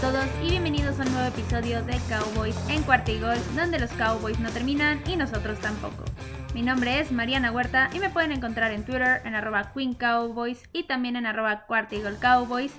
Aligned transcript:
Todos 0.00 0.26
y 0.44 0.50
bienvenidos 0.50 1.00
a 1.00 1.02
un 1.02 1.12
nuevo 1.12 1.26
episodio 1.26 1.82
de 1.82 1.98
Cowboys 2.08 2.54
en 2.68 2.84
Cuartigol, 2.84 3.36
donde 3.56 3.80
los 3.80 3.90
Cowboys 3.90 4.38
no 4.38 4.48
terminan 4.50 5.02
y 5.08 5.16
nosotros 5.16 5.58
tampoco. 5.58 6.04
Mi 6.54 6.62
nombre 6.62 7.00
es 7.00 7.10
Mariana 7.10 7.50
Huerta 7.50 7.90
y 7.92 7.98
me 7.98 8.08
pueden 8.08 8.30
encontrar 8.30 8.70
en 8.70 8.84
Twitter 8.84 9.20
en 9.24 9.34
arroba 9.34 9.72
Queen 9.74 9.94
Cowboys 9.94 10.62
y 10.72 10.84
también 10.84 11.16
en 11.16 11.26
arroba 11.26 11.64
Cuartigol 11.66 12.16
Cowboys. 12.20 12.72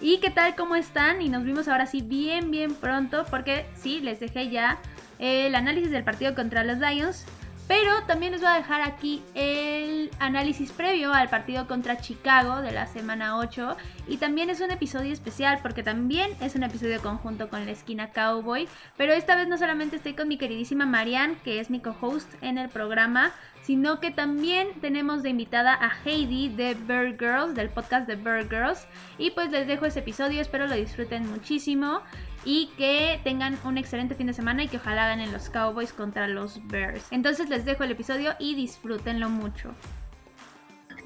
¿Y 0.00 0.16
qué 0.18 0.30
tal? 0.30 0.56
¿Cómo 0.56 0.74
están? 0.74 1.20
Y 1.20 1.28
nos 1.28 1.44
vimos 1.44 1.68
ahora 1.68 1.84
sí 1.84 2.00
bien, 2.00 2.50
bien 2.50 2.74
pronto 2.74 3.26
porque 3.28 3.66
sí, 3.74 4.00
les 4.00 4.20
dejé 4.20 4.48
ya 4.48 4.78
el 5.18 5.54
análisis 5.54 5.90
del 5.90 6.04
partido 6.04 6.34
contra 6.34 6.64
los 6.64 6.78
Lions. 6.78 7.26
Pero 7.72 8.02
también 8.02 8.32
les 8.32 8.42
voy 8.42 8.50
a 8.50 8.56
dejar 8.56 8.82
aquí 8.82 9.22
el 9.34 10.10
análisis 10.18 10.70
previo 10.72 11.14
al 11.14 11.30
partido 11.30 11.66
contra 11.66 11.96
Chicago 11.96 12.60
de 12.60 12.70
la 12.70 12.86
semana 12.86 13.38
8. 13.38 13.78
Y 14.08 14.18
también 14.18 14.50
es 14.50 14.60
un 14.60 14.70
episodio 14.70 15.10
especial 15.10 15.60
porque 15.62 15.82
también 15.82 16.32
es 16.42 16.54
un 16.54 16.64
episodio 16.64 17.00
conjunto 17.00 17.48
con 17.48 17.64
la 17.64 17.72
esquina 17.72 18.10
Cowboy. 18.10 18.68
Pero 18.98 19.14
esta 19.14 19.36
vez 19.36 19.48
no 19.48 19.56
solamente 19.56 19.96
estoy 19.96 20.12
con 20.12 20.28
mi 20.28 20.36
queridísima 20.36 20.84
Marianne, 20.84 21.38
que 21.44 21.60
es 21.60 21.70
mi 21.70 21.80
co-host 21.80 22.30
en 22.42 22.58
el 22.58 22.68
programa, 22.68 23.32
sino 23.62 24.00
que 24.00 24.10
también 24.10 24.68
tenemos 24.82 25.22
de 25.22 25.30
invitada 25.30 25.72
a 25.72 25.92
Heidi 26.04 26.50
de 26.50 26.74
Bird 26.74 27.18
Girls, 27.18 27.54
del 27.54 27.70
podcast 27.70 28.06
de 28.06 28.16
Bird 28.16 28.50
Girls. 28.50 28.86
Y 29.16 29.30
pues 29.30 29.50
les 29.50 29.66
dejo 29.66 29.86
ese 29.86 30.00
episodio, 30.00 30.42
espero 30.42 30.66
lo 30.66 30.74
disfruten 30.74 31.26
muchísimo 31.30 32.02
y 32.44 32.70
que 32.76 33.20
tengan 33.24 33.58
un 33.64 33.78
excelente 33.78 34.14
fin 34.14 34.26
de 34.26 34.32
semana 34.32 34.64
y 34.64 34.68
que 34.68 34.78
ojalá 34.78 35.06
ganen 35.08 35.32
los 35.32 35.48
Cowboys 35.48 35.92
contra 35.92 36.26
los 36.28 36.66
Bears. 36.66 37.04
Entonces 37.10 37.48
les 37.48 37.64
dejo 37.64 37.84
el 37.84 37.92
episodio 37.92 38.34
y 38.38 38.54
disfrútenlo 38.54 39.28
mucho. 39.28 39.74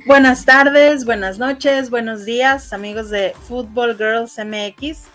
Buenas 0.07 0.45
tardes, 0.45 1.05
buenas 1.05 1.39
noches, 1.39 1.91
buenos 1.91 2.25
días, 2.25 2.73
amigos 2.73 3.11
de 3.11 3.33
Football 3.49 3.97
Girls 3.97 4.39
MX. 4.39 5.09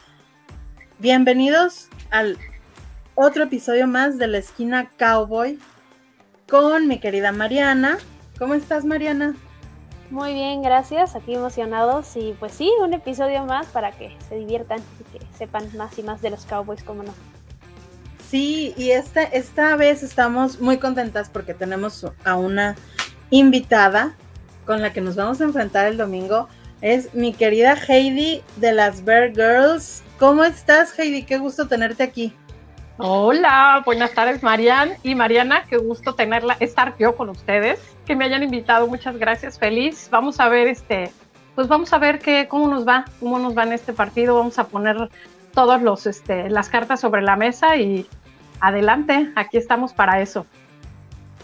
Bienvenidos 0.99 1.87
al 2.09 2.37
otro 3.15 3.43
episodio 3.43 3.87
más 3.87 4.17
de 4.17 4.27
la 4.27 4.37
esquina 4.37 4.89
Cowboy 4.97 5.57
con 6.49 6.87
mi 6.87 6.99
querida 6.99 7.31
Mariana. 7.31 7.97
¿Cómo 8.37 8.53
estás, 8.53 8.83
Mariana? 8.83 9.35
Muy 10.11 10.33
bien, 10.33 10.61
gracias. 10.61 11.15
Aquí 11.15 11.33
emocionados 11.33 12.17
y 12.17 12.35
pues 12.37 12.51
sí, 12.51 12.69
un 12.83 12.93
episodio 12.93 13.45
más 13.45 13.67
para 13.67 13.93
que 13.93 14.13
se 14.27 14.35
diviertan 14.35 14.79
y 14.99 15.17
que 15.17 15.25
sepan 15.37 15.65
más 15.77 15.97
y 15.97 16.03
más 16.03 16.21
de 16.21 16.29
los 16.29 16.45
Cowboys, 16.45 16.83
como 16.83 17.03
no. 17.03 17.13
Sí, 18.29 18.73
y 18.75 18.91
esta, 18.91 19.23
esta 19.23 19.75
vez 19.77 20.03
estamos 20.03 20.59
muy 20.59 20.79
contentas 20.79 21.29
porque 21.29 21.53
tenemos 21.53 22.05
a 22.25 22.35
una 22.35 22.75
invitada 23.29 24.13
con 24.65 24.81
la 24.81 24.91
que 24.91 24.99
nos 24.99 25.15
vamos 25.15 25.39
a 25.39 25.45
enfrentar 25.45 25.87
el 25.87 25.95
domingo. 25.95 26.49
Es 26.81 27.13
mi 27.13 27.33
querida 27.33 27.75
Heidi 27.75 28.41
de 28.57 28.73
las 28.73 29.05
Bear 29.05 29.31
Girls. 29.31 30.03
¿Cómo 30.19 30.43
estás, 30.43 30.97
Heidi? 30.99 31.23
Qué 31.23 31.37
gusto 31.37 31.69
tenerte 31.69 32.03
aquí. 32.03 32.35
Hola, 33.03 33.81
buenas 33.83 34.13
tardes, 34.13 34.43
Marian 34.43 34.91
y 35.01 35.15
Mariana. 35.15 35.63
Qué 35.67 35.77
gusto 35.77 36.13
tenerla, 36.13 36.55
estar 36.59 36.95
yo 36.99 37.15
con 37.15 37.29
ustedes 37.29 37.79
que 38.05 38.15
me 38.15 38.25
hayan 38.25 38.43
invitado, 38.43 38.85
muchas 38.85 39.17
gracias, 39.17 39.57
feliz. 39.57 40.07
Vamos 40.11 40.39
a 40.39 40.47
ver 40.49 40.67
este, 40.67 41.11
pues 41.55 41.67
vamos 41.67 41.91
a 41.93 41.97
ver 41.97 42.19
qué, 42.19 42.47
cómo 42.47 42.67
nos 42.67 42.87
va, 42.87 43.05
cómo 43.19 43.39
nos 43.39 43.57
va 43.57 43.63
en 43.63 43.73
este 43.73 43.91
partido. 43.91 44.35
Vamos 44.35 44.59
a 44.59 44.67
poner 44.67 45.09
todos 45.51 45.81
los, 45.81 46.05
este, 46.05 46.47
las 46.51 46.69
cartas 46.69 46.99
sobre 46.99 47.23
la 47.23 47.35
mesa 47.35 47.75
y 47.75 48.05
adelante, 48.59 49.31
aquí 49.35 49.57
estamos 49.57 49.93
para 49.93 50.21
eso. 50.21 50.45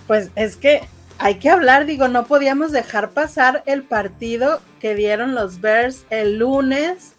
Pues 0.06 0.30
es 0.36 0.58
que 0.58 0.82
hay 1.18 1.40
que 1.40 1.50
hablar, 1.50 1.88
digo, 1.88 2.08
no 2.08 2.26
podíamos 2.26 2.72
dejar 2.72 3.10
pasar 3.10 3.64
el 3.66 3.82
partido 3.82 4.62
que 4.80 4.94
dieron 4.94 5.34
los 5.34 5.60
Bears 5.60 6.06
el 6.12 6.38
lunes, 6.38 7.16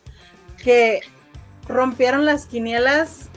que 0.62 1.00
rompieron 1.66 2.25
las 2.25 2.47
quinielas 2.47 3.31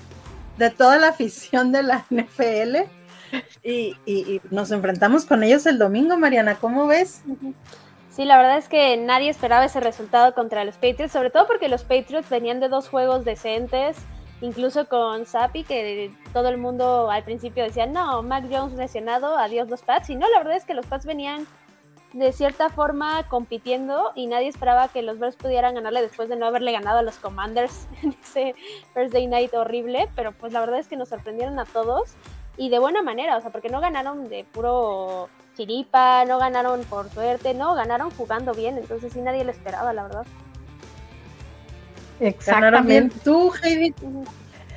de 0.57 0.69
toda 0.69 0.97
la 0.97 1.09
afición 1.09 1.71
de 1.71 1.83
la 1.83 2.05
NFL 2.09 2.89
y, 3.63 4.41
nos 4.49 4.71
enfrentamos 4.71 5.25
con 5.25 5.43
ellos 5.43 5.65
el 5.65 5.77
domingo, 5.77 6.17
Mariana, 6.17 6.55
¿cómo 6.55 6.87
ves? 6.87 7.23
Sí, 8.09 8.25
la 8.25 8.37
verdad 8.37 8.57
es 8.57 8.67
que 8.67 8.97
nadie 8.97 9.29
esperaba 9.29 9.65
ese 9.65 9.79
resultado 9.79 10.33
contra 10.33 10.65
los 10.65 10.75
Patriots, 10.75 11.13
sobre 11.13 11.29
todo 11.29 11.47
porque 11.47 11.69
los 11.69 11.83
Patriots 11.83 12.29
venían 12.29 12.59
de 12.59 12.67
dos 12.67 12.89
juegos 12.89 13.23
decentes, 13.23 13.97
incluso 14.41 14.89
con 14.89 15.25
Sapi, 15.25 15.63
que 15.63 16.11
todo 16.33 16.49
el 16.49 16.57
mundo 16.57 17.09
al 17.09 17.23
principio 17.23 17.63
decía, 17.63 17.85
no, 17.85 18.21
Mac 18.21 18.45
Jones 18.51 18.73
lesionado, 18.73 19.37
adiós 19.37 19.69
los 19.69 19.81
Pats, 19.81 20.09
y 20.09 20.15
no, 20.15 20.27
la 20.29 20.39
verdad 20.39 20.57
es 20.57 20.65
que 20.65 20.73
los 20.73 20.85
Pats 20.85 21.05
venían 21.05 21.47
de 22.13 22.33
cierta 22.33 22.69
forma 22.69 23.27
compitiendo 23.29 24.11
y 24.15 24.27
nadie 24.27 24.49
esperaba 24.49 24.89
que 24.89 25.01
los 25.01 25.17
Bears 25.17 25.37
pudieran 25.37 25.75
ganarle 25.75 26.01
después 26.01 26.27
de 26.27 26.35
no 26.35 26.45
haberle 26.45 26.71
ganado 26.73 26.99
a 26.99 27.03
los 27.03 27.15
Commanders 27.15 27.87
en 28.03 28.15
ese 28.21 28.55
Thursday 28.93 29.27
night 29.27 29.53
horrible, 29.53 30.09
pero 30.15 30.31
pues 30.33 30.53
la 30.53 30.59
verdad 30.59 30.79
es 30.79 30.87
que 30.87 30.97
nos 30.97 31.09
sorprendieron 31.09 31.59
a 31.59 31.65
todos 31.65 32.15
y 32.57 32.69
de 32.69 32.79
buena 32.79 33.01
manera, 33.01 33.37
o 33.37 33.41
sea, 33.41 33.51
porque 33.51 33.69
no 33.69 33.79
ganaron 33.79 34.29
de 34.29 34.45
puro 34.51 35.29
chiripa, 35.55 36.25
no 36.25 36.37
ganaron 36.37 36.83
por 36.83 37.09
suerte, 37.09 37.53
no, 37.53 37.75
ganaron 37.75 38.11
jugando 38.11 38.53
bien, 38.53 38.77
entonces 38.77 39.13
sí 39.13 39.21
nadie 39.21 39.43
lo 39.43 39.51
esperaba, 39.51 39.93
la 39.93 40.03
verdad. 40.03 40.25
Exactamente. 42.19 43.15
Tú, 43.23 43.51
Heidi, 43.63 43.93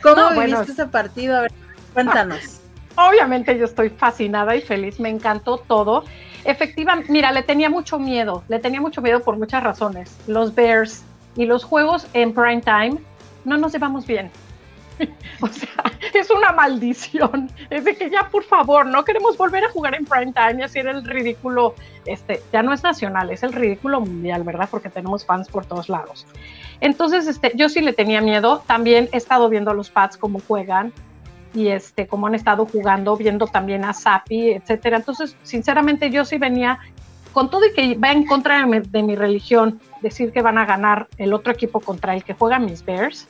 ¿cómo 0.03 0.31
viviste 0.31 0.73
ese 0.73 0.87
partido? 0.87 1.37
A 1.37 1.41
ver, 1.43 1.53
cuéntanos. 1.93 2.61
obviamente 2.97 3.59
yo 3.59 3.67
estoy 3.67 3.91
fascinada 3.91 4.57
y 4.57 4.63
feliz, 4.63 4.99
me 5.01 5.11
encantó 5.11 5.59
todo. 5.59 6.05
Efectivamente, 6.45 7.11
mira, 7.11 7.33
le 7.33 7.43
tenía 7.43 7.71
mucho 7.71 7.99
miedo, 7.99 8.45
le 8.49 8.59
tenía 8.59 8.81
mucho 8.81 9.01
miedo 9.01 9.21
por 9.21 9.37
muchas 9.37 9.63
razones. 9.63 10.17
Los 10.27 10.55
Bears 10.55 11.03
y 11.37 11.47
los 11.47 11.65
juegos 11.65 12.07
en 12.13 12.35
prime 12.35 12.61
time 12.61 12.99
no 13.45 13.57
nos 13.57 13.73
llevamos 13.73 14.07
bien. 14.07 14.31
o 15.41 15.49
sea, 15.49 15.85
es 16.13 16.31
una 16.31 16.53
maldición. 16.53 17.51
Es 17.71 17.85
de 17.85 17.97
que 17.97 18.11
ya, 18.11 18.29
por 18.31 18.45
favor, 18.45 18.87
no 18.87 19.05
queremos 19.05 19.37
volver 19.37 19.65
a 19.65 19.71
jugar 19.71 19.95
en 19.95 20.05
prime 20.05 20.33
time 20.33 20.61
y 20.61 20.63
hacer 20.63 20.87
el 20.87 21.05
ridículo, 21.05 21.75
este, 22.07 22.43
ya 22.53 22.63
no 22.63 22.73
es 22.73 22.83
nacional, 22.83 23.31
es 23.31 23.43
el 23.43 23.53
ridículo 23.53 24.01
mundial, 24.01 24.43
¿verdad? 24.45 24.69
Porque 24.71 24.91
tenemos 24.91 25.25
fans 25.25 25.49
por 25.49 25.67
todos 25.67 25.89
lados. 25.89 26.27
Entonces, 26.81 27.27
este, 27.27 27.53
yo 27.55 27.69
sí 27.69 27.81
le 27.81 27.93
tenía 27.93 28.21
miedo. 28.21 28.63
También 28.67 29.09
he 29.13 29.17
estado 29.17 29.49
viendo 29.49 29.71
a 29.71 29.75
los 29.75 29.91
Pats 29.91 30.17
cómo 30.17 30.41
juegan 30.47 30.93
y 31.55 31.69
este, 31.69 32.07
cómo 32.07 32.27
han 32.27 32.35
estado 32.35 32.67
jugando, 32.67 33.17
viendo 33.17 33.47
también 33.47 33.85
a 33.85 33.93
Sapi, 33.93 34.51
etcétera. 34.51 34.99
Entonces, 34.99 35.37
sinceramente, 35.45 36.11
yo 36.11 36.25
sí 36.25 36.37
venía 36.37 36.81
con 37.33 37.51
todo 37.51 37.67
y 37.67 37.73
que 37.73 37.97
va 37.97 38.13
en 38.13 38.27
contra 38.27 38.65
de 38.67 39.03
mi 39.03 39.17
religión 39.17 39.81
decir 40.03 40.33
que 40.33 40.43
van 40.43 40.59
a 40.59 40.67
ganar 40.67 41.09
el 41.19 41.33
otro 41.33 41.53
equipo 41.53 41.81
contra 41.81 42.15
el 42.15 42.23
que 42.23 42.35
juegan 42.35 42.65
mis 42.65 42.85
Bears, 42.85 43.29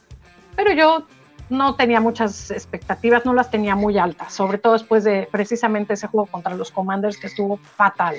pero 0.56 0.72
yo 0.72 1.06
no 1.48 1.74
tenía 1.74 2.00
muchas 2.00 2.50
expectativas, 2.50 3.24
no 3.24 3.34
las 3.34 3.50
tenía 3.50 3.76
muy 3.76 3.98
altas, 3.98 4.32
sobre 4.32 4.58
todo 4.58 4.74
después 4.74 5.04
de 5.04 5.28
precisamente 5.30 5.94
ese 5.94 6.06
juego 6.06 6.26
contra 6.26 6.54
los 6.54 6.70
Commanders 6.70 7.16
que 7.18 7.26
estuvo 7.26 7.56
fatal. 7.56 8.16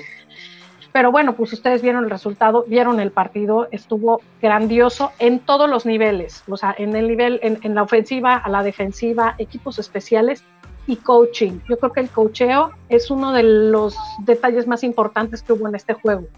Pero 0.96 1.12
bueno, 1.12 1.34
pues 1.34 1.52
ustedes 1.52 1.82
vieron 1.82 2.04
el 2.04 2.10
resultado, 2.10 2.64
vieron 2.66 3.00
el 3.00 3.10
partido, 3.10 3.68
estuvo 3.70 4.22
grandioso 4.40 5.12
en 5.18 5.40
todos 5.40 5.68
los 5.68 5.84
niveles, 5.84 6.42
o 6.48 6.56
sea, 6.56 6.74
en 6.78 6.96
el 6.96 7.06
nivel, 7.06 7.38
en, 7.42 7.74
la 7.74 7.82
ofensiva, 7.82 8.34
a 8.34 8.48
la 8.48 8.62
defensiva, 8.62 9.34
equipos 9.36 9.78
especiales 9.78 10.42
y 10.86 10.96
coaching. 10.96 11.58
Yo 11.68 11.78
creo 11.78 11.92
que 11.92 12.00
el 12.00 12.08
coacheo 12.08 12.70
es 12.88 13.10
uno 13.10 13.32
de 13.32 13.42
los 13.42 13.94
detalles 14.20 14.66
más 14.66 14.82
importantes 14.84 15.42
que 15.42 15.52
hubo 15.52 15.68
en 15.68 15.74
este 15.74 15.92
juego, 15.92 16.28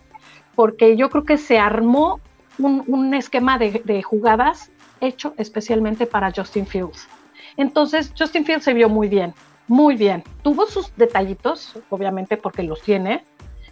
porque 0.57 0.97
yo 0.97 1.09
creo 1.09 1.23
que 1.23 1.39
se 1.39 1.61
armó 1.61 2.19
un, 2.59 3.15
esquema 3.15 3.59
de, 3.59 3.81
de 3.85 4.03
jugadas 4.03 4.73
hecho 5.01 5.35
especialmente 5.37 6.05
para 6.05 6.33
Justin 6.35 6.67
Fields. 6.67 7.07
Entonces, 7.57 8.13
Justin 8.19 8.45
Fields 8.45 8.65
se 8.65 8.75
vio 8.75 8.89
muy 8.89 9.07
bien, 9.07 9.35
muy 9.69 9.95
bien. 9.95 10.25
Tuvo 10.43 10.67
sus 10.67 10.93
detallitos, 10.97 11.79
obviamente 11.91 12.37
porque 12.37 12.65
los 12.65 12.83
tiene, 12.83 13.23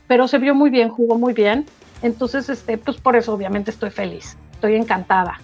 pero 0.07 0.29
se 0.29 0.39
vio 0.39 0.55
muy 0.55 0.71
bien, 0.71 0.89
jugó 0.89 1.19
muy 1.19 1.33
bien. 1.33 1.67
Entonces, 2.03 2.49
este, 2.49 2.79
pues 2.79 2.99
por 2.99 3.17
eso 3.17 3.33
obviamente 3.33 3.71
estoy 3.71 3.91
feliz, 3.91 4.37
estoy 4.53 4.77
encantada. 4.77 5.41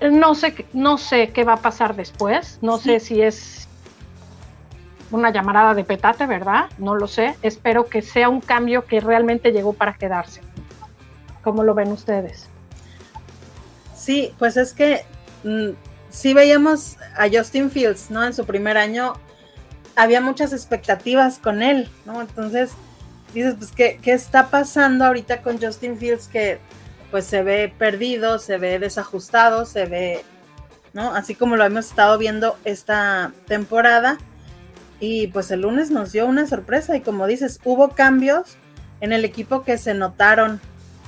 No 0.00 0.34
sé, 0.34 0.66
no 0.72 0.96
sé 0.96 1.30
qué 1.30 1.44
va 1.44 1.54
a 1.54 1.60
pasar 1.60 1.96
después, 1.96 2.58
no 2.62 2.78
sé 2.78 3.00
si 3.00 3.20
es 3.20 3.68
una 5.10 5.30
llamarada 5.32 5.74
de 5.74 5.84
petate, 5.84 6.26
¿verdad? 6.26 6.66
No 6.78 6.94
lo 6.94 7.06
sé. 7.08 7.36
Espero 7.42 7.86
que 7.86 8.02
sea 8.02 8.28
un 8.28 8.40
cambio 8.40 8.84
que 8.84 9.00
realmente 9.00 9.52
llegó 9.52 9.72
para 9.72 9.94
quedarse. 9.94 10.40
¿Cómo 11.42 11.64
lo 11.64 11.74
ven 11.74 11.90
ustedes? 11.90 12.46
Sí, 13.94 14.34
pues 14.38 14.56
es 14.56 14.72
que 14.72 15.04
mm, 15.44 15.70
sí 16.10 16.34
veíamos 16.34 16.96
a 17.16 17.28
Justin 17.32 17.70
Fields, 17.70 18.10
¿no? 18.10 18.24
En 18.24 18.34
su 18.34 18.44
primer 18.44 18.76
año 18.76 19.14
había 19.96 20.20
muchas 20.20 20.52
expectativas 20.52 21.38
con 21.38 21.62
él, 21.62 21.88
¿no? 22.04 22.20
Entonces 22.20 22.72
dices, 23.34 23.54
pues, 23.58 23.72
¿qué, 23.72 23.98
¿qué, 24.02 24.12
está 24.12 24.48
pasando 24.48 25.04
ahorita 25.04 25.42
con 25.42 25.60
Justin 25.60 25.98
Fields 25.98 26.28
que 26.28 26.58
pues 27.10 27.24
se 27.24 27.42
ve 27.42 27.72
perdido, 27.76 28.38
se 28.38 28.58
ve 28.58 28.78
desajustado, 28.78 29.64
se 29.64 29.86
ve, 29.86 30.24
¿no? 30.92 31.14
Así 31.14 31.34
como 31.34 31.56
lo 31.56 31.64
hemos 31.64 31.86
estado 31.86 32.18
viendo 32.18 32.58
esta 32.64 33.32
temporada. 33.46 34.18
Y 35.00 35.28
pues 35.28 35.50
el 35.50 35.62
lunes 35.62 35.90
nos 35.90 36.12
dio 36.12 36.26
una 36.26 36.46
sorpresa 36.46 36.96
y 36.96 37.00
como 37.00 37.26
dices, 37.26 37.60
hubo 37.64 37.90
cambios 37.90 38.56
en 39.00 39.12
el 39.12 39.24
equipo 39.24 39.62
que 39.62 39.78
se 39.78 39.94
notaron 39.94 40.60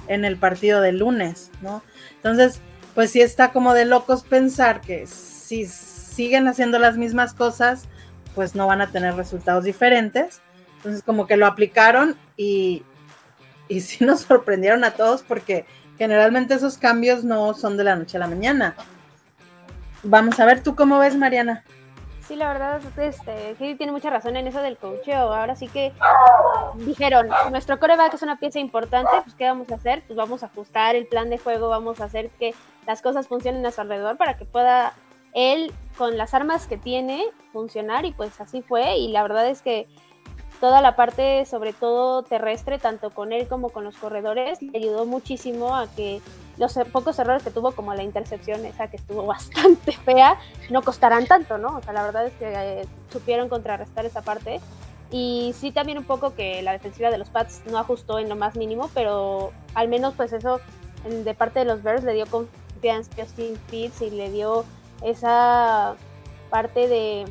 en 0.07 0.25
el 0.25 0.37
partido 0.37 0.81
del 0.81 0.99
lunes, 0.99 1.51
¿no? 1.61 1.83
Entonces, 2.17 2.61
pues 2.95 3.11
sí 3.11 3.21
está 3.21 3.51
como 3.53 3.75
de 3.75 3.85
locos 3.85 4.23
pensar 4.23 4.81
que 4.81 5.07
si 5.07 5.67
siguen 5.67 6.49
haciendo 6.49 6.79
las 6.79 6.97
mismas 6.97 7.35
cosas, 7.35 7.85
pues 8.35 8.55
no 8.55 8.67
van 8.67 8.81
a 8.81 8.91
tener 8.91 9.15
resultados 9.15 9.65
diferentes. 9.65 10.41
Entonces 10.81 11.03
como 11.03 11.27
que 11.27 11.37
lo 11.37 11.47
aplicaron 11.47 12.17
y, 12.37 12.83
y 13.69 13.81
sí 13.81 14.05
nos 14.05 14.21
sorprendieron 14.23 14.85
a 14.85 14.93
todos 14.93 15.23
porque 15.23 15.67
generalmente 15.99 16.55
esos 16.55 16.79
cambios 16.79 17.25
no 17.25 17.53
son 17.53 17.77
de 17.77 17.85
la 17.85 17.97
noche 17.97 18.17
a 18.17 18.21
la 18.21 18.27
mañana. 18.27 18.75
Vamos 20.03 20.41
a 20.41 20.47
ver, 20.47 20.63
¿tú 20.63 20.75
cómo 20.75 20.99
ves, 20.99 21.15
Mariana? 21.15 21.63
Sí, 22.27 22.37
la 22.37 22.53
verdad, 22.53 22.81
este, 22.97 23.57
sí 23.59 23.75
tiene 23.75 23.93
mucha 23.93 24.09
razón 24.09 24.37
en 24.37 24.47
eso 24.47 24.63
del 24.63 24.79
coacheo. 24.79 25.35
Ahora 25.35 25.57
sí 25.57 25.69
que 25.69 25.93
dijeron, 26.77 27.29
nuestro 27.51 27.79
coreback 27.79 28.15
es 28.15 28.23
una 28.23 28.39
pieza 28.39 28.61
importante, 28.61 29.11
pues 29.25 29.35
¿qué 29.35 29.47
vamos 29.47 29.71
a 29.71 29.75
hacer? 29.75 30.05
Pues 30.07 30.17
vamos 30.17 30.43
a 30.43 30.47
ajustar 30.47 30.95
el 30.95 31.07
plan 31.07 31.29
de 31.29 31.39
juego, 31.39 31.69
vamos 31.69 32.01
a 32.01 32.05
hacer 32.05 32.31
que 32.39 32.55
las 32.87 33.03
cosas 33.03 33.27
funcionen 33.27 33.67
a 33.67 33.73
su 33.73 33.81
alrededor 33.81 34.17
para 34.17 34.39
que 34.39 34.45
pueda 34.45 34.95
él, 35.35 35.73
con 35.99 36.17
las 36.17 36.33
armas 36.33 36.67
que 36.67 36.77
tiene, 36.77 37.25
funcionar 37.53 38.05
y 38.05 38.13
pues 38.13 38.41
así 38.41 38.63
fue. 38.63 38.97
Y 38.97 39.09
la 39.09 39.23
verdad 39.23 39.49
es 39.49 39.61
que 39.61 39.87
toda 40.61 40.83
la 40.83 40.95
parte, 40.95 41.47
sobre 41.47 41.73
todo 41.73 42.23
terrestre, 42.23 42.79
tanto 42.79 43.11
con 43.11 43.33
él 43.33 43.49
como 43.49 43.71
con 43.71 43.85
los 43.85 43.97
corredores, 43.97 44.61
le 44.61 44.79
ayudó 44.79 45.07
muchísimo 45.07 45.75
a 45.75 45.89
que 45.89 46.21
los 46.59 46.79
pocos 46.93 47.19
errores 47.19 47.43
que 47.43 47.51
tuvo, 47.51 47.73
como 47.73 47.95
la 47.95 48.03
intercepción 48.03 48.65
esa 48.67 48.89
que 48.89 48.97
estuvo 48.97 49.25
bastante 49.27 49.93
fea, 49.93 50.39
no 50.69 50.83
costarán 50.83 51.27
tanto, 51.27 51.59
¿no? 51.59 51.79
O 51.79 51.83
sea, 51.83 51.95
la 51.95 52.05
verdad 52.05 52.27
es 52.27 52.35
que 52.35 52.53
eh, 52.53 52.87
supieron 53.11 53.49
contrarrestar 53.49 54.05
esa 54.05 54.23
parte. 54.23 54.61
Y 55.11 55.55
sí 55.59 55.73
también 55.73 55.99
un 55.99 56.05
poco 56.05 56.35
que 56.35 56.63
la 56.63 56.71
defensiva 56.73 57.11
de 57.11 57.19
los 57.19 57.31
Pats 57.31 57.63
no 57.69 57.79
ajustó 57.79 58.21
en 58.21 58.29
lo 58.29 58.37
más 58.37 58.55
mínimo, 58.55 58.91
pero 58.95 59.51
al 59.75 59.89
menos 59.89 60.15
pues 60.17 60.33
eso 60.33 60.61
de 61.09 61.35
parte 61.35 61.61
de 61.61 61.65
los 61.65 61.83
Bears 61.83 62.05
le 62.05 62.15
dio 62.15 62.27
confianza 62.27 63.11
a 63.17 63.25
Justin 63.25 63.57
Fields 63.67 64.03
y 64.03 64.11
le 64.11 64.31
dio 64.31 64.65
esa 65.03 65.97
parte 66.49 66.87
de 66.87 67.25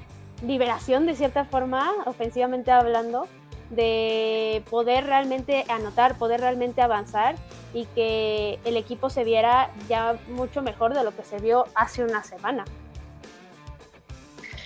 liberación 0.45 1.06
de 1.06 1.15
cierta 1.15 1.45
forma, 1.45 1.91
ofensivamente 2.06 2.71
hablando, 2.71 3.27
de 3.69 4.63
poder 4.69 5.06
realmente 5.06 5.65
anotar, 5.69 6.18
poder 6.18 6.41
realmente 6.41 6.81
avanzar 6.81 7.36
y 7.74 7.86
que 7.86 8.59
el 8.65 8.77
equipo 8.77 9.09
se 9.09 9.24
viera 9.24 9.69
ya 9.88 10.18
mucho 10.30 10.62
mejor 10.62 10.94
de 10.94 11.03
lo 11.03 11.15
que 11.15 11.24
se 11.24 11.39
vio 11.39 11.65
hace 11.75 12.03
una 12.03 12.24
semana. 12.24 12.65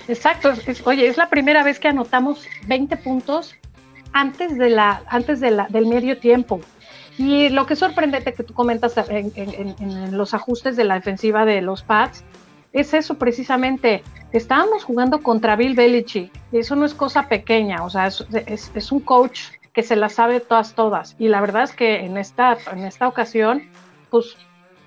Exacto, 0.07 0.53
oye, 0.85 1.07
es 1.07 1.17
la 1.17 1.29
primera 1.29 1.63
vez 1.63 1.79
que 1.79 1.87
anotamos 1.87 2.45
20 2.67 2.97
puntos 2.97 3.55
antes, 4.11 4.57
de 4.57 4.69
la, 4.69 5.03
antes 5.07 5.39
de 5.39 5.65
del 5.69 5.87
medio 5.87 6.17
tiempo. 6.19 6.59
Y 7.17 7.49
lo 7.49 7.65
que 7.65 7.73
es 7.73 7.79
sorprendente 7.79 8.33
que 8.33 8.43
tú 8.43 8.53
comentas 8.53 8.97
en, 9.09 9.31
en 9.35 10.17
los 10.17 10.33
ajustes 10.33 10.75
de 10.75 10.83
la 10.83 10.95
defensiva 10.95 11.45
de 11.45 11.61
los 11.61 11.83
Pats, 11.83 12.23
es 12.73 12.93
eso 12.93 13.15
precisamente. 13.15 14.03
Estábamos 14.31 14.83
jugando 14.83 15.21
contra 15.21 15.55
Bill 15.55 15.75
Belichick. 15.75 16.31
Y 16.51 16.57
eso 16.57 16.75
no 16.75 16.85
es 16.85 16.93
cosa 16.93 17.29
pequeña, 17.29 17.83
o 17.83 17.89
sea, 17.89 18.07
es, 18.07 18.91
un 18.91 18.99
coach 18.99 19.41
que 19.71 19.83
se 19.83 19.95
la 19.95 20.09
sabe 20.09 20.39
todas, 20.39 20.73
todas. 20.73 21.15
Y 21.19 21.29
la 21.29 21.39
verdad 21.39 21.63
es 21.63 21.71
que 21.71 22.03
en 22.03 22.17
esta, 22.17 22.57
en 22.71 22.79
esta 22.79 23.07
ocasión, 23.07 23.63
pues 24.09 24.35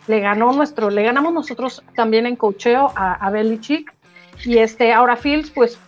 le 0.09 0.21
ganó 0.21 0.53
nuestro, 0.53 0.91
le 0.91 1.03
ganamos 1.03 1.33
nosotros 1.33 1.83
también 1.94 2.27
en 2.27 2.37
cocheo 2.37 2.93
a, 2.97 3.31
Belichick. 3.31 3.93
Y 4.44 4.59
este, 4.59 4.93
ahora 4.93 5.17
Fields, 5.17 5.50
pues 5.50 5.79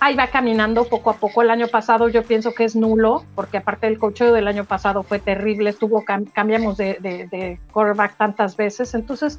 ahí 0.00 0.14
va 0.14 0.28
caminando 0.28 0.84
poco 0.84 1.10
a 1.10 1.16
poco. 1.16 1.42
El 1.42 1.50
año 1.50 1.68
pasado 1.68 2.08
yo 2.08 2.22
pienso 2.22 2.54
que 2.54 2.64
es 2.64 2.74
nulo, 2.74 3.24
porque 3.34 3.58
aparte 3.58 3.86
del 3.86 3.98
cocheo 3.98 4.32
del 4.32 4.48
año 4.48 4.64
pasado 4.64 5.02
fue 5.02 5.18
terrible, 5.18 5.70
estuvo, 5.70 6.04
cambiamos 6.04 6.76
de, 6.76 6.98
de, 7.00 7.26
de 7.28 7.60
quarterback 7.72 8.16
tantas 8.16 8.56
veces. 8.56 8.94
Entonces, 8.94 9.38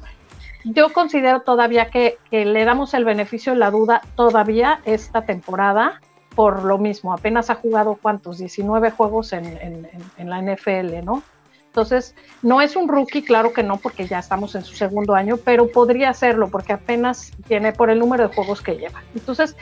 yo 0.66 0.92
considero 0.92 1.40
todavía 1.40 1.90
que, 1.90 2.18
le 2.30 2.64
damos 2.64 2.94
el 2.94 3.04
beneficio 3.04 3.52
de 3.52 3.58
la 3.58 3.70
duda 3.70 4.02
todavía 4.16 4.80
esta 4.84 5.24
temporada 5.24 6.00
por 6.34 6.64
lo 6.64 6.76
mismo. 6.78 7.12
Apenas 7.12 7.50
ha 7.50 7.54
jugado 7.54 7.98
cuántos, 8.00 8.38
19 8.38 8.90
juegos 8.90 9.32
en, 9.32 9.88
la 10.18 10.42
NFL, 10.42 11.04
¿no? 11.04 11.22
Entonces, 11.66 12.14
no 12.42 12.60
es 12.60 12.74
un 12.74 12.88
rookie, 12.88 13.22
claro 13.22 13.52
que 13.52 13.62
no, 13.62 13.76
porque 13.76 14.06
ya 14.06 14.18
estamos 14.18 14.54
en 14.54 14.64
su 14.64 14.74
segundo 14.74 15.14
año, 15.14 15.36
pero 15.36 15.70
podría 15.70 16.12
serlo 16.14 16.48
porque 16.48 16.72
apenas 16.72 17.32
tiene 17.46 17.72
por 17.72 17.90
el 17.90 17.98
número 17.98 18.28
de 18.28 18.34
juegos 18.34 18.62
que 18.62 18.76
lleva. 18.76 19.02
Entonces, 19.14 19.56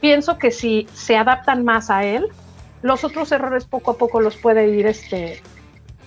pienso 0.00 0.38
que 0.38 0.50
si 0.50 0.88
se 0.94 1.16
adaptan 1.16 1.64
más 1.64 1.90
a 1.90 2.04
él, 2.04 2.28
los 2.82 3.04
otros 3.04 3.32
errores 3.32 3.64
poco 3.64 3.92
a 3.92 3.96
poco 3.98 4.20
los 4.20 4.36
puede 4.36 4.68
ir 4.68 4.86
este, 4.86 5.42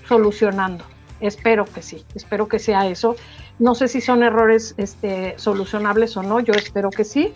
solucionando. 0.08 0.86
Espero 1.20 1.66
que 1.66 1.82
sí, 1.82 2.04
espero 2.16 2.48
que 2.48 2.58
sea 2.58 2.88
eso. 2.88 3.16
No 3.60 3.76
sé 3.76 3.88
si 3.88 4.02
son 4.02 4.24
errores 4.24 4.74
este, 4.78 5.36
solucionables 5.38 6.18
o 6.18 6.24
no, 6.24 6.40
yo 6.40 6.54
espero 6.54 6.90
que 6.90 7.04
sí. 7.04 7.34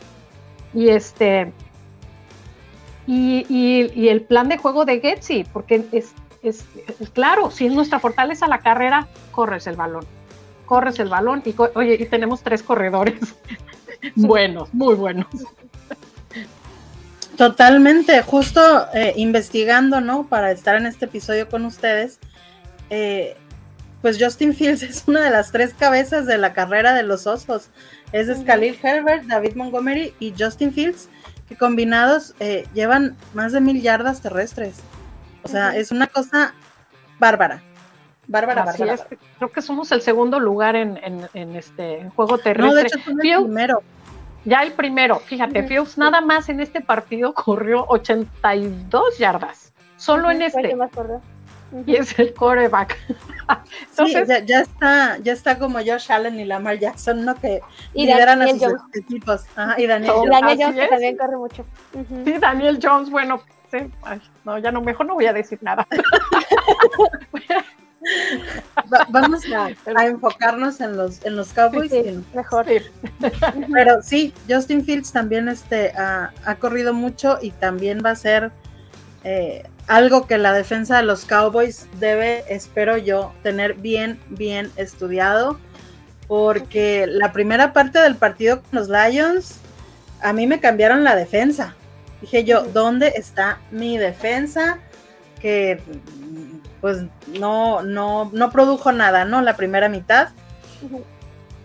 Y 0.73 0.89
este 0.89 1.53
y, 3.07 4.07
el 4.07 4.21
plan 4.21 4.49
de 4.49 4.57
juego 4.57 4.85
de 4.85 4.99
Getsi, 4.99 5.43
porque 5.51 5.85
es, 5.91 6.13
es, 6.41 6.65
claro, 7.13 7.51
si 7.51 7.67
es 7.67 7.73
nuestra 7.73 7.99
fortaleza 7.99 8.47
la 8.47 8.59
carrera, 8.59 9.07
corres 9.31 9.67
el 9.67 9.75
balón. 9.75 10.05
Corres 10.65 10.99
el 10.99 11.09
balón 11.09 11.43
y 11.45 11.53
oye, 11.75 11.97
y 11.99 12.05
tenemos 12.05 12.41
tres 12.41 12.63
corredores 12.63 13.19
buenos, 14.15 14.73
muy 14.73 14.95
buenos. 14.95 15.27
Totalmente, 17.37 18.21
justo 18.23 18.87
eh, 18.93 19.13
investigando, 19.17 20.01
¿no? 20.01 20.25
Para 20.25 20.51
estar 20.51 20.75
en 20.75 20.87
este 20.87 21.05
episodio 21.05 21.49
con 21.49 21.65
ustedes, 21.65 22.19
eh, 22.89 23.37
pues 24.05 24.19
Justin 24.23 24.53
Fields 24.53 24.83
es 24.83 25.03
una 25.07 25.23
de 25.23 25.31
las 25.31 25.51
tres 25.51 25.73
cabezas 25.73 26.27
de 26.27 26.37
la 26.37 26.53
carrera 26.53 26.93
de 26.93 27.01
los 27.01 27.25
osos. 27.25 27.71
Es 28.11 28.29
Khalil 28.43 28.77
Herbert, 28.83 29.23
David 29.23 29.55
Montgomery 29.55 30.13
y 30.19 30.31
Justin 30.37 30.71
Fields, 30.71 31.09
que 31.49 31.57
combinados 31.57 32.35
eh, 32.39 32.67
llevan 32.75 33.17
más 33.33 33.51
de 33.51 33.61
mil 33.61 33.81
yardas 33.81 34.21
terrestres. 34.21 34.75
O 35.41 35.47
sea, 35.47 35.75
es 35.75 35.89
una 35.89 36.05
cosa 36.05 36.53
bárbara. 37.17 37.63
Bárbara, 38.27 38.63
bárbara. 38.63 39.07
Creo 39.39 39.51
que 39.51 39.63
somos 39.63 39.91
el 39.91 40.03
segundo 40.03 40.39
lugar 40.39 40.75
en, 40.75 40.99
este 41.55 42.07
juego 42.15 42.37
terrestre. 42.37 42.67
No, 42.67 42.75
de 42.75 42.81
hecho, 42.83 42.99
el 42.99 43.15
primero. 43.47 43.81
Ya 44.43 44.61
el 44.61 44.73
primero, 44.73 45.17
fíjate, 45.17 45.63
Fields 45.63 45.97
nada 45.97 46.21
más 46.21 46.47
en 46.49 46.59
este 46.59 46.79
partido 46.79 47.33
corrió 47.33 47.85
82 47.87 49.17
yardas. 49.17 49.73
Solo 49.97 50.29
en 50.29 50.43
este 50.43 50.75
y 51.85 51.95
es 51.95 52.17
el 52.19 52.33
coreback. 52.33 52.97
Entonces, 53.89 54.27
sí, 54.27 54.45
ya, 54.45 54.61
está, 54.61 55.17
ya 55.19 55.33
está 55.33 55.59
como 55.59 55.79
Josh 55.79 56.11
Allen 56.11 56.39
y 56.39 56.45
Lamar 56.45 56.79
Jackson, 56.79 57.25
¿no? 57.25 57.35
Que 57.35 57.61
lideran 57.93 58.41
a 58.41 58.47
sus 58.47 58.73
equipos. 58.93 59.45
y 59.77 59.85
Daniel, 59.85 60.13
Jones, 60.13 60.75
que 60.75 60.87
también 60.87 61.17
corre 61.17 61.37
mucho. 61.37 61.65
Sí, 62.25 62.33
Daniel 62.39 62.79
Jones, 62.81 63.09
bueno, 63.09 63.41
sí, 63.71 63.77
no, 64.43 64.57
ya 64.57 64.71
no, 64.71 64.81
mejor 64.81 65.05
no 65.05 65.13
voy 65.15 65.25
a 65.27 65.33
decir 65.33 65.59
nada. 65.61 65.87
vamos 69.09 69.43
a, 69.51 69.69
enfocarnos 70.05 70.79
en 70.81 70.97
los, 70.97 71.23
en 71.25 71.35
los 71.35 71.53
Cowboys. 71.53 71.91
mejor. 72.33 72.65
Pero 73.73 74.01
sí, 74.01 74.33
Justin 74.49 74.83
Fields 74.83 75.11
también 75.11 75.49
este, 75.49 75.91
ha, 75.91 76.31
ha 76.45 76.55
corrido 76.55 76.93
mucho 76.93 77.37
y 77.41 77.51
también 77.51 78.01
va 78.03 78.11
a 78.11 78.15
ser 78.15 78.51
eh, 79.23 79.63
algo 79.87 80.27
que 80.27 80.37
la 80.37 80.53
defensa 80.53 80.97
de 80.97 81.03
los 81.03 81.25
Cowboys 81.25 81.87
debe, 81.99 82.43
espero 82.49 82.97
yo, 82.97 83.33
tener 83.43 83.75
bien, 83.75 84.19
bien 84.29 84.71
estudiado, 84.75 85.59
porque 86.27 87.05
la 87.07 87.31
primera 87.31 87.73
parte 87.73 87.99
del 87.99 88.15
partido 88.15 88.61
con 88.61 88.79
los 88.79 88.89
Lions, 88.89 89.59
a 90.21 90.33
mí 90.33 90.47
me 90.47 90.59
cambiaron 90.59 91.03
la 91.03 91.15
defensa. 91.15 91.75
Dije 92.21 92.43
yo, 92.43 92.63
¿dónde 92.63 93.13
está 93.15 93.59
mi 93.69 93.97
defensa? 93.97 94.79
Que 95.39 95.79
pues 96.81 97.03
no, 97.27 97.83
no, 97.83 98.29
no 98.33 98.51
produjo 98.51 98.91
nada, 98.91 99.25
¿no? 99.25 99.41
La 99.41 99.55
primera 99.55 99.89
mitad. 99.89 100.29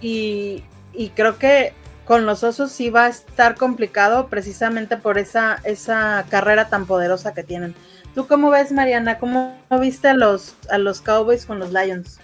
Y, 0.00 0.64
y 0.92 1.10
creo 1.10 1.38
que 1.38 1.72
con 2.04 2.26
los 2.26 2.42
osos 2.42 2.72
sí 2.72 2.90
va 2.90 3.04
a 3.04 3.08
estar 3.08 3.54
complicado 3.54 4.28
precisamente 4.28 4.96
por 4.96 5.16
esa, 5.16 5.60
esa 5.64 6.26
carrera 6.28 6.68
tan 6.68 6.86
poderosa 6.86 7.34
que 7.34 7.44
tienen. 7.44 7.74
¿Tú 8.14 8.26
cómo 8.26 8.50
ves, 8.50 8.72
Mariana? 8.72 9.18
¿Cómo 9.18 9.54
viste 9.80 10.08
a 10.08 10.14
los, 10.14 10.56
a 10.68 10.78
los 10.78 11.00
Cowboys 11.00 11.46
con 11.46 11.58
los 11.60 11.72
Lions? 11.72 12.18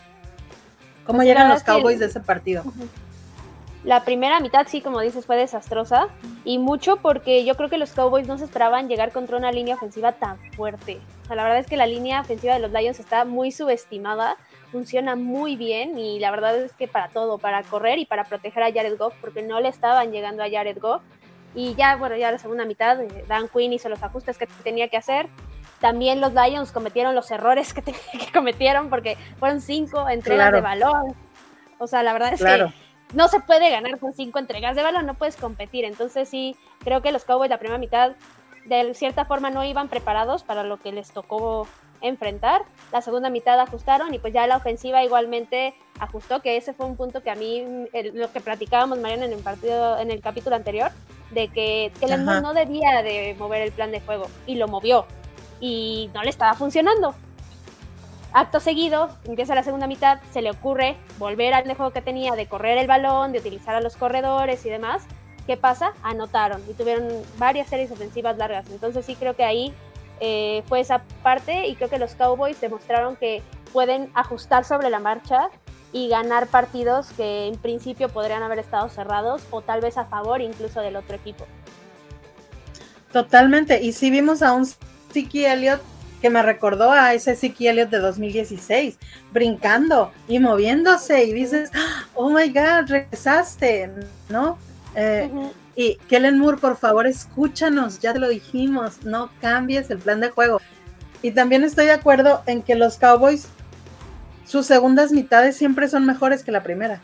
¿Cómo 1.05 1.19
pues 1.19 1.28
llegan 1.28 1.49
los 1.49 1.62
Cowboys 1.62 2.00
de 2.00 2.07
ese 2.07 2.21
partido? 2.21 2.64
La 3.85 4.02
primera 4.02 4.40
mitad, 4.40 4.66
sí, 4.66 4.81
como 4.81 5.00
dices, 5.00 5.26
fue 5.26 5.37
desastrosa. 5.37 6.09
Y 6.45 6.59
mucho 6.59 6.97
porque 6.97 7.45
yo 7.45 7.55
creo 7.55 7.69
que 7.69 7.78
los 7.78 7.93
Cowboys 7.93 8.26
no 8.26 8.37
se 8.37 8.47
esperaban 8.47 8.88
llegar 8.88 9.12
contra 9.12 9.37
una 9.37 9.52
línea 9.52 9.76
ofensiva 9.76 10.11
tan 10.11 10.38
fuerte. 10.55 10.99
O 11.23 11.26
sea, 11.28 11.37
la 11.37 11.45
verdad 11.45 11.61
es 11.61 11.69
que 11.69 11.76
la 11.76 11.87
línea 11.87 12.21
ofensiva 12.21 12.55
de 12.55 12.61
los 12.61 12.73
Lions 12.73 12.99
está 12.99 13.25
muy 13.25 13.52
subestimada. 13.52 14.38
Funciona 14.73 15.14
muy 15.14 15.55
bien. 15.55 15.97
Y 15.97 16.19
la 16.19 16.33
verdad 16.33 16.59
es 16.59 16.73
que 16.73 16.88
para 16.88 17.11
todo, 17.11 17.38
para 17.38 17.62
correr 17.62 18.00
y 18.00 18.07
para 18.07 18.25
proteger 18.25 18.64
a 18.64 18.73
Jared 18.73 18.99
Goff, 18.99 19.14
porque 19.21 19.43
no 19.43 19.61
le 19.61 19.69
estaban 19.69 20.11
llegando 20.11 20.43
a 20.43 20.50
Jared 20.50 20.78
Goff. 20.81 21.02
Y 21.55 21.76
ya, 21.76 21.95
bueno, 21.95 22.16
ya 22.16 22.33
la 22.33 22.38
segunda 22.38 22.64
mitad, 22.64 23.00
eh, 23.00 23.25
Dan 23.28 23.49
Quinn 23.49 23.73
hizo 23.73 23.88
los 23.88 24.02
ajustes 24.02 24.37
que 24.37 24.49
tenía 24.64 24.88
que 24.88 24.97
hacer 24.97 25.28
también 25.80 26.21
los 26.21 26.33
Lions 26.33 26.73
cometieron 26.73 27.14
los 27.14 27.30
errores 27.30 27.75
que, 27.75 27.83
que 27.83 28.33
cometieron 28.33 28.90
porque 28.90 29.16
fueron 29.38 29.61
cinco 29.61 30.09
entregas 30.09 30.52
de 30.52 30.61
balón. 30.61 31.14
O 31.78 31.87
sea, 31.87 32.02
la 32.02 32.12
verdad 32.12 32.33
es 32.33 32.42
que 32.42 32.66
no 33.14 33.28
se 33.28 33.40
puede 33.40 33.71
ganar 33.71 33.99
con 33.99 34.14
cinco 34.14 34.38
entregas 34.38 34.75
de 34.76 34.83
balón, 34.83 35.06
no 35.06 35.14
puedes 35.14 35.37
competir. 35.37 35.85
Entonces 35.85 36.28
sí, 36.28 36.56
creo 36.80 37.02
que 37.02 37.12
los 37.12 37.25
Cowboys 37.25 37.50
la 37.50 37.59
primera 37.59 37.78
mitad 37.78 38.12
de 38.64 38.95
cierta 38.95 39.25
forma 39.25 39.50
no 39.50 39.64
iban 39.64 39.88
preparados 39.88 40.42
para 40.42 40.64
lo 40.64 40.78
que 40.78 40.92
les 40.92 41.12
tocó 41.12 41.68
enfrentar. 42.00 42.62
La 42.92 43.00
segunda 43.00 43.30
mitad 43.30 43.59
ajustaron 43.61 44.12
y 44.12 44.18
pues 44.18 44.33
ya 44.33 44.47
la 44.47 44.56
ofensiva 44.56 45.04
igualmente 45.04 45.75
ajustó, 45.99 46.40
que 46.40 46.56
ese 46.56 46.73
fue 46.73 46.87
un 46.87 46.97
punto 46.97 47.23
que 47.23 47.30
a 47.30 47.37
mí, 47.37 47.64
lo 48.12 48.33
que 48.33 48.40
platicábamos 48.40 48.99
Mariana 48.99 49.26
en 49.26 49.33
el 49.33 49.42
partido, 49.42 49.99
en 49.99 50.11
el 50.11 50.21
capítulo 50.21 50.56
anterior, 50.56 50.90
de 51.30 51.49
que 51.49 51.92
Kellen 52.00 52.25
no 52.25 52.54
debía 52.54 53.02
de 53.02 53.35
mover 53.38 53.62
el 53.62 53.73
plan 53.73 53.90
de 53.92 54.00
juego 54.00 54.26
y 54.47 54.56
lo 54.56 54.68
movió 54.68 55.06
y 55.61 56.11
no 56.15 56.23
le 56.23 56.31
estaba 56.31 56.55
funcionando. 56.55 57.15
Acto 58.33 58.61
seguido, 58.61 59.09
empieza 59.25 59.55
la 59.55 59.63
segunda 59.63 59.87
mitad, 59.87 60.21
se 60.33 60.43
le 60.43 60.51
ocurre 60.51 60.97
volver 61.19 61.55
al 61.55 61.65
juego 61.75 61.93
que 61.93 62.03
tenía 62.03 62.35
de 62.35 62.47
correr 62.47 62.77
el 62.77 62.87
balón, 62.87 63.33
de 63.33 63.39
utilizar 63.39 63.75
a 63.75 63.81
los 63.81 63.97
corredores 63.97 64.65
y 64.67 64.69
demás. 64.69 65.05
¿Qué 65.47 65.57
pasa? 65.57 65.93
Anotaron 66.03 66.61
y 66.69 66.75
tuvieron 66.75 67.09
varias 67.39 67.69
series 67.69 67.91
ofensivas 67.91 68.37
largas. 68.37 68.69
Entonces 68.71 69.07
sí 69.07 69.15
creo 69.15 69.37
que 69.37 69.45
ahí 69.45 69.73
eh, 70.21 70.63
fue 70.67 70.81
esa 70.81 71.03
parte 71.23 71.67
y 71.67 71.77
creo 71.77 71.89
que 71.89 71.99
los 71.99 72.15
Cowboys 72.15 72.61
demostraron 72.61 73.17
que 73.17 73.43
pueden 73.73 74.11
ajustar 74.15 74.65
sobre 74.65 74.91
la 74.91 74.99
marcha 74.99 75.49
y 75.93 76.09
ganar 76.09 76.49
partidos 76.49 77.09
que 77.17 77.47
en 77.47 77.57
principio 77.57 78.09
podrían 78.09 78.43
haber 78.43 78.59
estado 78.59 78.89
cerrados 78.89 79.45
o 79.51 79.63
tal 79.63 79.81
vez 79.81 79.97
a 79.97 80.05
favor 80.07 80.43
incluso 80.43 80.81
del 80.81 80.97
otro 80.97 81.17
equipo. 81.17 81.47
Totalmente. 83.13 83.83
Y 83.83 83.93
si 83.93 84.11
vimos 84.11 84.43
a 84.43 84.53
un 84.53 84.67
Siki 85.16 85.46
Elliott 85.46 85.80
que 86.20 86.28
me 86.28 86.42
recordó 86.42 86.92
a 86.92 87.14
ese 87.14 87.37
Siki 87.37 87.68
Elliott 87.68 87.88
de 87.88 88.00
2016, 88.00 88.99
brincando 89.32 90.12
y 90.28 90.38
moviéndose 90.38 91.25
y 91.25 91.32
dices, 91.32 91.70
oh 92.14 92.28
my 92.28 92.49
God, 92.49 92.88
regresaste, 92.88 93.90
¿no? 94.28 94.58
Eh, 94.94 95.30
y 95.75 95.96
Kellen 96.08 96.38
Moore, 96.38 96.58
por 96.58 96.76
favor, 96.76 97.06
escúchanos, 97.06 98.00
ya 98.00 98.12
te 98.12 98.18
lo 98.18 98.28
dijimos, 98.28 99.04
no 99.04 99.30
cambies 99.40 99.90
el 99.90 99.99
plan 99.99 100.20
de 100.20 100.28
juego. 100.28 100.61
Y 101.23 101.30
también 101.30 101.64
estoy 101.64 101.87
de 101.87 101.92
acuerdo 101.92 102.42
en 102.46 102.62
que 102.62 102.75
los 102.75 102.99
Cowboys, 102.99 103.49
sus 104.44 104.66
segundas 104.66 105.12
mitades 105.12 105.56
siempre 105.56 105.88
son 105.88 106.04
mejores 106.04 106.44
que 106.44 106.52
la 106.52 106.62
primera. 106.62 107.00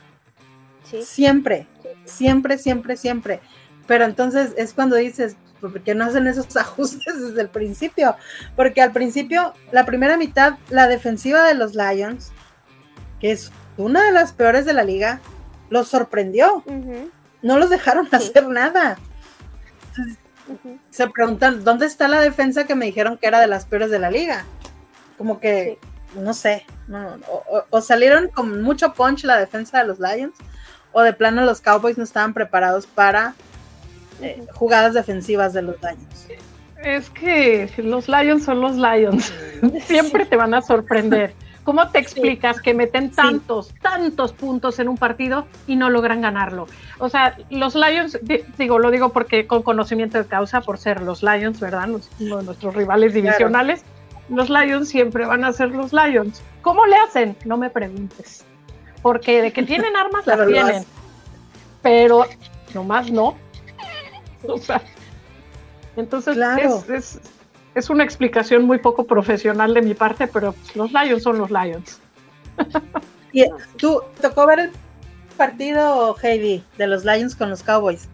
Siempre, 1.02 1.66
siempre, 2.04 2.58
siempre, 2.58 2.96
siempre. 2.98 3.40
Pero 3.86 4.04
entonces 4.04 4.52
es 4.58 4.74
cuando 4.74 4.96
dices, 4.96 5.36
¿por 5.70 5.80
qué 5.82 5.94
no 5.94 6.04
hacen 6.04 6.26
esos 6.26 6.56
ajustes 6.56 7.20
desde 7.20 7.40
el 7.40 7.48
principio? 7.48 8.16
Porque 8.56 8.82
al 8.82 8.92
principio, 8.92 9.54
la 9.70 9.86
primera 9.86 10.16
mitad, 10.16 10.58
la 10.68 10.88
defensiva 10.88 11.44
de 11.44 11.54
los 11.54 11.74
Lions, 11.74 12.32
que 13.20 13.32
es 13.32 13.50
una 13.76 14.02
de 14.04 14.12
las 14.12 14.32
peores 14.32 14.66
de 14.66 14.74
la 14.74 14.84
liga, 14.84 15.20
los 15.70 15.88
sorprendió 15.88 16.62
no 17.42 17.58
los 17.58 17.70
dejaron 17.70 18.08
hacer 18.12 18.48
nada. 18.48 18.98
Se 20.90 21.08
preguntan, 21.08 21.64
¿dónde 21.64 21.86
está 21.86 22.08
la 22.08 22.20
defensa 22.20 22.66
que 22.66 22.74
me 22.74 22.86
dijeron 22.86 23.18
que 23.18 23.26
era 23.26 23.40
de 23.40 23.46
las 23.46 23.66
peores 23.66 23.90
de 23.90 23.98
la 23.98 24.10
liga? 24.10 24.44
Como 25.18 25.40
que, 25.40 25.78
no 26.14 26.34
sé, 26.34 26.64
o, 27.70 27.80
salieron 27.80 28.28
con 28.28 28.62
mucho 28.62 28.94
punch 28.94 29.24
la 29.24 29.38
defensa 29.38 29.78
de 29.78 29.86
los 29.86 29.98
Lions, 29.98 30.34
o 30.92 31.02
de 31.02 31.12
plano 31.12 31.44
los 31.44 31.60
Cowboys 31.60 31.98
no 31.98 32.04
estaban 32.04 32.34
preparados 32.34 32.86
para 32.86 33.34
eh, 34.22 34.44
jugadas 34.54 34.94
defensivas 34.94 35.52
de 35.52 35.62
los 35.62 35.76
Lions. 35.82 36.28
Es 36.82 37.10
que 37.10 37.70
los 37.78 38.08
Lions 38.08 38.44
son 38.44 38.60
los 38.60 38.76
Lions, 38.76 39.32
siempre 39.86 40.26
te 40.26 40.36
van 40.36 40.54
a 40.54 40.62
sorprender. 40.62 41.34
¿Cómo 41.64 41.88
te 41.90 42.00
explicas 42.00 42.60
que 42.60 42.74
meten 42.74 43.12
tantos, 43.12 43.72
tantos 43.80 44.32
puntos 44.32 44.80
en 44.80 44.88
un 44.88 44.96
partido 44.96 45.46
y 45.68 45.76
no 45.76 45.90
logran 45.90 46.20
ganarlo? 46.20 46.66
O 46.98 47.08
sea, 47.08 47.36
los 47.50 47.76
Lions, 47.76 48.18
digo, 48.58 48.80
lo 48.80 48.90
digo 48.90 49.10
porque 49.10 49.46
con 49.46 49.62
conocimiento 49.62 50.18
de 50.18 50.26
causa, 50.26 50.60
por 50.60 50.78
ser 50.78 51.02
los 51.02 51.22
Lions, 51.22 51.60
¿verdad? 51.60 51.88
uno 51.88 52.38
de 52.38 52.42
nuestros 52.42 52.74
rivales 52.74 53.14
divisionales, 53.14 53.84
los 54.28 54.50
Lions 54.50 54.88
siempre 54.88 55.24
van 55.24 55.44
a 55.44 55.52
ser 55.52 55.70
los 55.70 55.92
Lions. 55.92 56.42
¿Cómo 56.62 56.84
le 56.86 56.96
hacen? 56.96 57.36
No 57.44 57.56
me 57.56 57.70
preguntes. 57.70 58.44
Porque 59.02 59.42
de 59.42 59.52
que 59.52 59.62
tienen 59.62 59.94
armas, 59.94 60.26
las 60.26 60.46
tienen. 60.46 60.84
Pero 61.82 62.26
nomás 62.74 63.10
no. 63.10 63.36
O 64.48 64.58
sea, 64.58 64.82
entonces 65.96 66.36
es 66.88 67.20
es 67.74 67.90
una 67.90 68.04
explicación 68.04 68.64
muy 68.64 68.78
poco 68.78 69.04
profesional 69.04 69.74
de 69.74 69.82
mi 69.82 69.94
parte, 69.94 70.26
pero 70.26 70.54
los 70.74 70.92
Lions 70.92 71.22
son 71.22 71.38
los 71.38 71.50
Lions. 71.50 72.00
¿Y 73.32 73.44
tú 73.78 74.02
tocó 74.20 74.46
ver 74.46 74.58
el 74.60 74.70
partido, 75.36 76.14
Heidi, 76.22 76.62
de 76.76 76.86
los 76.86 77.04
Lions 77.04 77.34
con 77.34 77.48
los 77.48 77.62
Cowboys? 77.62 78.08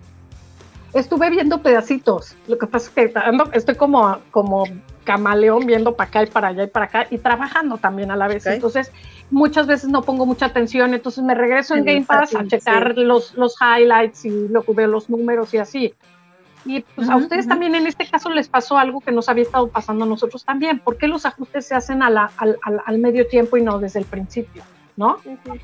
Estuve 0.94 1.28
viendo 1.30 1.60
pedacitos. 1.60 2.36
Lo 2.46 2.56
que 2.56 2.66
pasa 2.66 2.90
es 2.94 3.12
que 3.12 3.14
estoy 3.52 3.74
como, 3.74 4.18
como 4.30 4.64
camaleón 5.04 5.66
viendo 5.66 5.96
para 5.96 6.08
acá 6.08 6.22
y 6.22 6.26
para 6.26 6.48
allá 6.48 6.62
y 6.62 6.66
para 6.68 6.86
acá 6.86 7.06
y 7.10 7.18
trabajando 7.18 7.78
también 7.78 8.10
a 8.10 8.16
la 8.16 8.28
vez. 8.28 8.46
Entonces, 8.46 8.92
muchas 9.30 9.66
veces 9.66 9.90
no 9.90 10.02
pongo 10.02 10.24
mucha 10.24 10.46
atención. 10.46 10.94
Entonces, 10.94 11.24
me 11.24 11.34
regreso 11.34 11.74
en 11.74 11.84
Game 11.84 12.04
Pass 12.04 12.34
a 12.34 12.46
checar 12.46 12.96
los, 12.96 13.34
los 13.34 13.56
highlights 13.60 14.24
y 14.24 14.48
lo, 14.48 14.62
veo 14.62 14.86
los 14.86 15.10
números 15.10 15.52
y 15.52 15.58
así. 15.58 15.94
Y 16.64 16.80
pues 16.80 17.08
a 17.08 17.16
ustedes 17.16 17.46
también 17.46 17.74
en 17.74 17.86
este 17.86 18.06
caso 18.06 18.30
les 18.30 18.48
pasó 18.48 18.76
algo 18.78 19.00
que 19.00 19.12
nos 19.12 19.28
había 19.28 19.44
estado 19.44 19.68
pasando 19.68 20.04
a 20.04 20.08
nosotros 20.08 20.44
también. 20.44 20.80
¿Por 20.80 20.96
qué 20.96 21.08
los 21.08 21.24
ajustes 21.24 21.66
se 21.66 21.74
hacen 21.74 22.02
a 22.02 22.10
la, 22.10 22.30
al, 22.36 22.58
al, 22.84 22.98
medio 22.98 23.26
tiempo 23.26 23.56
y 23.56 23.62
no 23.62 23.78
desde 23.78 24.00
el 24.00 24.04
principio? 24.04 24.62
¿No? 24.96 25.18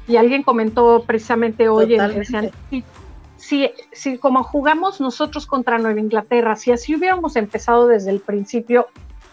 Y 0.06 0.16
alguien 0.16 0.44
comentó 0.44 1.04
precisamente 1.04 1.68
hoy, 1.68 1.98
decían, 1.98 2.50
si, 3.36 3.70
si, 3.92 4.16
como 4.18 4.44
jugamos 4.44 5.00
nosotros 5.00 5.46
contra 5.46 5.78
Nueva 5.78 5.98
Inglaterra, 5.98 6.56
si 6.56 6.70
así 6.70 6.94
hubiéramos 6.94 7.34
empezado 7.36 7.88
desde 7.88 8.10
el 8.10 8.20
principio, 8.20 8.86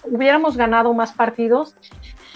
hubiéramos 0.04 0.58
ganado 0.58 0.94
más 0.94 1.14
partidos, 1.14 1.76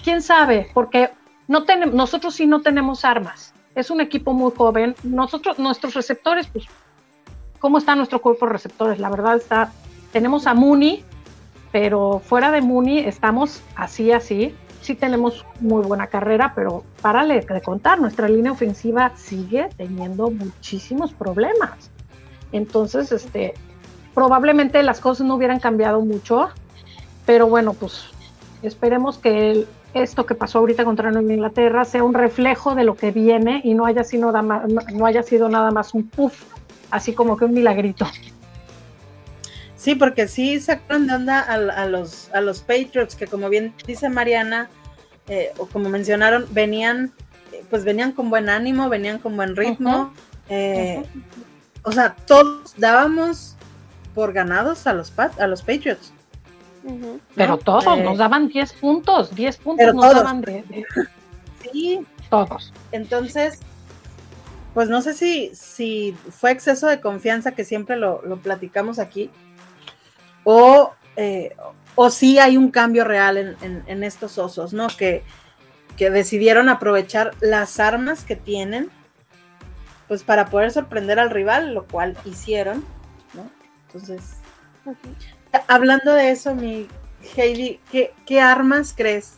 quién 0.03 0.22
sabe, 0.22 0.70
porque 0.74 1.10
no 1.48 1.63
tenemos, 1.63 1.96
nosotros 1.96 2.36
sí 2.36 2.46
no 2.46 2.62
tenemos 2.62 3.03
armas. 3.03 3.53
Es 3.74 3.89
un 3.89 4.00
equipo 4.00 4.34
muy 4.34 4.51
joven. 4.55 4.96
Nosotros, 5.03 5.60
nuestros 5.60 5.96
receptores, 5.96 6.48
pues 6.48 6.65
cómo 7.65 7.79
está 7.79 7.95
nuestro 7.95 8.22
cuerpo 8.22 8.45
de 8.45 8.51
receptores. 8.51 9.00
La 9.00 9.10
verdad 9.10 9.38
está, 9.38 9.72
tenemos 10.13 10.45
a 10.45 10.53
Mooney, 10.53 11.03
pero 11.72 12.22
fuera 12.24 12.51
de 12.51 12.62
Mooney 12.62 13.00
estamos 13.00 13.63
así, 13.75 14.12
así. 14.12 14.53
Sí 14.81 14.93
tenemos 14.93 15.43
muy 15.60 15.81
buena 15.81 16.05
carrera, 16.05 16.53
pero 16.53 16.84
párale 17.01 17.41
de 17.41 17.62
contar, 17.62 18.00
nuestra 18.00 18.29
línea 18.29 18.51
ofensiva 18.51 19.13
sigue 19.15 19.67
teniendo 19.77 20.29
muchísimos 20.29 21.12
problemas. 21.12 21.89
Entonces, 22.51 23.12
este, 23.12 23.55
probablemente 24.13 24.84
las 24.84 25.00
cosas 25.00 25.25
no 25.25 25.34
hubieran 25.34 25.60
cambiado 25.60 26.01
mucho, 26.01 26.50
pero 27.25 27.48
bueno, 27.48 27.74
pues 27.74 28.12
esperemos 28.62 29.17
que 29.17 29.65
esto 29.95 30.27
que 30.27 30.36
pasó 30.36 30.60
ahorita 30.60 30.86
contra 30.86 31.10
Nueva 31.10 31.34
Inglaterra 31.34 31.84
sea 31.84 32.03
un 32.03 32.13
reflejo 32.13 32.75
de 32.75 32.84
lo 32.84 32.95
que 32.95 33.10
viene 33.10 33.62
y 33.63 33.74
no 33.74 33.88
haya 33.88 34.03
sido 34.03 34.27
nada 34.27 34.43
más, 34.43 34.93
no 34.93 35.07
haya 35.07 35.24
sido 35.24 35.50
nada 35.50 35.72
más 35.72 35.95
un 35.95 36.07
puff 36.07 36.55
así 36.92 37.13
como 37.13 37.38
que 37.38 37.46
un 37.46 37.54
milagrito. 37.54 38.08
Sí, 39.75 39.96
porque 39.96 40.27
sí 40.27 40.60
sacaron 40.60 41.08
de 41.08 41.13
onda 41.13 41.42
a, 41.42 41.86
los, 41.86 42.30
a 42.34 42.42
los 42.42 42.62
Patriots, 42.62 43.15
que 43.15 43.27
como 43.27 43.50
bien 43.50 43.74
dice 43.86 44.10
Mariana, 44.10 44.70
eh, 45.27 45.51
o 45.58 45.65
como 45.65 45.89
mencionaron, 45.89 46.48
venían, 46.51 47.12
pues 47.70 47.84
venían 47.84 48.12
con 48.12 48.30
buen 48.30 48.50
ánimo, 48.50 48.89
venían 48.89 49.20
con 49.20 49.36
buen 49.36 49.56
ritmo. 49.56 50.13
Eh, 50.50 51.04
o 51.84 51.92
sea, 51.92 52.15
todos 52.25 52.74
dábamos 52.77 53.56
por 54.13 54.34
ganados 54.34 54.88
a 54.88 54.94
los, 54.94 55.13
a 55.18 55.48
los 55.48 55.62
Patriots. 55.62 56.13
Pero 57.36 57.58
todos, 57.58 57.86
eh, 57.98 58.04
nos 58.04 58.18
daban 58.18 58.48
10 58.48 58.74
puntos, 58.74 59.34
10 59.36 59.58
puntos 59.58 59.94
nos 59.94 60.13
daban 60.13 60.42
de... 60.42 60.63
Sí. 61.72 62.06
Todos. 62.30 62.72
Entonces, 62.92 63.60
pues 64.75 64.89
no 64.89 65.01
sé 65.01 65.13
si, 65.13 65.51
si 65.55 66.17
fue 66.38 66.51
exceso 66.51 66.88
de 66.88 67.00
confianza, 67.00 67.53
que 67.53 67.63
siempre 67.63 67.96
lo, 67.96 68.20
platicamos 68.44 69.00
aquí, 69.00 69.32
o, 70.44 70.94
eh, 71.15 71.55
o 71.96 72.10
si 72.10 72.39
hay 72.39 72.58
un 72.58 72.72
cambio 72.72 73.05
real 73.05 73.55
en, 73.62 74.03
estos 74.03 74.38
osos, 74.38 74.74
¿no? 74.74 74.88
Que, 74.88 75.24
que, 75.96 76.10
decidieron 76.10 76.67
aprovechar 76.67 77.32
las 77.39 77.79
armas 77.79 78.25
que 78.25 78.36
tienen, 78.36 78.91
pues 80.10 80.24
para 80.24 80.48
poder 80.48 80.72
sorprender 80.72 81.20
al 81.20 81.29
rival, 81.29 81.74
lo 81.74 81.86
cual 81.86 82.17
hicieron, 82.25 82.84
¿no? 83.34 83.50
Entonces, 83.88 84.39
hablando 85.70 86.13
de 86.13 86.32
eso, 86.32 86.53
mi 86.53 86.89
Heidi, 87.38 87.79
¿qué, 87.94 88.13
¿qué 88.25 88.41
armas 88.41 88.94
crees 88.94 89.36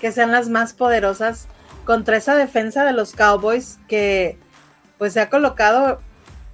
que 0.00 0.12
sean 0.12 0.32
las 0.32 0.48
más 0.48 0.72
poderosas 0.72 1.46
contra 1.84 2.16
esa 2.16 2.34
defensa 2.34 2.86
de 2.86 2.94
los 2.94 3.12
Cowboys 3.12 3.78
que 3.86 4.38
pues 4.98 5.12
se 5.12 5.20
ha 5.20 5.28
colocado 5.28 6.00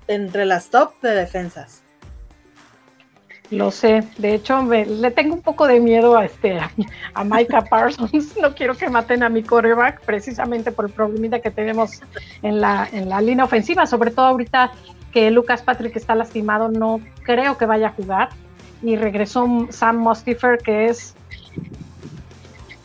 entre 0.09 0.45
las 0.45 0.71
top 0.71 1.01
de 1.01 1.15
defensas. 1.15 1.83
Lo 3.51 3.71
sé, 3.71 4.03
de 4.17 4.35
hecho 4.35 4.63
le 4.63 5.11
tengo 5.11 5.35
un 5.35 5.43
poco 5.43 5.67
de 5.67 5.79
miedo 5.79 6.17
a 6.17 6.25
este 6.25 6.59
a 7.13 7.25
Micah 7.25 7.63
Parsons, 7.71 8.35
no 8.41 8.55
quiero 8.55 8.75
que 8.75 8.89
maten 8.89 9.23
a 9.23 9.29
mi 9.29 9.43
quarterback 9.43 10.01
precisamente 10.07 10.73
por 10.73 10.87
el 10.87 10.91
problemita 10.91 11.41
que 11.41 11.51
tenemos 11.51 12.01
en 12.43 12.63
la, 12.63 12.89
en 12.91 13.11
la 13.11 13.21
línea 13.21 13.45
ofensiva, 13.45 13.85
sobre 13.85 14.11
todo 14.11 14.25
ahorita 14.25 14.73
que 15.13 15.31
Lucas 15.31 15.61
Patrick 15.61 15.95
está 15.97 16.15
lastimado, 16.15 16.71
no 16.71 17.01
creo 17.25 17.59
que 17.59 17.67
vaya 17.67 17.89
a 17.89 17.91
jugar 17.91 18.31
y 18.83 18.97
regresó 18.97 19.47
Sam 19.69 19.99
Mustifer 19.99 20.57
que 20.59 20.87
es 20.87 21.15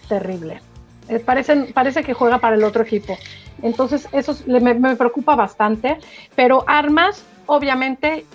terrible. 0.10 0.62
Eh, 1.08 1.20
parece 1.20 2.04
que 2.04 2.14
juega 2.14 2.40
para 2.40 2.58
el 2.58 2.66
otro 2.66 2.84
equipo. 2.84 3.18
Entonces 3.62 4.08
eso 4.12 4.36
me, 4.46 4.74
me 4.74 4.96
preocupa 4.96 5.36
bastante, 5.36 5.98
pero 6.36 6.64
armas, 6.68 7.24
obviamente, 7.46 8.26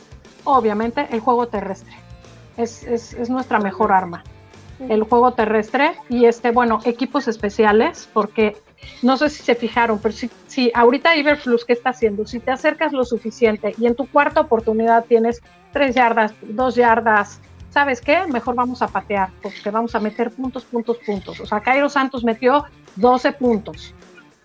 obviamente 0.45 1.07
el 1.11 1.21
juego 1.21 1.47
terrestre 1.49 2.03
es, 2.57 3.29
nuestra 3.29 3.59
mejor 3.59 3.93
arma. 3.93 4.23
El 4.89 5.05
juego 5.05 5.33
terrestre 5.33 5.93
y 6.09 6.25
este, 6.25 6.51
bueno, 6.51 6.81
equipos 6.85 7.29
especiales, 7.29 8.09
porque 8.13 8.57
no 9.03 9.17
sé 9.17 9.31
si 9.31 9.43
se 9.43 9.55
fijaron, 9.55 10.01
pero 10.01 10.13
si, 10.13 10.29
si 10.49 10.73
ahorita 10.75 11.15
Iberflux, 11.15 11.65
¿qué 11.65 11.73
está 11.73 11.91
haciendo? 11.91 12.27
Si 12.27 12.41
te 12.41 12.51
acercas 12.51 12.93
lo 12.93 13.05
suficiente 13.05 13.75
y 13.79 13.87
en 13.87 13.95
tu 13.95 14.07
cuarta 14.07 14.41
oportunidad 14.41 15.05
tienes 15.05 15.41
tres 15.73 15.95
yardas, 15.95 16.35
dos 16.43 16.75
yardas, 16.75 17.41
¿sabes 17.71 18.01
qué? 18.01 18.27
Mejor 18.27 18.57
vamos 18.57 18.83
a 18.83 18.89
patear, 18.89 19.31
porque 19.41 19.71
vamos 19.71 19.95
a 19.95 20.01
meter 20.01 20.33
puntos, 20.33 20.65
puntos, 20.65 20.97
puntos. 21.07 21.39
O 21.39 21.47
sea, 21.47 21.61
Cairo 21.61 21.89
Santos 21.89 22.25
metió 22.25 22.65
12 22.97 23.33
puntos 23.33 23.95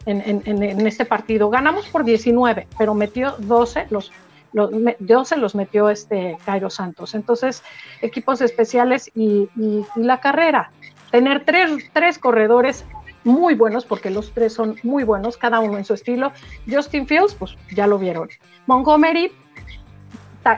en, 0.07 0.41
en, 0.45 0.63
en 0.63 0.87
este 0.87 1.05
partido. 1.05 1.49
Ganamos 1.49 1.87
por 1.87 2.03
19, 2.03 2.67
pero 2.77 2.93
metió 2.93 3.35
12, 3.39 3.87
los 3.89 4.11
los, 4.53 5.27
se 5.27 5.37
los 5.37 5.55
metió 5.55 5.89
este 5.89 6.37
Cairo 6.45 6.69
Santos. 6.69 7.15
Entonces, 7.15 7.63
equipos 8.01 8.41
especiales 8.41 9.11
y, 9.15 9.49
la 9.95 10.19
carrera. 10.19 10.71
Tener 11.11 11.45
tres, 11.45 11.71
tres 11.93 12.19
corredores 12.19 12.85
muy 13.23 13.55
buenos, 13.55 13.85
porque 13.85 14.09
los 14.09 14.31
tres 14.31 14.53
son 14.53 14.75
muy 14.83 15.03
buenos, 15.03 15.37
cada 15.37 15.59
uno 15.59 15.77
en 15.77 15.85
su 15.85 15.93
estilo. 15.93 16.31
Justin 16.69 17.07
Fields, 17.07 17.35
pues 17.35 17.55
ya 17.75 17.87
lo 17.87 17.97
vieron. 17.97 18.29
Montgomery, 18.65 19.31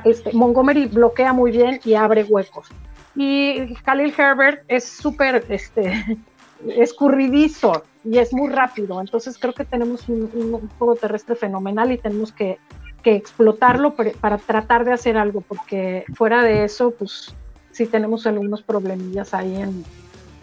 este, 0.05 0.33
Montgomery 0.33 0.85
bloquea 0.85 1.33
muy 1.33 1.51
bien 1.51 1.79
y 1.83 1.95
abre 1.95 2.23
huecos. 2.23 2.67
Y 3.15 3.73
Khalil 3.83 4.13
Herbert 4.17 4.63
es 4.67 4.87
súper 4.87 5.45
este, 5.49 6.19
escurridizo 6.67 7.83
y 8.03 8.17
es 8.17 8.33
muy 8.33 8.49
rápido. 8.49 8.99
Entonces 8.99 9.37
creo 9.37 9.53
que 9.53 9.65
tenemos 9.65 10.07
un, 10.09 10.69
juego 10.77 10.95
terrestre 10.95 11.35
fenomenal 11.35 11.91
y 11.91 11.97
tenemos 11.97 12.31
que 12.31 12.57
que 13.03 13.15
explotarlo 13.15 13.95
para 13.95 14.37
tratar 14.37 14.83
de 14.83 14.91
hacer 14.91 15.17
algo, 15.17 15.41
porque 15.41 16.03
fuera 16.15 16.43
de 16.43 16.65
eso, 16.65 16.91
pues 16.91 17.33
sí 17.71 17.85
tenemos 17.85 18.27
algunos 18.27 18.61
problemillas 18.61 19.33
ahí 19.33 19.55
en, 19.55 19.85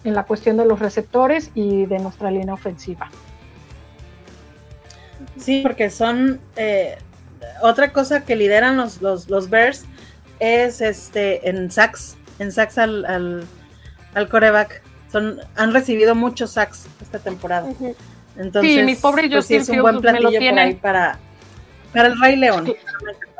en 0.05 0.15
la 0.15 0.25
cuestión 0.25 0.57
de 0.57 0.65
los 0.65 0.79
receptores 0.79 1.51
y 1.55 1.87
de 1.87 1.99
nuestra 1.99 2.31
línea 2.31 2.55
ofensiva. 2.55 3.11
Sí, 5.37 5.61
porque 5.63 5.91
son 5.91 6.41
eh, 6.57 6.97
otra 7.63 7.93
cosa 7.93 8.25
que 8.25 8.37
lideran 8.37 8.77
los, 8.77 9.03
los, 9.03 9.51
Bears 9.51 9.85
es 10.39 10.81
este 10.81 11.49
en 11.49 11.71
sacks, 11.71 12.17
en 12.39 12.53
sacks 12.53 12.79
al, 12.79 13.05
al, 14.15 14.29
coreback. 14.29 14.83
Son, 15.17 15.41
han 15.57 15.73
recibido 15.73 16.15
muchos 16.15 16.53
sacks 16.53 16.87
esta 17.01 17.19
temporada. 17.19 17.71
Entonces, 18.37 18.75
sí, 18.75 18.83
mi 18.83 18.95
pobre 18.97 19.31
pues, 19.31 19.51
es 19.51 19.67
un 19.71 19.81
buen 19.81 19.99
platillo 20.03 20.39
por 20.39 20.59
ahí 20.59 20.75
para, 20.75 21.19
para 21.95 22.09
el 22.09 22.21
Rey 22.21 22.37
León. 22.37 22.75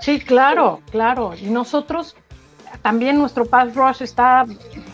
Sí, 0.00 0.18
claro, 0.18 0.80
claro. 0.90 1.35
Y 1.38 1.50
nosotros 1.50 2.16
también 2.80 3.19
nuestro 3.19 3.45
pass 3.45 3.75
rush 3.75 4.00
está 4.00 4.47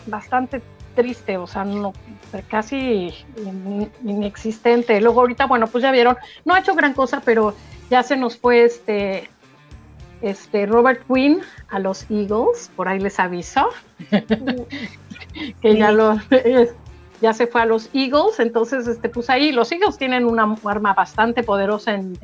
bastante 0.07 0.61
triste, 0.93 1.37
o 1.37 1.47
sea, 1.47 1.63
no 1.63 1.93
casi 2.49 3.13
inexistente. 4.03 4.99
Luego 4.99 5.21
ahorita, 5.21 5.45
bueno, 5.45 5.67
pues 5.67 5.83
ya 5.83 5.91
vieron, 5.91 6.17
no 6.43 6.53
ha 6.53 6.59
hecho 6.59 6.75
gran 6.75 6.93
cosa, 6.93 7.21
pero 7.23 7.55
ya 7.89 8.03
se 8.03 8.17
nos 8.17 8.35
fue 8.35 8.65
este 8.65 9.29
este 10.21 10.65
Robert 10.65 11.01
Quinn 11.07 11.41
a 11.69 11.79
los 11.79 12.09
Eagles, 12.09 12.69
por 12.75 12.89
ahí 12.89 12.99
les 12.99 13.19
aviso. 13.21 13.69
que 15.61 15.77
ya 15.77 15.91
lo 15.91 16.17
ya 17.23 17.33
se 17.33 17.47
fue 17.47 17.61
a 17.61 17.65
los 17.65 17.89
Eagles, 17.93 18.39
entonces 18.39 18.85
este, 18.85 19.07
pues 19.07 19.29
ahí 19.29 19.53
los 19.53 19.71
Eagles 19.71 19.97
tienen 19.97 20.25
una 20.25 20.57
arma 20.65 20.93
bastante 20.93 21.41
poderosa 21.41 21.93
en, 21.93 22.17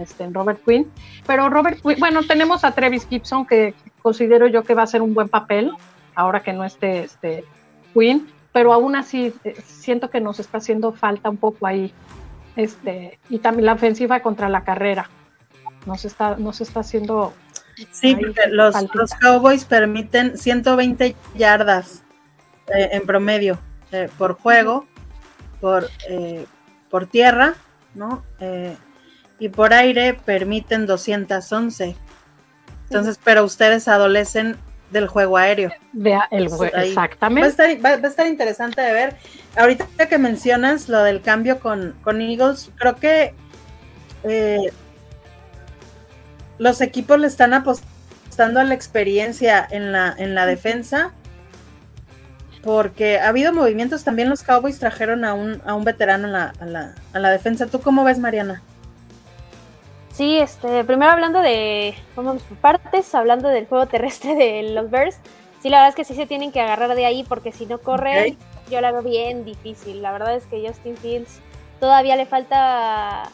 este, 0.00 0.24
en 0.24 0.32
Robert 0.32 0.58
Quinn, 0.64 0.90
pero 1.26 1.50
Robert 1.50 1.82
Quinn, 1.82 1.96
bueno, 1.98 2.22
tenemos 2.22 2.64
a 2.64 2.72
Travis 2.72 3.06
Gibson 3.06 3.46
que 3.46 3.74
considero 4.00 4.46
yo 4.46 4.62
que 4.62 4.72
va 4.72 4.84
a 4.84 4.86
ser 4.86 5.02
un 5.02 5.12
buen 5.12 5.28
papel, 5.28 5.70
ahora 6.14 6.40
que 6.40 6.54
no 6.54 6.64
esté 6.64 7.00
este, 7.00 7.44
Quinn, 7.92 8.26
pero 8.50 8.72
aún 8.72 8.96
así 8.96 9.34
eh, 9.44 9.54
siento 9.66 10.08
que 10.08 10.22
nos 10.22 10.40
está 10.40 10.56
haciendo 10.58 10.92
falta 10.92 11.28
un 11.28 11.36
poco 11.36 11.66
ahí, 11.66 11.92
este, 12.56 13.18
y 13.28 13.40
también 13.40 13.66
la 13.66 13.74
ofensiva 13.74 14.20
contra 14.20 14.48
la 14.48 14.64
carrera, 14.64 15.10
nos 15.84 16.06
está, 16.06 16.36
nos 16.38 16.62
está 16.62 16.80
haciendo... 16.80 17.34
Sí, 17.92 18.16
los, 18.50 18.74
los, 18.94 19.10
Cowboys 19.20 19.66
permiten 19.66 20.38
120 20.38 21.14
yardas 21.36 22.02
eh, 22.74 22.90
en 22.92 23.06
promedio 23.06 23.58
eh, 23.92 24.08
por 24.18 24.34
juego, 24.34 24.86
por, 25.60 25.88
eh, 26.08 26.46
por 26.90 27.06
tierra, 27.06 27.54
¿no? 27.94 28.24
Y 29.38 29.48
por 29.48 29.72
aire 29.72 30.14
permiten 30.14 30.86
211. 30.86 31.96
Entonces, 32.84 33.18
pero 33.22 33.44
ustedes 33.44 33.88
adolecen 33.88 34.56
del 34.90 35.06
juego 35.06 35.36
aéreo. 35.36 35.70
Vea 35.92 36.26
el 36.30 36.46
exactamente. 36.74 37.78
Va 37.80 37.90
a, 37.90 37.94
estar, 37.94 38.26
interesante 38.26 38.80
de 38.80 38.92
ver. 38.92 39.16
Ahorita 39.56 40.08
que 40.08 40.18
mencionas 40.18 40.88
lo 40.88 41.02
del 41.02 41.20
cambio 41.22 41.60
con, 41.60 41.94
con 42.02 42.20
Eagles, 42.20 42.70
creo 42.76 42.96
que 42.96 43.34
los 46.58 46.80
equipos 46.80 47.18
le 47.18 47.28
están 47.28 47.54
apostando 47.54 48.60
a 48.60 48.64
la 48.64 48.74
experiencia 48.74 49.66
en 49.70 49.92
la, 49.92 50.14
en 50.18 50.34
la 50.34 50.46
defensa 50.46 51.12
porque 52.68 53.18
ha 53.18 53.30
habido 53.30 53.54
movimientos, 53.54 54.04
también 54.04 54.28
los 54.28 54.42
Cowboys 54.42 54.78
trajeron 54.78 55.24
a 55.24 55.32
un, 55.32 55.62
a 55.64 55.72
un 55.72 55.84
veterano 55.84 56.28
a 56.28 56.30
la, 56.66 56.94
a, 57.14 57.18
la, 57.18 57.30
defensa. 57.30 57.66
¿Tú 57.66 57.80
cómo 57.80 58.04
ves, 58.04 58.18
Mariana? 58.18 58.60
Sí, 60.12 60.36
este, 60.36 60.84
primero 60.84 61.10
hablando 61.10 61.40
de, 61.40 61.94
vamos 62.14 62.42
por 62.42 62.58
partes, 62.58 63.14
hablando 63.14 63.48
del 63.48 63.64
juego 63.66 63.86
terrestre 63.86 64.34
de 64.34 64.64
los 64.74 64.90
Bears, 64.90 65.16
sí, 65.62 65.70
la 65.70 65.78
verdad 65.78 65.88
es 65.88 65.94
que 65.94 66.04
sí 66.04 66.14
se 66.14 66.26
tienen 66.26 66.52
que 66.52 66.60
agarrar 66.60 66.94
de 66.94 67.06
ahí, 67.06 67.24
porque 67.26 67.52
si 67.52 67.64
no 67.64 67.78
corre, 67.78 68.36
yo 68.70 68.82
la 68.82 68.92
veo 68.92 69.00
bien 69.00 69.46
difícil. 69.46 70.02
La 70.02 70.12
verdad 70.12 70.36
es 70.36 70.44
que 70.44 70.62
Justin 70.68 70.98
Fields 70.98 71.40
todavía 71.80 72.16
le 72.16 72.26
falta 72.26 73.30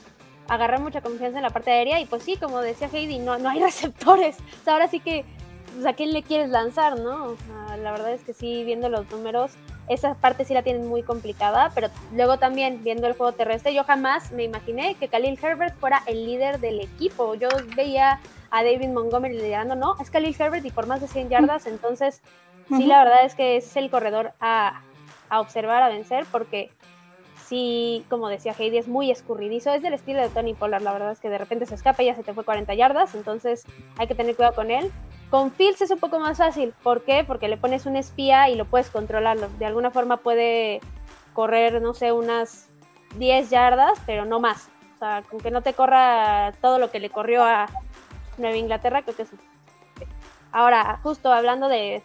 agarrar 0.47 0.79
mucha 0.79 1.01
confianza 1.01 1.39
en 1.39 1.43
la 1.43 1.51
parte 1.51 1.73
aérea, 1.73 1.99
y 1.99 2.07
pues 2.07 2.23
sí, 2.23 2.37
como 2.37 2.61
decía 2.61 2.89
Heidi, 2.93 3.19
no, 3.19 3.37
no 3.39 3.49
hay 3.49 3.59
receptores. 3.65 4.37
O 4.61 4.65
sea, 4.65 4.75
ahora 4.75 4.87
sí 4.87 5.01
que 5.01 5.25
pues, 5.75 5.87
¿a 5.87 5.93
quién 5.95 6.13
le 6.13 6.23
quieres 6.23 6.51
lanzar, 6.51 6.99
no? 6.99 7.37
la 7.83 7.91
verdad 7.91 8.13
es 8.13 8.23
que 8.23 8.33
sí, 8.33 8.65
viendo 8.65 8.89
los 8.89 9.11
números, 9.11 9.53
esa 9.89 10.15
parte 10.15 10.45
sí 10.45 10.55
la 10.55 10.63
tienen 10.63 10.87
muy 10.87 11.03
complicada, 11.03 11.73
pero 11.75 11.89
luego 12.13 12.39
también 12.39 12.83
viendo 12.83 13.07
el 13.07 13.15
juego 13.15 13.33
terrestre, 13.33 13.75
yo 13.75 13.85
jamás 13.85 14.33
me 14.33 14.45
imaginé 14.45 14.95
que 14.95 15.09
Khalil 15.09 15.39
Herbert 15.43 15.77
fuera 15.79 16.03
el 16.07 16.25
líder 16.25 16.61
del 16.61 16.81
equipo. 16.81 17.35
Yo 17.35 17.49
veía 17.77 18.21
a 18.51 18.63
David 18.63 18.89
Montgomery 18.89 19.35
liderando, 19.35 19.75
no, 19.75 19.97
es 20.01 20.11
Khalil 20.11 20.37
Herbert 20.39 20.65
y 20.65 20.71
por 20.71 20.87
más 20.87 21.01
de 21.01 21.09
100 21.09 21.29
yardas, 21.29 21.67
entonces 21.67 22.23
sí, 22.69 22.87
la 22.87 23.03
verdad 23.03 23.25
es 23.25 23.35
que 23.35 23.57
es 23.57 23.77
el 23.77 23.91
corredor 23.91 24.33
a, 24.41 24.83
a 25.29 25.41
observar, 25.41 25.83
a 25.83 25.89
vencer, 25.89 26.25
porque 26.31 26.71
sí, 27.45 28.05
como 28.09 28.29
decía 28.29 28.55
Heidi, 28.59 28.79
es 28.79 28.89
muy 28.89 29.11
escurridizo. 29.11 29.73
Es 29.73 29.83
del 29.83 29.95
estilo 29.95 30.21
de 30.21 30.29
Tony 30.29 30.55
Pollard, 30.55 30.83
la 30.83 30.93
verdad 30.93 31.13
es 31.13 31.21
que 31.21 31.29
de 31.29 31.39
repente 31.39 31.67
se 31.67 31.75
escapa 31.75 32.03
y 32.03 32.07
ya 32.07 32.15
se 32.15 32.23
te 32.23 32.33
fue 32.33 32.45
40 32.45 32.75
yardas, 32.75 33.15
entonces 33.15 33.65
hay 33.99 34.07
que 34.07 34.15
tener 34.15 34.35
cuidado 34.37 34.55
con 34.55 34.71
él. 34.71 34.91
Con 35.35 35.51
Fields 35.51 35.81
es 35.81 35.91
un 35.91 35.99
poco 35.99 36.21
más 36.21 36.39
fácil. 36.39 36.73
¿Por 36.85 37.03
qué? 37.03 37.25
Porque 37.27 37.49
le 37.49 37.57
pones 37.57 37.87
un 37.87 37.97
espía 37.97 38.49
y 38.51 38.55
lo 38.55 38.67
puedes 38.67 38.89
controlar. 38.89 39.37
De 39.37 39.67
alguna 39.67 39.91
forma 39.91 40.19
puede 40.19 40.81
correr, 41.33 41.83
no 41.83 41.93
sé, 41.93 42.13
unas 42.13 42.69
10 43.17 43.51
yardas, 43.51 43.99
pero 44.07 44.27
no 44.27 44.39
más. 44.39 44.69
O 44.95 44.99
sea, 45.01 45.25
con 45.29 45.41
que 45.41 45.51
no 45.51 45.61
te 45.61 45.73
corra 45.73 46.53
todo 46.61 46.79
lo 46.79 46.93
que 46.93 47.01
le 47.01 47.11
corrió 47.11 47.43
a 47.43 47.67
Nueva 48.39 48.57
Inglaterra, 48.57 49.03
creo 49.03 49.17
que 49.17 49.23
es. 49.23 49.31
Ahora, 50.53 51.01
justo 51.03 51.33
hablando 51.33 51.67
de, 51.67 52.05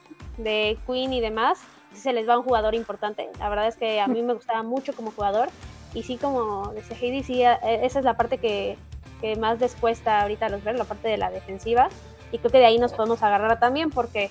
Queen 0.88 1.14
y 1.14 1.22
demás, 1.22 1.60
se 1.94 2.14
les 2.14 2.28
va 2.28 2.36
un 2.36 2.44
jugador 2.44 2.74
importante. 2.74 3.30
La 3.38 3.48
verdad 3.48 3.68
es 3.68 3.78
que 3.78 4.02
a 4.02 4.08
mí 4.08 4.24
me 4.24 4.34
gustaba 4.34 4.64
mucho 4.64 4.94
como 4.96 5.12
jugador. 5.12 5.50
Y 5.94 6.02
sí, 6.02 6.18
como 6.18 6.74
decía 6.74 6.98
Heidi, 7.00 7.22
sí, 7.22 7.44
eh, 7.44 7.60
esa 7.62 8.00
es 8.00 8.06
la 8.06 8.18
parte 8.18 8.40
que, 8.40 8.76
que 9.22 9.36
más 9.36 9.60
les 9.60 9.76
cuesta 9.76 10.22
ahorita 10.22 10.48
a 10.48 10.50
los 10.50 10.64
ver, 10.64 10.80
la 10.80 10.86
parte 10.86 11.10
de 11.10 11.18
la 11.18 11.30
defensiva 11.30 11.90
y 12.32 12.38
creo 12.40 12.52
que 12.52 12.60
de 12.60 12.66
ahí 12.66 12.78
nos 12.78 12.94
podemos 12.94 13.22
agarrar 13.24 13.60
también 13.60 13.90
porque 13.90 14.30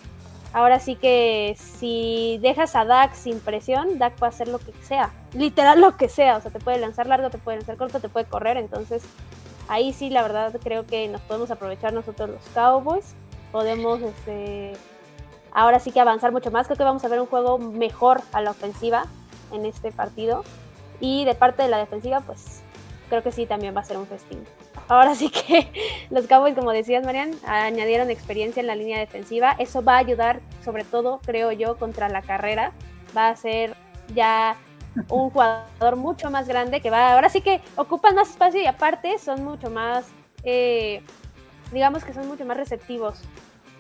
ahora 0.53 0.81
sí 0.81 0.97
que 0.97 1.57
si 1.59 2.39
dejas 2.43 2.75
a 2.77 2.85
Dak 2.85 3.15
sin 3.15 3.41
presión, 3.41 3.99
Dak 3.99 4.15
puede 4.15 4.31
hacer 4.31 4.49
lo 4.49 4.59
que 4.59 4.73
sea, 4.83 5.11
literal 5.33 5.81
lo 5.81 5.97
que 5.97 6.09
sea, 6.09 6.37
o 6.37 6.41
sea, 6.41 6.51
te 6.51 6.61
puede 6.61 6.79
lanzar 6.79 7.07
largo, 7.07 7.31
te 7.31 7.39
puede 7.39 7.59
lanzar 7.59 7.77
corto, 7.77 8.01
te 8.01 8.09
puede 8.09 8.27
correr, 8.27 8.57
entonces 8.57 9.03
ahí 9.69 9.93
sí 9.93 10.11
la 10.11 10.23
verdad 10.23 10.55
creo 10.63 10.87
que 10.87 11.09
nos 11.09 11.21
podemos 11.23 11.51
aprovechar 11.51 11.93
nosotros 11.93 12.31
los 12.31 12.45
Cowboys, 12.55 13.15
podemos 13.53 14.01
este, 14.01 14.75
ahora 15.53 15.81
sí 15.81 15.93
que 15.93 16.01
avanzar 16.01 16.33
mucho 16.33 16.51
más. 16.51 16.67
Creo 16.67 16.77
que 16.77 16.85
vamos 16.85 17.05
a 17.05 17.09
ver 17.09 17.21
un 17.21 17.27
juego 17.27 17.59
mejor 17.59 18.21
a 18.33 18.41
la 18.41 18.51
ofensiva 18.51 19.07
en 19.53 19.67
este 19.67 19.91
partido. 19.91 20.45
Y 21.01 21.25
de 21.25 21.35
parte 21.35 21.63
de 21.63 21.69
la 21.69 21.79
defensiva, 21.79 22.21
pues 22.21 22.63
creo 23.09 23.23
que 23.23 23.33
sí 23.33 23.47
también 23.47 23.77
va 23.77 23.81
a 23.81 23.85
ser 23.85 23.97
un 23.97 24.07
festín. 24.07 24.45
Ahora 24.89 25.15
sí 25.15 25.31
que 25.31 25.69
los 26.11 26.27
Cowboys, 26.27 26.55
como 26.55 26.73
decías, 26.73 27.05
Marian, 27.05 27.33
añadieron 27.47 28.11
experiencia 28.11 28.61
en 28.61 28.67
la 28.67 28.75
línea 28.75 28.99
defensiva. 28.99 29.55
Eso 29.59 29.85
va 29.85 29.95
a 29.95 29.99
ayudar, 29.99 30.41
sobre 30.65 30.85
todo, 30.85 31.21
creo 31.25 31.53
yo, 31.53 31.77
contra 31.77 32.09
la 32.09 32.23
carrera. 32.23 32.73
Va 33.17 33.29
a 33.29 33.37
ser 33.37 33.77
ya 34.15 34.57
un 35.09 35.31
jugador 35.31 35.97
mucho 35.97 36.31
más 36.31 36.49
grande 36.49 36.81
que 36.81 36.91
va. 36.91 37.13
Ahora 37.13 37.29
sí 37.29 37.43
que 37.43 37.61
ocupan 37.77 38.15
más 38.15 38.31
espacio 38.31 38.61
y 38.63 38.67
aparte 38.67 39.19
son 39.19 39.45
mucho 39.45 39.71
más, 39.71 40.07
eh, 40.43 41.03
digamos 41.73 42.03
que 42.05 42.15
son 42.15 42.27
mucho 42.27 42.45
más 42.47 42.57
receptivos 42.57 43.21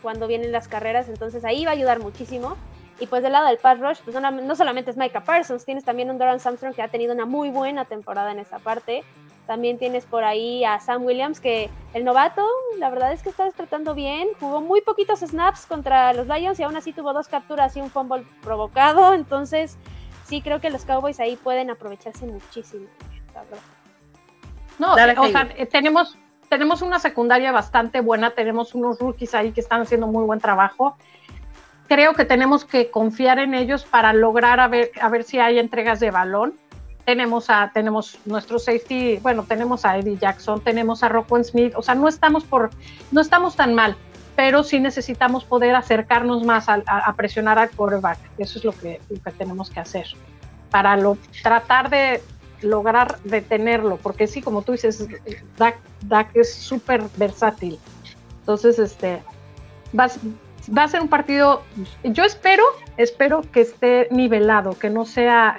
cuando 0.02 0.26
vienen 0.26 0.52
las 0.52 0.68
carreras. 0.68 1.08
Entonces 1.08 1.44
ahí 1.44 1.64
va 1.64 1.70
a 1.70 1.74
ayudar 1.74 2.00
muchísimo. 2.00 2.56
Y 3.00 3.06
pues 3.06 3.22
del 3.22 3.32
lado 3.32 3.46
del 3.46 3.58
pass 3.58 3.78
rush, 3.78 3.98
pues 4.04 4.16
no, 4.20 4.56
solamente 4.56 4.90
es 4.90 4.96
Micah 4.96 5.22
Parsons, 5.22 5.64
tienes 5.64 5.84
también 5.84 6.10
un 6.10 6.18
Doran 6.18 6.40
Armstrong 6.44 6.74
que 6.74 6.82
ha 6.82 6.88
tenido 6.88 7.14
una 7.14 7.26
muy 7.26 7.48
buena 7.48 7.84
temporada 7.84 8.32
en 8.32 8.40
esa 8.40 8.58
parte. 8.58 9.04
También 9.48 9.78
tienes 9.78 10.04
por 10.04 10.24
ahí 10.24 10.62
a 10.62 10.78
Sam 10.78 11.06
Williams, 11.06 11.40
que 11.40 11.70
el 11.94 12.04
novato, 12.04 12.46
la 12.76 12.90
verdad 12.90 13.12
es 13.14 13.22
que 13.22 13.30
está 13.30 13.50
tratando 13.50 13.94
bien. 13.94 14.28
Jugó 14.38 14.60
muy 14.60 14.82
poquitos 14.82 15.20
snaps 15.20 15.64
contra 15.64 16.12
los 16.12 16.26
Lions 16.26 16.60
y 16.60 16.64
aún 16.64 16.76
así 16.76 16.92
tuvo 16.92 17.14
dos 17.14 17.28
capturas 17.28 17.74
y 17.74 17.80
un 17.80 17.90
fumble 17.90 18.26
provocado. 18.42 19.14
Entonces, 19.14 19.78
sí 20.26 20.42
creo 20.42 20.60
que 20.60 20.68
los 20.68 20.84
Cowboys 20.84 21.18
ahí 21.18 21.36
pueden 21.36 21.70
aprovecharse 21.70 22.26
muchísimo. 22.26 22.88
No, 24.78 24.92
o 24.92 24.96
sea, 24.96 25.48
eh, 25.56 25.64
tenemos, 25.64 26.18
tenemos 26.50 26.82
una 26.82 26.98
secundaria 26.98 27.50
bastante 27.50 28.02
buena, 28.02 28.32
tenemos 28.32 28.74
unos 28.74 28.98
rookies 28.98 29.34
ahí 29.34 29.52
que 29.52 29.62
están 29.62 29.80
haciendo 29.80 30.06
muy 30.06 30.24
buen 30.26 30.40
trabajo 30.40 30.94
creo 31.88 32.12
que 32.12 32.26
tenemos 32.26 32.66
que 32.66 32.90
confiar 32.90 33.38
en 33.38 33.54
ellos 33.54 33.84
para 33.84 34.12
lograr 34.12 34.60
a 34.60 34.68
ver, 34.68 34.90
a 35.00 35.08
ver 35.08 35.24
si 35.24 35.38
hay 35.38 35.58
entregas 35.58 36.00
de 36.00 36.10
balón. 36.10 36.54
Tenemos 37.08 37.48
a 37.48 37.70
tenemos 37.72 38.18
nuestro 38.26 38.58
safety, 38.58 39.16
bueno, 39.22 39.42
tenemos 39.48 39.86
a 39.86 39.96
Eddie 39.96 40.18
Jackson, 40.18 40.60
tenemos 40.60 41.02
a 41.02 41.08
Rockwell 41.08 41.42
Smith, 41.42 41.72
o 41.74 41.80
sea, 41.80 41.94
no 41.94 42.06
estamos 42.06 42.44
por 42.44 42.68
no 43.12 43.22
estamos 43.22 43.56
tan 43.56 43.74
mal, 43.74 43.96
pero 44.36 44.62
sí 44.62 44.78
necesitamos 44.78 45.42
poder 45.46 45.74
acercarnos 45.74 46.44
más 46.44 46.66
a, 46.68 47.14
presionar 47.16 47.58
al 47.58 47.70
quarterback. 47.70 48.18
Eso 48.36 48.58
es 48.58 48.64
lo 48.66 48.72
que, 48.72 49.00
tenemos 49.38 49.70
que 49.70 49.80
hacer 49.80 50.04
para 50.70 50.98
tratar 51.42 51.88
de 51.88 52.22
lograr 52.60 53.18
detenerlo, 53.24 53.96
porque 53.96 54.26
sí, 54.26 54.42
como 54.42 54.60
tú 54.60 54.72
dices, 54.72 55.08
Dak, 55.56 55.78
Dak 56.02 56.36
es 56.36 56.52
súper 56.52 57.04
versátil. 57.16 57.78
Entonces, 58.40 58.78
este, 58.78 59.22
vas, 59.94 60.20
va 60.76 60.82
a 60.82 60.88
ser 60.88 61.00
un 61.00 61.08
partido, 61.08 61.62
yo 62.04 62.24
espero, 62.24 62.64
espero 62.98 63.40
que 63.50 63.62
esté 63.62 64.08
nivelado, 64.10 64.78
que 64.78 64.90
no 64.90 65.06
sea 65.06 65.56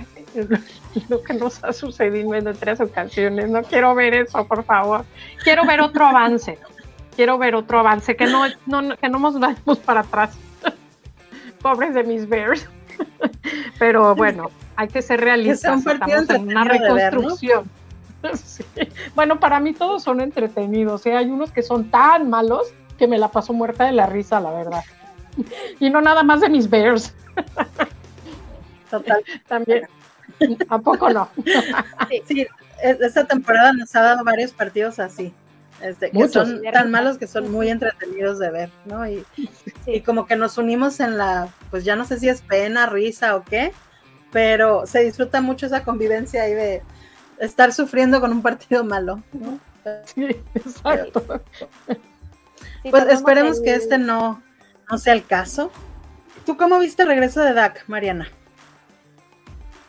lo 1.07 1.21
que 1.21 1.33
nos 1.33 1.63
ha 1.63 1.73
sucedido 1.73 2.33
en 2.35 2.53
tres 2.53 2.79
ocasiones. 2.81 3.49
No 3.49 3.61
quiero 3.63 3.93
ver 3.95 4.13
eso, 4.13 4.45
por 4.47 4.63
favor. 4.63 5.05
Quiero 5.43 5.65
ver 5.65 5.81
otro 5.81 6.05
avance. 6.05 6.57
Quiero 7.15 7.37
ver 7.37 7.55
otro 7.55 7.79
avance, 7.79 8.15
que 8.15 8.25
no, 8.25 8.45
no 8.65 8.95
que 8.97 9.09
no 9.09 9.19
nos 9.19 9.39
vayamos 9.39 9.79
para 9.79 10.01
atrás. 10.01 10.37
Pobres 11.61 11.93
de 11.93 12.03
mis 12.03 12.27
Bears. 12.27 12.67
Pero 13.79 14.15
bueno, 14.15 14.49
hay 14.75 14.87
que 14.87 15.01
ser 15.01 15.21
realistas. 15.21 15.85
Estamos 15.85 16.29
en 16.29 16.47
una 16.47 16.63
reconstrucción. 16.63 17.69
Bueno, 19.15 19.39
para 19.39 19.61
mí 19.61 19.71
todos 19.71 20.03
son 20.03 20.19
entretenidos. 20.19 21.05
¿eh? 21.05 21.15
Hay 21.15 21.29
unos 21.29 21.53
que 21.53 21.61
son 21.61 21.89
tan 21.89 22.29
malos 22.29 22.73
que 22.97 23.07
me 23.07 23.17
la 23.17 23.29
paso 23.29 23.53
muerta 23.53 23.85
de 23.85 23.93
la 23.93 24.07
risa, 24.07 24.41
la 24.41 24.51
verdad 24.51 24.83
y 25.79 25.89
no 25.89 26.01
nada 26.01 26.23
más 26.23 26.41
de 26.41 26.49
mis 26.49 26.69
Bears. 26.69 27.13
Total. 28.89 29.23
También. 29.47 29.87
¿A 30.69 30.79
poco 30.79 31.09
no? 31.09 31.29
sí, 32.27 32.47
esta 32.81 33.25
temporada 33.25 33.73
nos 33.73 33.95
ha 33.95 34.01
dado 34.01 34.23
varios 34.23 34.51
partidos 34.51 34.99
así. 34.99 35.33
Este, 35.81 36.11
que 36.11 36.27
son 36.27 36.61
tan 36.73 36.91
malos 36.91 37.17
que 37.17 37.25
son 37.25 37.49
muy 37.51 37.69
entretenidos 37.69 38.37
de 38.37 38.51
ver, 38.51 38.69
¿no? 38.83 39.07
Y, 39.07 39.25
y, 39.85 40.01
como 40.01 40.25
que 40.25 40.35
nos 40.35 40.57
unimos 40.57 40.99
en 40.99 41.17
la, 41.17 41.47
pues 41.71 41.85
ya 41.85 41.95
no 41.95 42.03
sé 42.03 42.19
si 42.19 42.27
es 42.27 42.41
pena, 42.41 42.85
risa 42.85 43.37
o 43.37 43.45
qué, 43.45 43.71
pero 44.31 44.85
se 44.85 45.03
disfruta 45.05 45.39
mucho 45.39 45.67
esa 45.67 45.85
convivencia 45.85 46.43
ahí 46.43 46.53
de 46.53 46.83
estar 47.39 47.71
sufriendo 47.71 48.19
con 48.19 48.31
un 48.31 48.41
partido 48.41 48.83
malo, 48.83 49.23
¿no? 49.31 49.59
Sí, 50.03 50.25
exacto. 50.53 51.23
Pues 52.89 53.07
esperemos 53.07 53.61
que 53.61 53.75
este 53.75 53.97
no, 53.97 54.41
no 54.89 54.97
sea 54.97 55.13
el 55.13 55.25
caso. 55.25 55.71
¿Tú 56.45 56.57
cómo 56.57 56.79
viste 56.79 57.03
el 57.03 57.09
regreso 57.09 57.41
de 57.41 57.53
Dak, 57.53 57.85
Mariana? 57.87 58.29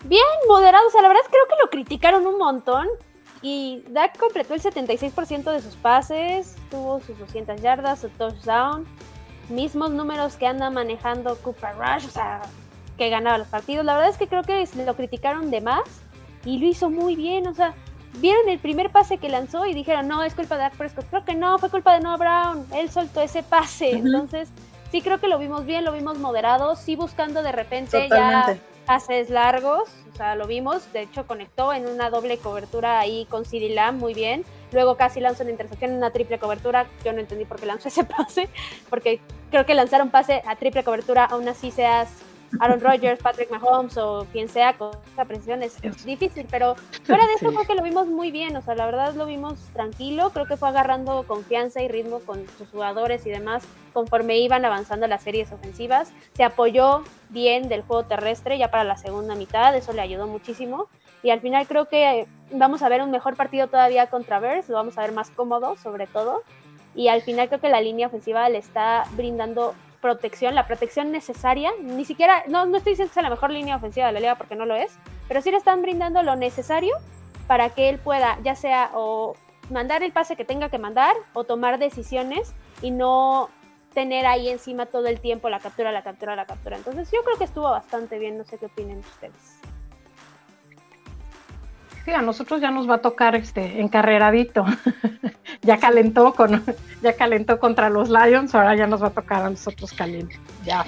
Bien, 0.04 0.22
moderado. 0.48 0.86
O 0.86 0.90
sea, 0.90 1.02
la 1.02 1.08
verdad 1.08 1.22
es 1.24 1.28
que 1.28 1.36
creo 1.36 1.46
que 1.48 1.62
lo 1.62 1.70
criticaron 1.70 2.26
un 2.26 2.38
montón. 2.38 2.88
Y 3.42 3.84
Dak 3.88 4.18
completó 4.18 4.54
el 4.54 4.62
76% 4.62 5.50
de 5.50 5.62
sus 5.62 5.74
pases, 5.76 6.56
tuvo 6.70 7.00
sus 7.00 7.18
200 7.18 7.60
yardas, 7.62 8.00
su 8.00 8.10
touchdown, 8.10 8.86
mismos 9.48 9.90
números 9.90 10.36
que 10.36 10.46
anda 10.46 10.68
manejando 10.68 11.36
Cooper 11.36 11.74
Rush, 11.74 12.04
o 12.06 12.10
sea, 12.10 12.42
que 12.98 13.08
ganaba 13.08 13.38
los 13.38 13.48
partidos. 13.48 13.86
La 13.86 13.94
verdad 13.94 14.10
es 14.10 14.18
que 14.18 14.28
creo 14.28 14.42
que 14.42 14.68
lo 14.84 14.94
criticaron 14.94 15.50
de 15.50 15.62
más 15.62 15.84
y 16.44 16.58
lo 16.58 16.66
hizo 16.66 16.90
muy 16.90 17.16
bien, 17.16 17.46
o 17.46 17.54
sea, 17.54 17.74
vieron 18.18 18.46
el 18.50 18.58
primer 18.58 18.90
pase 18.90 19.16
que 19.16 19.30
lanzó 19.30 19.64
y 19.64 19.72
dijeron, 19.72 20.06
no, 20.06 20.22
es 20.22 20.34
culpa 20.34 20.56
de 20.56 20.62
Dak 20.62 20.76
Prescott. 20.76 21.06
Creo 21.08 21.24
que 21.24 21.34
no, 21.34 21.58
fue 21.58 21.70
culpa 21.70 21.94
de 21.94 22.00
Noah 22.00 22.18
Brown, 22.18 22.66
él 22.74 22.90
soltó 22.90 23.22
ese 23.22 23.42
pase. 23.42 23.92
Entonces, 23.92 24.50
sí 24.90 25.00
creo 25.00 25.18
que 25.18 25.28
lo 25.28 25.38
vimos 25.38 25.64
bien, 25.64 25.84
lo 25.84 25.92
vimos 25.92 26.18
moderado, 26.18 26.76
sí 26.76 26.94
buscando 26.94 27.42
de 27.42 27.52
repente 27.52 28.06
ya 28.06 28.54
pases 28.87 29.31
largos, 29.31 29.88
o 30.12 30.16
sea, 30.16 30.35
lo 30.35 30.47
vimos, 30.47 30.93
de 30.93 31.03
hecho 31.03 31.27
conectó 31.27 31.73
en 31.73 31.87
una 31.87 32.11
doble 32.11 32.38
cobertura 32.38 32.99
ahí 32.99 33.27
con 33.27 33.45
CD 33.45 33.75
muy 33.93 34.14
bien, 34.14 34.45
luego 34.73 34.97
casi 34.97 35.21
lanzó 35.21 35.43
una 35.43 35.53
intercepción 35.53 35.93
en 35.93 35.97
una 35.99 36.11
triple 36.11 36.38
cobertura, 36.38 36.87
yo 37.05 37.12
no 37.12 37.21
entendí 37.21 37.45
por 37.45 37.61
qué 37.61 37.66
lanzó 37.66 37.88
ese 37.88 38.05
pase, 38.05 38.49
porque 38.88 39.21
creo 39.51 39.66
que 39.66 39.75
lanzar 39.75 40.03
un 40.03 40.11
pase 40.11 40.43
a 40.47 40.57
triple 40.57 40.85
cobertura 40.85 41.25
aún 41.25 41.49
así 41.49 41.71
seas 41.71 42.09
Aaron 42.58 42.80
Rodgers, 42.80 43.22
Patrick 43.22 43.50
Mahomes 43.50 43.96
o 43.96 44.26
quien 44.32 44.48
sea 44.48 44.76
con 44.76 44.90
esa 45.12 45.24
presión 45.24 45.62
es 45.62 45.80
difícil, 46.04 46.46
pero 46.50 46.74
fuera 47.04 47.26
de 47.26 47.34
eso 47.34 47.48
creo 47.48 47.66
que 47.66 47.74
lo 47.74 47.82
vimos 47.82 48.06
muy 48.08 48.30
bien, 48.30 48.56
o 48.56 48.62
sea, 48.62 48.74
la 48.74 48.86
verdad 48.86 49.14
lo 49.14 49.26
vimos 49.26 49.58
tranquilo, 49.72 50.30
creo 50.30 50.46
que 50.46 50.56
fue 50.56 50.68
agarrando 50.68 51.24
confianza 51.26 51.82
y 51.82 51.88
ritmo 51.88 52.20
con 52.20 52.44
sus 52.58 52.68
jugadores 52.70 53.24
y 53.26 53.30
demás 53.30 53.64
conforme 53.92 54.38
iban 54.38 54.64
avanzando 54.64 55.06
las 55.06 55.22
series 55.22 55.52
ofensivas, 55.52 56.12
se 56.34 56.44
apoyó 56.44 57.02
bien 57.28 57.68
del 57.68 57.82
juego 57.82 58.04
terrestre 58.04 58.58
ya 58.58 58.70
para 58.70 58.84
la 58.84 58.96
segunda 58.96 59.34
mitad, 59.34 59.74
eso 59.76 59.92
le 59.92 60.00
ayudó 60.00 60.26
muchísimo 60.26 60.88
y 61.22 61.30
al 61.30 61.40
final 61.40 61.66
creo 61.66 61.86
que 61.86 62.26
vamos 62.52 62.82
a 62.82 62.88
ver 62.88 63.02
un 63.02 63.10
mejor 63.10 63.36
partido 63.36 63.68
todavía 63.68 64.08
contra 64.08 64.40
Bears, 64.40 64.68
lo 64.68 64.76
vamos 64.76 64.98
a 64.98 65.02
ver 65.02 65.12
más 65.12 65.30
cómodo 65.30 65.76
sobre 65.76 66.06
todo 66.06 66.42
y 66.94 67.08
al 67.08 67.22
final 67.22 67.48
creo 67.48 67.60
que 67.60 67.68
la 67.68 67.80
línea 67.80 68.08
ofensiva 68.08 68.48
le 68.48 68.58
está 68.58 69.04
brindando 69.12 69.74
protección, 70.00 70.54
la 70.54 70.66
protección 70.66 71.12
necesaria, 71.12 71.70
ni 71.80 72.04
siquiera, 72.04 72.42
no, 72.48 72.66
no 72.66 72.78
estoy 72.78 72.92
diciendo 72.92 73.10
que 73.10 73.14
sea 73.14 73.22
la 73.22 73.30
mejor 73.30 73.50
línea 73.50 73.76
ofensiva 73.76 74.06
de 74.06 74.12
la 74.12 74.20
liga 74.20 74.34
porque 74.36 74.56
no 74.56 74.66
lo 74.66 74.74
es, 74.74 74.92
pero 75.28 75.42
sí 75.42 75.50
le 75.50 75.56
están 75.56 75.82
brindando 75.82 76.22
lo 76.22 76.36
necesario 76.36 76.94
para 77.46 77.70
que 77.70 77.88
él 77.88 77.98
pueda, 77.98 78.38
ya 78.42 78.54
sea 78.54 78.90
o 78.94 79.36
mandar 79.70 80.02
el 80.02 80.12
pase 80.12 80.36
que 80.36 80.44
tenga 80.44 80.68
que 80.68 80.78
mandar 80.78 81.14
o 81.32 81.44
tomar 81.44 81.78
decisiones 81.78 82.54
y 82.82 82.90
no 82.90 83.50
tener 83.94 84.26
ahí 84.26 84.48
encima 84.48 84.86
todo 84.86 85.06
el 85.06 85.20
tiempo 85.20 85.48
la 85.48 85.60
captura, 85.60 85.92
la 85.92 86.02
captura, 86.02 86.36
la 86.36 86.46
captura. 86.46 86.76
Entonces 86.76 87.10
yo 87.10 87.22
creo 87.24 87.36
que 87.36 87.44
estuvo 87.44 87.70
bastante 87.70 88.18
bien, 88.18 88.38
no 88.38 88.44
sé 88.44 88.58
qué 88.58 88.66
opinen 88.66 88.98
ustedes. 88.98 89.60
Sí, 92.04 92.12
a 92.12 92.22
nosotros 92.22 92.60
ya 92.60 92.70
nos 92.70 92.88
va 92.88 92.96
a 92.96 92.98
tocar 92.98 93.34
este 93.36 93.80
encarreradito. 93.80 94.64
ya 95.62 95.78
calentó 95.78 96.32
con, 96.34 96.62
ya 97.02 97.14
calentó 97.14 97.58
contra 97.58 97.90
los 97.90 98.08
Lions, 98.08 98.54
ahora 98.54 98.74
ya 98.74 98.86
nos 98.86 99.02
va 99.02 99.08
a 99.08 99.10
tocar 99.10 99.42
a 99.42 99.50
nosotros 99.50 99.92
caliente. 99.92 100.38
Ya. 100.64 100.84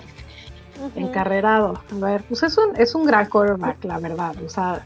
Encarrerado. 0.97 1.83
A 1.93 1.95
ver, 2.05 2.23
pues 2.25 2.43
es 2.43 2.57
un, 2.57 2.75
es 2.77 2.95
un 2.95 3.05
gran 3.05 3.29
quarterback, 3.29 3.85
la 3.85 3.99
verdad. 3.99 4.35
O 4.45 4.49
sea, 4.49 4.85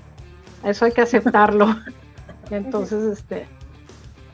eso 0.65 0.85
hay 0.85 0.93
que 0.93 1.03
aceptarlo. 1.03 1.75
Entonces, 2.51 3.19
este. 3.19 3.47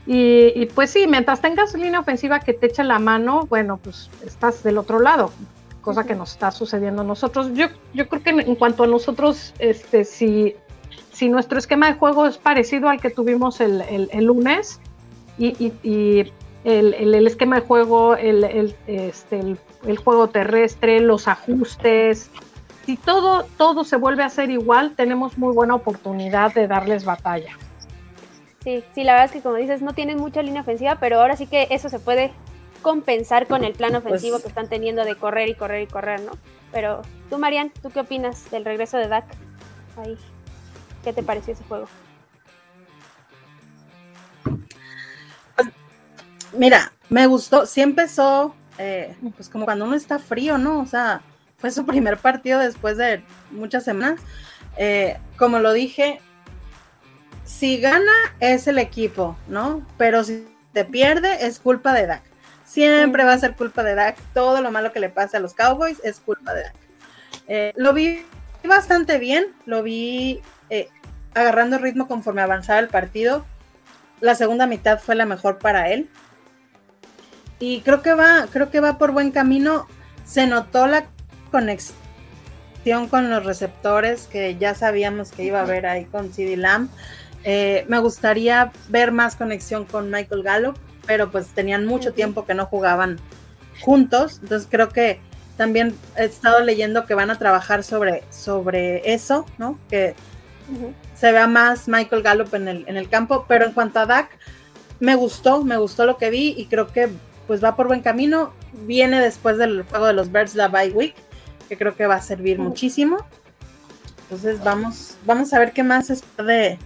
Y, 0.06 0.52
y, 0.56 0.66
pues 0.66 0.90
sí, 0.90 1.06
mientras 1.06 1.40
tengas 1.40 1.74
línea 1.74 2.00
ofensiva 2.00 2.40
que 2.40 2.54
te 2.54 2.66
eche 2.66 2.82
la 2.82 2.98
mano, 2.98 3.46
bueno, 3.46 3.76
pues 3.76 4.10
estás 4.26 4.62
del 4.64 4.78
otro 4.78 4.98
lado, 4.98 5.30
cosa 5.80 6.04
que 6.04 6.16
nos 6.16 6.32
está 6.32 6.50
sucediendo 6.50 7.02
a 7.02 7.04
nosotros. 7.04 7.50
Yo, 7.54 7.66
yo 7.94 8.08
creo 8.08 8.22
que 8.22 8.30
en, 8.30 8.54
cuanto 8.56 8.82
a 8.82 8.88
nosotros, 8.88 9.54
este, 9.60 10.04
si 10.04 10.56
si 11.12 11.28
nuestro 11.28 11.58
esquema 11.58 11.86
de 11.86 11.94
juego 11.94 12.26
es 12.26 12.38
parecido 12.38 12.88
al 12.88 13.00
que 13.00 13.10
tuvimos 13.10 13.60
el, 13.60 13.84
lunes 14.24 14.80
y, 15.38 15.72
el, 16.64 17.26
esquema 17.26 17.56
de 17.56 17.66
juego, 17.66 18.16
este, 18.16 19.56
el, 19.86 19.96
juego 19.98 20.28
terrestre, 20.28 21.00
los 21.00 21.28
ajustes, 21.28 22.30
si 22.86 22.96
todo, 22.96 23.44
todo 23.56 23.84
se 23.84 23.96
vuelve 23.96 24.22
a 24.22 24.26
hacer 24.26 24.50
igual, 24.50 24.94
tenemos 24.96 25.38
muy 25.38 25.54
buena 25.54 25.74
oportunidad 25.74 26.52
de 26.54 26.66
darles 26.66 27.04
batalla. 27.04 27.56
Sí, 28.64 28.82
sí, 28.94 29.04
la 29.04 29.12
verdad 29.12 29.26
es 29.26 29.32
que 29.32 29.40
como 29.40 29.56
dices, 29.56 29.82
no 29.82 29.92
tienen 29.92 30.18
mucha 30.18 30.42
línea 30.42 30.62
ofensiva, 30.62 30.96
pero 30.98 31.20
ahora 31.20 31.36
sí 31.36 31.46
que 31.46 31.66
eso 31.70 31.88
se 31.88 31.98
puede 31.98 32.32
compensar 32.80 33.46
con 33.46 33.64
el 33.64 33.74
plan 33.74 33.94
ofensivo 33.94 34.34
Pues- 34.34 34.42
que 34.42 34.48
están 34.48 34.68
teniendo 34.68 35.04
de 35.04 35.14
correr 35.14 35.48
y 35.48 35.54
correr 35.54 35.82
y 35.82 35.86
correr, 35.86 36.20
¿no? 36.22 36.32
Pero 36.72 37.02
tú, 37.28 37.38
Marian, 37.38 37.70
¿tú 37.82 37.90
qué 37.90 38.00
opinas 38.00 38.50
del 38.50 38.64
regreso 38.64 38.96
de 38.96 39.08
Dak? 39.08 39.26
Ahí. 39.96 40.16
¿Qué 41.02 41.12
te 41.12 41.22
pareció 41.22 41.52
ese 41.52 41.64
juego? 41.64 41.88
Mira, 46.52 46.92
me 47.08 47.26
gustó, 47.26 47.66
sí 47.66 47.80
empezó, 47.80 48.54
eh, 48.78 49.16
pues 49.36 49.48
como 49.48 49.64
cuando 49.64 49.86
uno 49.86 49.94
está 49.94 50.18
frío, 50.18 50.58
¿no? 50.58 50.80
O 50.80 50.86
sea, 50.86 51.22
fue 51.58 51.70
su 51.70 51.86
primer 51.86 52.18
partido 52.18 52.58
después 52.58 52.96
de 52.96 53.22
muchas 53.50 53.84
semanas. 53.84 54.20
Eh, 54.76 55.18
como 55.36 55.58
lo 55.58 55.72
dije, 55.72 56.20
si 57.44 57.78
gana 57.78 58.12
es 58.40 58.66
el 58.66 58.78
equipo, 58.78 59.36
¿no? 59.48 59.86
Pero 59.96 60.24
si 60.24 60.46
te 60.72 60.84
pierde 60.84 61.46
es 61.46 61.58
culpa 61.58 61.92
de 61.92 62.06
Dak. 62.06 62.22
Siempre 62.64 63.24
va 63.24 63.32
a 63.32 63.38
ser 63.38 63.54
culpa 63.54 63.82
de 63.82 63.94
Dak. 63.94 64.16
Todo 64.32 64.60
lo 64.60 64.70
malo 64.70 64.92
que 64.92 65.00
le 65.00 65.10
pasa 65.10 65.36
a 65.36 65.40
los 65.40 65.54
Cowboys 65.54 66.00
es 66.04 66.20
culpa 66.20 66.54
de 66.54 66.62
Dak. 66.62 66.74
Eh, 67.48 67.72
lo 67.76 67.92
vi 67.92 68.24
bastante 68.68 69.18
bien, 69.18 69.46
lo 69.66 69.82
vi 69.82 70.40
eh, 70.70 70.88
agarrando 71.34 71.78
ritmo 71.78 72.08
conforme 72.08 72.42
avanzaba 72.42 72.78
el 72.78 72.88
partido. 72.88 73.44
La 74.20 74.34
segunda 74.34 74.66
mitad 74.66 75.00
fue 75.00 75.14
la 75.14 75.26
mejor 75.26 75.58
para 75.58 75.90
él. 75.90 76.08
Y 77.58 77.80
creo 77.80 78.02
que 78.02 78.14
va, 78.14 78.46
creo 78.50 78.70
que 78.70 78.80
va 78.80 78.98
por 78.98 79.12
buen 79.12 79.30
camino. 79.30 79.86
Se 80.24 80.46
notó 80.46 80.86
la 80.86 81.06
conexión 81.50 81.96
con 83.08 83.30
los 83.30 83.44
receptores 83.44 84.26
que 84.26 84.56
ya 84.56 84.74
sabíamos 84.74 85.30
que 85.30 85.44
iba 85.44 85.60
a 85.60 85.62
haber 85.62 85.86
ahí 85.86 86.04
con 86.04 86.32
CD 86.32 86.56
Lamb. 86.56 86.90
Eh, 87.44 87.84
me 87.88 87.98
gustaría 87.98 88.72
ver 88.88 89.12
más 89.12 89.36
conexión 89.36 89.84
con 89.84 90.10
Michael 90.10 90.42
Gallup, 90.42 90.76
pero 91.06 91.30
pues 91.30 91.48
tenían 91.48 91.86
mucho 91.86 92.12
tiempo 92.12 92.44
que 92.44 92.54
no 92.54 92.66
jugaban 92.66 93.18
juntos. 93.80 94.40
Entonces 94.42 94.68
creo 94.70 94.88
que 94.88 95.20
también 95.56 95.96
he 96.16 96.24
estado 96.24 96.60
leyendo 96.60 97.06
que 97.06 97.14
van 97.14 97.30
a 97.30 97.38
trabajar 97.38 97.84
sobre, 97.84 98.22
sobre 98.30 99.12
eso, 99.12 99.46
¿no? 99.58 99.78
Que 99.88 100.14
se 101.14 101.32
vea 101.32 101.46
más 101.46 101.88
Michael 101.88 102.22
Gallup 102.22 102.54
en 102.54 102.68
el, 102.68 102.84
en 102.88 102.96
el 102.96 103.08
campo, 103.08 103.44
pero 103.46 103.66
en 103.66 103.72
cuanto 103.72 104.00
a 104.00 104.06
Dak, 104.06 104.30
me 105.00 105.14
gustó, 105.14 105.62
me 105.64 105.76
gustó 105.76 106.06
lo 106.06 106.16
que 106.16 106.30
vi 106.30 106.54
y 106.56 106.66
creo 106.66 106.86
que 106.86 107.10
pues 107.46 107.62
va 107.62 107.76
por 107.76 107.88
buen 107.88 108.00
camino. 108.00 108.52
Viene 108.72 109.20
después 109.20 109.58
del 109.58 109.82
juego 109.82 110.06
de 110.06 110.12
los 110.14 110.32
Birds 110.32 110.54
la 110.54 110.68
bye 110.68 110.90
week, 110.90 111.14
que 111.68 111.76
creo 111.76 111.94
que 111.94 112.06
va 112.06 112.14
a 112.16 112.22
servir 112.22 112.58
muchísimo. 112.58 113.18
Entonces 114.22 114.62
vamos, 114.64 115.16
vamos 115.26 115.52
a 115.52 115.58
ver 115.58 115.72
qué 115.72 115.82
más 115.82 116.08
es 116.08 116.22
de, 116.38 116.78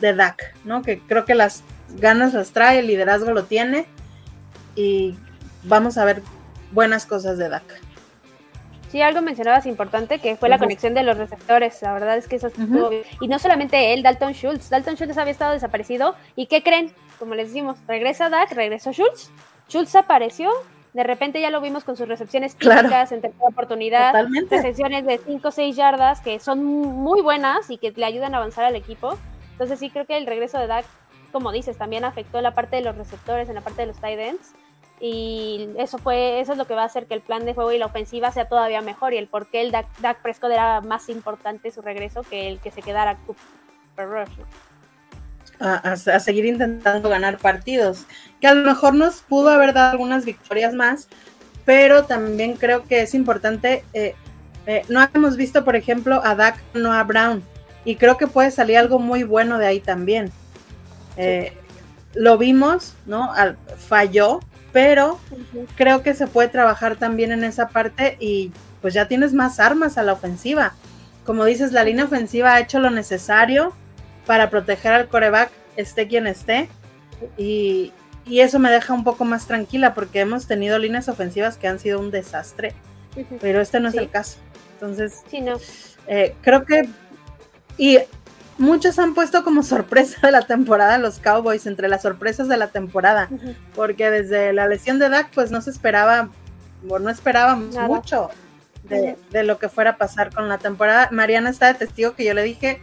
de 0.00 0.14
Dak, 0.14 0.54
¿no? 0.64 0.82
Que 0.82 0.98
creo 0.98 1.24
que 1.24 1.34
las 1.34 1.62
ganas 1.98 2.34
las 2.34 2.50
trae, 2.50 2.80
el 2.80 2.86
liderazgo 2.86 3.32
lo 3.32 3.44
tiene 3.44 3.86
y 4.74 5.14
vamos 5.62 5.98
a 5.98 6.04
ver 6.04 6.22
buenas 6.72 7.06
cosas 7.06 7.38
de 7.38 7.48
Dak. 7.48 7.64
Sí, 8.92 9.00
algo 9.00 9.22
mencionabas 9.22 9.64
importante 9.64 10.18
que 10.18 10.36
fue 10.36 10.50
la 10.50 10.58
conexión 10.58 10.92
de 10.92 11.02
los 11.02 11.16
receptores. 11.16 11.80
La 11.80 11.94
verdad 11.94 12.18
es 12.18 12.28
que 12.28 12.36
eso 12.36 12.48
estuvo 12.48 12.90
bien. 12.90 13.04
Y 13.22 13.26
no 13.28 13.38
solamente 13.38 13.94
él, 13.94 14.02
Dalton 14.02 14.34
Schultz. 14.34 14.68
Dalton 14.68 14.96
Schultz 14.96 15.16
había 15.16 15.30
estado 15.32 15.52
desaparecido. 15.54 16.14
¿Y 16.36 16.44
qué 16.44 16.62
creen? 16.62 16.92
Como 17.18 17.34
les 17.34 17.48
decimos, 17.48 17.78
regresa 17.88 18.28
Dak, 18.28 18.52
regresó 18.52 18.92
Schultz. 18.92 19.30
Schultz 19.66 19.94
apareció. 19.96 20.50
De 20.92 21.04
repente 21.04 21.40
ya 21.40 21.48
lo 21.48 21.62
vimos 21.62 21.84
con 21.84 21.96
sus 21.96 22.06
recepciones 22.06 22.54
Claro. 22.54 22.82
típicas 22.82 23.12
en 23.12 23.22
tercera 23.22 23.46
oportunidad. 23.48 24.08
Totalmente. 24.12 24.56
Recepciones 24.56 25.06
de 25.06 25.18
5 25.26 25.48
o 25.48 25.50
6 25.50 25.74
yardas 25.74 26.20
que 26.20 26.38
son 26.38 26.62
muy 26.62 27.22
buenas 27.22 27.70
y 27.70 27.78
que 27.78 27.92
le 27.92 28.04
ayudan 28.04 28.34
a 28.34 28.36
avanzar 28.36 28.66
al 28.66 28.76
equipo. 28.76 29.16
Entonces 29.52 29.78
sí 29.78 29.88
creo 29.88 30.04
que 30.04 30.18
el 30.18 30.26
regreso 30.26 30.58
de 30.58 30.66
Dak, 30.66 30.84
como 31.32 31.50
dices, 31.50 31.78
también 31.78 32.04
afectó 32.04 32.36
en 32.36 32.44
la 32.44 32.52
parte 32.52 32.76
de 32.76 32.82
los 32.82 32.94
receptores, 32.94 33.48
en 33.48 33.54
la 33.54 33.62
parte 33.62 33.80
de 33.80 33.86
los 33.86 33.96
tight 34.02 34.18
ends. 34.18 34.52
Y 35.04 35.68
eso 35.78 35.98
fue, 35.98 36.38
eso 36.40 36.52
es 36.52 36.58
lo 36.58 36.64
que 36.66 36.74
va 36.74 36.82
a 36.82 36.86
hacer 36.86 37.06
que 37.06 37.14
el 37.14 37.22
plan 37.22 37.44
de 37.44 37.54
juego 37.54 37.72
y 37.72 37.78
la 37.78 37.86
ofensiva 37.86 38.30
sea 38.30 38.44
todavía 38.48 38.80
mejor. 38.82 39.12
Y 39.12 39.16
el 39.18 39.26
por 39.26 39.48
qué 39.48 39.60
el 39.60 39.72
Dak, 39.72 39.86
Dak 39.98 40.22
Prescott 40.22 40.52
era 40.52 40.80
más 40.80 41.08
importante 41.08 41.72
su 41.72 41.82
regreso 41.82 42.22
que 42.22 42.46
el 42.48 42.60
que 42.60 42.70
se 42.70 42.82
quedara 42.82 43.16
Cooper 43.26 44.08
Rush. 44.08 44.38
¿no? 44.38 44.44
a, 45.60 45.74
a- 45.74 45.92
a 45.92 46.20
seguir 46.20 46.44
intentando 46.46 47.08
ganar 47.08 47.38
partidos, 47.38 48.06
que 48.40 48.46
a 48.48 48.54
lo 48.54 48.64
mejor 48.64 48.94
nos 48.94 49.22
pudo 49.22 49.50
haber 49.50 49.72
dado 49.72 49.90
algunas 49.92 50.24
victorias 50.24 50.72
más, 50.74 51.08
pero 51.64 52.04
también 52.04 52.54
creo 52.54 52.84
que 52.84 53.02
es 53.02 53.14
importante, 53.14 53.84
eh, 53.92 54.14
eh, 54.66 54.82
no 54.88 55.06
hemos 55.14 55.36
visto, 55.36 55.64
por 55.64 55.76
ejemplo, 55.76 56.20
a 56.24 56.34
Dak, 56.34 56.60
no 56.74 56.92
a 56.92 57.04
Brown, 57.04 57.42
y 57.84 57.94
creo 57.96 58.16
que 58.16 58.26
puede 58.26 58.50
salir 58.50 58.76
algo 58.78 58.98
muy 58.98 59.22
bueno 59.24 59.58
de 59.58 59.66
ahí 59.66 59.80
también. 59.80 60.32
Eh, 61.16 61.52
Lo 62.14 62.38
vimos, 62.38 62.94
¿no? 63.06 63.32
Al- 63.32 63.56
falló, 63.76 64.40
pero 64.72 65.18
creo 65.76 66.02
que 66.02 66.14
se 66.14 66.26
puede 66.26 66.48
trabajar 66.48 66.96
también 66.96 67.32
en 67.32 67.44
esa 67.44 67.68
parte 67.68 68.16
y 68.20 68.52
pues 68.80 68.94
ya 68.94 69.06
tienes 69.08 69.32
más 69.32 69.60
armas 69.60 69.98
a 69.98 70.02
la 70.02 70.12
ofensiva. 70.14 70.74
Como 71.24 71.44
dices, 71.44 71.72
la 71.72 71.84
línea 71.84 72.04
ofensiva 72.06 72.54
ha 72.54 72.60
hecho 72.60 72.80
lo 72.80 72.90
necesario 72.90 73.72
para 74.26 74.50
proteger 74.50 74.92
al 74.92 75.08
coreback, 75.08 75.50
esté 75.76 76.08
quien 76.08 76.26
esté, 76.26 76.68
y, 77.36 77.92
y 78.26 78.40
eso 78.40 78.58
me 78.58 78.70
deja 78.70 78.92
un 78.92 79.04
poco 79.04 79.24
más 79.24 79.46
tranquila 79.46 79.94
porque 79.94 80.20
hemos 80.20 80.46
tenido 80.46 80.78
líneas 80.78 81.08
ofensivas 81.08 81.56
que 81.56 81.68
han 81.68 81.78
sido 81.78 82.00
un 82.00 82.10
desastre, 82.10 82.74
pero 83.40 83.60
este 83.60 83.78
no 83.78 83.88
es 83.88 83.94
Sí. 83.94 84.00
el 84.00 84.10
caso. 84.10 84.38
Entonces, 84.74 85.20
Sí, 85.30 85.40
no. 85.40 85.58
eh, 86.08 86.34
creo 86.42 86.64
que. 86.64 86.88
Y 87.78 87.98
muchos 88.58 88.98
han 88.98 89.14
puesto 89.14 89.44
como 89.44 89.62
sorpresa 89.62 90.26
de 90.26 90.32
la 90.32 90.42
temporada 90.42 90.94
a 90.94 90.98
los 90.98 91.18
Cowboys, 91.18 91.66
entre 91.66 91.88
las 91.88 92.02
sorpresas 92.02 92.48
de 92.48 92.56
la 92.56 92.68
temporada, 92.68 93.28
porque 93.74 94.10
desde 94.10 94.52
la 94.52 94.66
lesión 94.66 94.98
de 94.98 95.08
Dak, 95.08 95.30
pues 95.34 95.50
no 95.50 95.60
se 95.60 95.70
esperaba, 95.70 96.30
o 96.88 96.98
no 96.98 97.10
esperábamos 97.10 97.74
Nada. 97.74 97.88
mucho 97.88 98.30
de, 98.88 99.42
lo 99.44 99.58
que 99.58 99.68
fuera 99.68 99.92
a 99.92 99.96
pasar 99.96 100.34
con 100.34 100.48
la 100.48 100.58
temporada. 100.58 101.08
Mariana 101.10 101.50
está 101.50 101.68
de 101.68 101.74
testigo 101.74 102.14
que 102.14 102.24
yo 102.24 102.34
le 102.34 102.42
dije, 102.42 102.82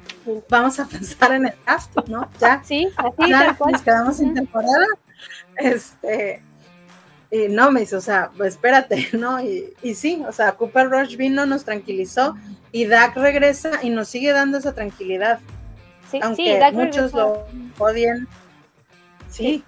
vamos 0.49 0.79
a 0.79 0.85
pensar 0.85 1.33
en 1.33 1.47
el 1.47 1.53
draft, 1.65 1.91
¿no? 2.07 2.29
Ya, 2.39 2.61
Sí, 2.63 2.87
así 2.97 3.29
ya 3.29 3.57
nos 3.71 3.81
quedamos 3.81 4.17
sin 4.17 4.33
temporada. 4.33 4.85
Este. 5.57 6.41
Y 7.31 7.47
no, 7.47 7.69
me 7.71 7.81
dice, 7.81 7.95
o 7.95 8.01
sea, 8.01 8.31
pues, 8.35 8.55
espérate, 8.55 9.09
¿no? 9.13 9.41
Y, 9.41 9.73
y 9.83 9.93
sí, 9.95 10.23
o 10.27 10.31
sea, 10.31 10.53
Cooper 10.53 10.89
Rush 10.89 11.15
vino, 11.15 11.45
nos 11.45 11.63
tranquilizó 11.63 12.35
y 12.71 12.85
Dak 12.85 13.15
regresa 13.15 13.71
y 13.83 13.89
nos 13.89 14.07
sigue 14.07 14.31
dando 14.31 14.57
esa 14.57 14.73
tranquilidad, 14.73 15.39
Sí, 16.09 16.19
aunque 16.21 16.43
sí, 16.53 16.57
Dak 16.59 16.73
muchos 16.73 17.13
lo 17.13 17.45
odien. 17.77 18.27
Sí, 19.29 19.63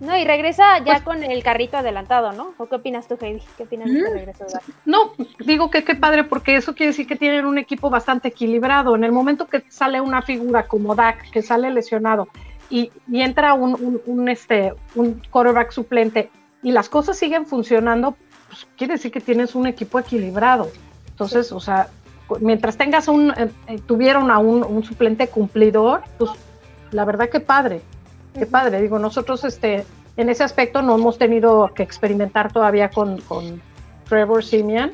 No, 0.00 0.16
y 0.18 0.24
regresa 0.24 0.78
ya 0.78 0.94
Pues- 0.94 1.02
con 1.02 1.22
el 1.22 1.44
carrito 1.44 1.76
adelantado, 1.76 2.32
¿no? 2.32 2.54
¿O 2.58 2.66
qué 2.66 2.74
opinas 2.74 3.06
tú, 3.06 3.16
Heidi? 3.20 3.40
¿Qué 3.56 3.62
opinas 3.62 3.86
de 3.88 3.98
este 3.98 4.08
Ujú. 4.08 4.18
regreso 4.18 4.44
de 4.46 4.52
Dak? 4.54 4.62
No, 4.84 5.12
digo 5.38 5.70
que 5.70 5.84
qué 5.84 5.94
padre, 5.94 6.24
porque 6.24 6.56
eso 6.56 6.74
quiere 6.74 6.90
decir 6.90 7.06
que 7.06 7.14
tienen 7.14 7.46
un 7.46 7.56
equipo 7.56 7.88
bastante 7.88 8.26
equilibrado. 8.28 8.96
En 8.96 9.04
el 9.04 9.12
momento 9.12 9.46
que 9.46 9.62
sale 9.68 10.00
una 10.00 10.20
figura 10.22 10.66
como 10.66 10.96
Dak, 10.96 11.30
que 11.30 11.40
sale 11.40 11.70
lesionado, 11.70 12.26
y, 12.68 12.90
y 13.08 13.20
entra 13.22 13.54
un, 13.54 13.74
un, 13.74 14.02
un, 14.06 14.28
este, 14.28 14.74
un 14.96 15.22
quarterback 15.30 15.70
suplente, 15.70 16.30
y 16.64 16.72
las 16.72 16.88
cosas 16.88 17.16
siguen 17.16 17.46
funcionando, 17.46 18.16
pues 18.48 18.66
quiere 18.76 18.94
decir 18.94 19.12
que 19.12 19.20
tienes 19.20 19.54
un 19.54 19.68
equipo 19.68 20.00
equilibrado. 20.00 20.68
Entonces, 21.10 21.52
o 21.52 21.60
sea, 21.60 21.90
mientras 22.40 22.76
tengas 22.76 23.08
un, 23.08 23.30
eh, 23.30 23.50
eh, 23.66 23.78
tuvieron 23.86 24.30
a 24.30 24.38
un, 24.38 24.62
un 24.64 24.84
suplente 24.84 25.28
cumplidor, 25.28 26.02
pues 26.18 26.30
la 26.90 27.04
verdad 27.04 27.28
que 27.28 27.40
padre, 27.40 27.80
qué 28.34 28.46
padre. 28.46 28.80
Digo, 28.80 28.98
nosotros 28.98 29.44
este, 29.44 29.84
en 30.16 30.28
ese 30.28 30.44
aspecto 30.44 30.82
no 30.82 30.94
hemos 30.94 31.18
tenido 31.18 31.72
que 31.74 31.82
experimentar 31.82 32.52
todavía 32.52 32.90
con, 32.90 33.20
con 33.22 33.60
Trevor 34.08 34.44
Simeon. 34.44 34.92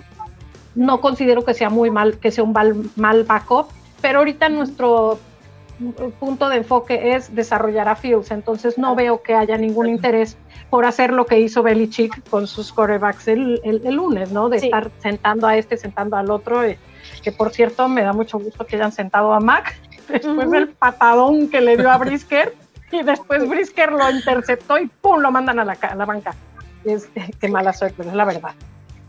No 0.75 1.01
considero 1.01 1.45
que 1.45 1.55
sea 1.55 1.71
muy 1.71 1.91
mal, 1.91 2.19
que 2.19 2.31
sea 2.31 2.45
un 2.45 2.53
mal, 2.53 2.75
mal 2.97 3.25
backup, 3.25 3.69
pero 4.01 4.21
ahorita 4.21 4.49
nuestro 4.49 5.19
punto 6.19 6.49
de 6.49 6.57
enfoque 6.59 7.15
es 7.15 7.35
desarrollar 7.35 7.89
a 7.89 7.95
Fields, 7.97 8.31
entonces 8.31 8.79
no 8.79 8.95
veo 8.97 9.23
que 9.23 9.35
haya 9.35 9.57
ningún 9.57 9.87
interés 9.89 10.37
por 10.71 10.85
hacer 10.85 11.13
lo 11.13 11.25
que 11.27 11.39
hizo 11.41 11.63
Belichick 11.63 12.29
con 12.29 12.47
sus 12.47 12.73
quarterbacks 12.73 13.29
el, 13.29 13.61
el- 13.65 13.83
el 13.87 13.95
lunes, 13.95 14.33
¿no? 14.33 14.49
De 14.49 14.59
Sí. 14.59 14.67
estar 14.67 14.91
sentando 14.99 15.47
a 15.47 15.57
este, 15.57 15.77
sentando 15.77 16.17
al 16.17 16.31
otro, 16.31 16.65
eh, 16.65 16.79
que 17.23 17.31
por 17.33 17.51
cierto 17.53 17.89
me 17.89 18.03
da 18.03 18.13
mucho 18.13 18.39
gusto 18.39 18.67
que 18.67 18.77
hayan 18.77 18.93
sentado 18.93 19.33
a 19.33 19.41
Mac 19.41 19.79
después 20.09 20.37
Ujú. 20.37 20.51
del 20.51 20.69
patadón 20.71 21.49
que 21.49 21.61
le 21.61 21.77
dio 21.77 21.91
a 21.91 21.97
Brisker 21.99 22.55
y 22.93 23.03
después 23.03 23.49
Brisker 23.49 23.93
lo 23.93 24.11
interceptó 24.11 24.79
y 24.79 24.87
¡pum! 24.89 25.21
lo 25.21 25.31
mandan 25.31 25.59
a 25.61 25.65
la, 25.65 25.77
a 25.81 25.95
la 25.95 26.05
banca. 26.05 26.35
Este, 26.85 27.31
qué 27.41 27.49
mala 27.49 27.73
suerte, 27.73 28.03
es 28.03 28.15
la 28.15 28.25
verdad. 28.25 28.53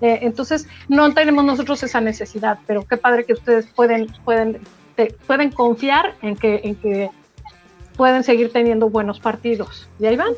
Eh, 0.02 0.20
entonces, 0.22 0.68
no 0.88 1.14
tenemos 1.14 1.44
nosotros 1.44 1.82
esa 1.84 2.00
necesidad, 2.02 2.58
pero 2.68 2.84
qué 2.86 2.96
padre 2.98 3.26
que 3.26 3.34
ustedes 3.34 3.68
pueden, 3.68 4.08
pueden, 4.24 4.60
te- 5.08 5.14
pueden 5.28 5.50
confiar 5.52 6.16
en 6.22 6.36
que, 6.36 6.60
en 6.64 6.76
que 6.76 7.10
pueden 7.96 8.24
seguir 8.24 8.52
teniendo 8.52 8.90
buenos 8.90 9.20
partidos. 9.22 9.88
Y 10.00 10.06
ahí 10.08 10.18
van. 10.18 10.34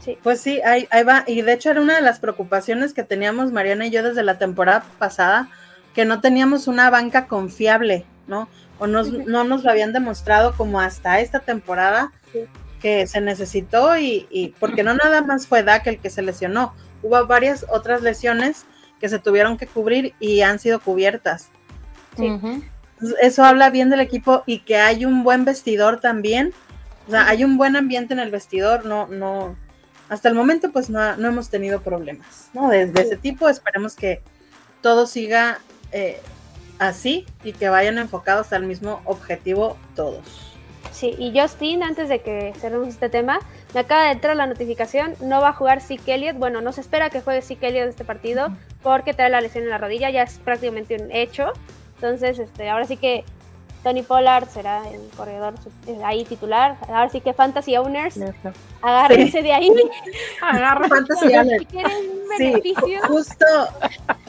Sí. 0.00 0.18
pues 0.22 0.40
sí, 0.40 0.60
ahí, 0.62 0.86
ahí 0.90 1.02
va. 1.02 1.24
Y 1.26 1.40
de 1.42 1.52
hecho 1.54 1.70
era 1.70 1.80
una 1.80 1.96
de 1.96 2.02
las 2.02 2.20
preocupaciones 2.20 2.92
que 2.92 3.02
teníamos 3.04 3.50
Mariana 3.52 3.86
y 3.86 3.90
yo 3.90 4.02
desde 4.02 4.22
la 4.22 4.38
temporada 4.38 4.84
pasada, 4.98 5.48
que 5.94 6.04
no 6.04 6.20
teníamos 6.20 6.68
una 6.68 6.90
banca 6.90 7.26
confiable, 7.26 8.04
¿no? 8.26 8.48
O 8.78 8.86
nos- 8.86 9.10
no 9.12 9.44
nos 9.44 9.64
lo 9.64 9.70
habían 9.70 9.92
demostrado 9.92 10.54
como 10.56 10.78
hasta 10.80 11.20
esta 11.20 11.40
temporada, 11.40 12.12
Sí. 12.32 12.40
que 12.80 13.06
se 13.06 13.20
necesitó 13.22 13.96
y, 13.96 14.26
y, 14.30 14.48
porque 14.60 14.82
no 14.82 14.94
nada 14.94 15.22
más 15.22 15.46
fue 15.46 15.62
Dak 15.62 15.86
el 15.86 15.98
que 15.98 16.10
se 16.10 16.20
lesionó, 16.22 16.74
hubo 17.02 17.26
varias 17.26 17.64
otras 17.70 18.02
lesiones 18.02 18.66
que 19.00 19.08
se 19.08 19.18
tuvieron 19.18 19.56
que 19.56 19.66
cubrir 19.66 20.14
y 20.20 20.42
han 20.42 20.58
sido 20.58 20.80
cubiertas. 20.80 21.48
Sí. 22.16 22.28
Eso 23.20 23.44
habla 23.44 23.70
bien 23.70 23.90
del 23.90 24.00
equipo 24.00 24.42
y 24.46 24.60
que 24.60 24.76
hay 24.76 25.04
un 25.04 25.24
buen 25.24 25.44
vestidor 25.44 26.00
también. 26.00 26.52
O 27.06 27.10
sea, 27.10 27.28
hay 27.28 27.44
un 27.44 27.56
buen 27.56 27.76
ambiente 27.76 28.14
en 28.14 28.20
el 28.20 28.30
vestidor, 28.30 28.86
no, 28.86 29.06
no, 29.08 29.56
hasta 30.08 30.28
el 30.28 30.34
momento 30.34 30.72
pues 30.72 30.90
no, 30.90 31.16
no 31.16 31.28
hemos 31.28 31.50
tenido 31.50 31.82
problemas, 31.82 32.48
¿no? 32.54 32.68
Desde 32.70 33.02
ese 33.02 33.16
tipo 33.16 33.48
esperemos 33.48 33.94
que 33.94 34.22
todo 34.80 35.06
siga 35.06 35.58
eh, 35.92 36.20
así 36.78 37.26
y 37.42 37.52
que 37.52 37.68
vayan 37.68 37.98
enfocados 37.98 38.52
al 38.52 38.64
mismo 38.64 39.00
objetivo 39.04 39.76
todos. 39.94 40.54
Sí, 40.92 41.14
y 41.18 41.38
Justin, 41.38 41.82
antes 41.82 42.08
de 42.08 42.20
que 42.20 42.52
cerremos 42.60 42.88
este 42.88 43.08
tema, 43.08 43.40
me 43.74 43.80
acaba 43.80 44.04
de 44.04 44.12
entrar 44.12 44.36
la 44.36 44.46
notificación, 44.46 45.14
no 45.20 45.40
va 45.40 45.48
a 45.48 45.52
jugar 45.52 45.80
Zeke 45.80 46.14
Elliott, 46.14 46.36
bueno, 46.36 46.60
no 46.60 46.72
se 46.72 46.82
espera 46.82 47.10
que 47.10 47.20
juegue 47.20 47.42
Zeke 47.42 47.68
Elliott 47.68 47.88
este 47.88 48.04
partido 48.04 48.48
porque 48.82 49.12
trae 49.12 49.30
la 49.30 49.40
lesión 49.40 49.64
en 49.64 49.70
la 49.70 49.78
rodilla, 49.78 50.10
ya 50.10 50.22
es 50.22 50.38
prácticamente 50.38 51.02
un 51.02 51.10
hecho, 51.10 51.52
entonces 52.04 52.38
este, 52.38 52.68
ahora 52.68 52.84
sí 52.84 52.96
que 52.98 53.24
Tony 53.82 54.02
Pollard 54.02 54.48
será 54.48 54.82
el 54.90 55.00
corredor 55.16 55.54
eh, 55.86 55.98
ahí 56.04 56.24
titular, 56.24 56.76
ahora 56.88 57.08
sí 57.08 57.20
que 57.20 57.32
Fantasy 57.32 57.76
Owners, 57.76 58.18
agárrense 58.82 59.42
de 59.42 59.52
ahí. 59.52 59.70
Agarra 60.42 60.88
Fantasy 60.88 61.34
Owners. 61.34 61.66
Sí, 62.38 62.74
justo, 63.06 63.46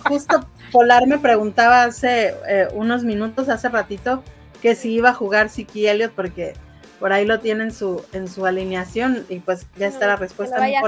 justo 0.08 0.46
Polar 0.72 1.08
me 1.08 1.18
preguntaba 1.18 1.84
hace 1.84 2.36
eh, 2.48 2.68
unos 2.74 3.04
minutos, 3.04 3.50
hace 3.50 3.70
ratito, 3.70 4.24
que 4.62 4.76
si 4.76 4.94
iba 4.94 5.10
a 5.10 5.14
jugar 5.14 5.50
Siki 5.50 5.88
Elliott 5.88 6.12
porque 6.14 6.54
por 7.00 7.12
ahí 7.12 7.26
lo 7.26 7.40
tiene 7.40 7.64
en 7.64 7.72
su, 7.72 8.06
en 8.14 8.28
su 8.28 8.46
alineación 8.46 9.26
y 9.30 9.40
pues 9.40 9.68
ya 9.78 9.88
está 9.88 10.08
la 10.08 10.16
respuesta. 10.16 10.56
Lo 10.56 10.62
vaya 10.62 10.82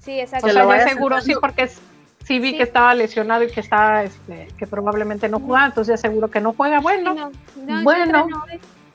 Sí, 0.00 0.20
exacto. 0.20 0.46
O 0.46 0.50
sea, 0.50 0.62
yo 0.62 0.88
seguro 0.88 1.20
sí 1.20 1.34
porque 1.40 1.68
sí 2.28 2.38
vi 2.38 2.56
que 2.56 2.62
estaba 2.64 2.94
lesionado 2.94 3.42
y 3.42 3.50
que 3.50 3.60
está 3.60 4.04
este, 4.04 4.48
que 4.58 4.66
probablemente 4.66 5.30
no 5.30 5.40
juega, 5.40 5.64
entonces 5.64 5.98
seguro 5.98 6.28
que 6.30 6.42
no 6.42 6.52
juega. 6.52 6.78
Bueno, 6.80 7.32
bueno. 7.82 8.28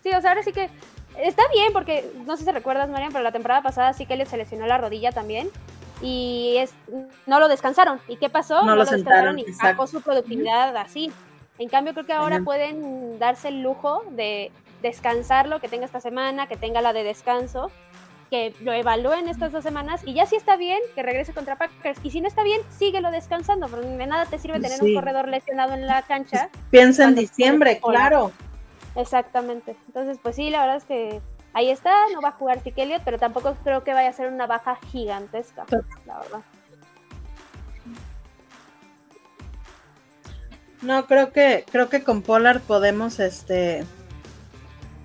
sí, 0.04 0.10
o 0.16 0.22
sea, 0.22 0.30
ahora 0.30 0.44
sí 0.44 0.54
que 0.54 0.70
está 1.18 1.42
bien 1.52 1.74
porque 1.74 2.10
no 2.28 2.38
sé 2.38 2.46
si 2.46 2.52
recuerdas, 2.52 2.90
Marian, 2.90 3.12
pero 3.12 3.24
la 3.24 3.32
temporada 3.32 3.64
pasada 3.64 3.94
sí 3.94 4.06
que 4.06 4.16
le 4.16 4.28
seleccionó 4.28 4.68
la 4.68 4.78
rodilla 4.78 5.12
también 5.12 5.50
y 6.00 6.58
es, 6.60 6.76
no 7.26 7.40
lo 7.40 7.48
descansaron. 7.48 8.00
¿Y 8.08 8.18
qué 8.18 8.30
pasó? 8.30 8.64
No, 8.64 8.76
lo, 8.76 8.86
descansaron 8.86 9.40
y 9.40 9.46
sacó 9.54 9.88
su 9.88 10.02
productividad 10.02 10.78
así. 10.78 11.12
En 11.58 11.70
cambio, 11.70 11.94
creo 11.94 12.06
que 12.06 12.14
ahora 12.14 12.42
pueden 12.42 13.18
darse 13.18 13.48
el 13.48 13.64
lujo 13.64 14.04
de 14.12 14.52
descansarlo, 14.84 15.60
que 15.60 15.70
tenga 15.70 15.86
esta 15.86 16.02
semana, 16.02 16.48
que 16.48 16.58
tenga 16.58 16.82
la 16.82 16.94
de 16.94 17.04
descanso, 17.04 17.72
que 18.34 18.52
lo 18.62 18.74
evalúen 18.74 19.28
estas 19.28 19.52
dos 19.52 19.62
semanas 19.62 20.02
y 20.08 20.16
ya 20.16 20.26
si 20.26 20.36
está 20.36 20.58
bien, 20.58 20.80
que 20.96 21.04
regrese 21.04 21.34
contra 21.34 21.56
Packers. 21.56 22.00
Y 22.02 22.10
si 22.10 22.20
no 22.20 22.28
está 22.28 22.42
bien, 22.42 22.60
síguelo 22.76 23.12
descansando, 23.12 23.68
porque 23.68 23.86
de 23.86 24.08
nada 24.08 24.26
te 24.26 24.40
sirve 24.40 24.60
tener 24.60 24.82
un 24.82 24.96
corredor 24.96 25.28
lesionado 25.28 25.74
en 25.76 25.86
la 25.86 26.02
cancha. 26.02 26.50
Piensa 26.72 27.04
en 27.04 27.14
diciembre, 27.14 27.80
claro. 27.80 28.32
Exactamente. 28.96 29.76
Entonces, 29.86 30.18
pues 30.20 30.36
sí, 30.36 30.50
la 30.50 30.62
verdad 30.62 30.78
es 30.78 30.84
que 30.86 31.22
ahí 31.54 31.70
está, 31.70 31.94
no 32.12 32.22
va 32.22 32.30
a 32.30 32.32
jugar 32.32 32.62
Tick 32.62 32.74
pero 33.06 33.20
tampoco 33.20 33.56
creo 33.64 33.84
que 33.84 33.94
vaya 33.94 34.10
a 34.10 34.14
ser 34.14 34.30
una 34.30 34.48
baja 34.48 34.80
gigantesca, 34.92 35.68
la 36.08 36.18
verdad. 36.18 36.42
No, 40.82 41.06
creo 41.06 41.32
que, 41.32 41.66
creo 41.72 41.88
que 41.88 42.04
con 42.04 42.24
Polar 42.24 42.62
podemos, 42.62 43.20
este, 43.20 43.84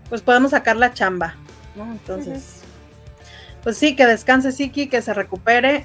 pues 0.08 0.22
podemos 0.22 0.52
sacar 0.52 0.78
la 0.78 0.94
chamba, 0.94 1.36
¿no? 1.76 1.84
Entonces, 1.92 2.57
pues 3.62 3.76
sí, 3.76 3.96
que 3.96 4.06
descanse 4.06 4.52
Siki, 4.52 4.88
que 4.88 5.02
se 5.02 5.14
recupere 5.14 5.84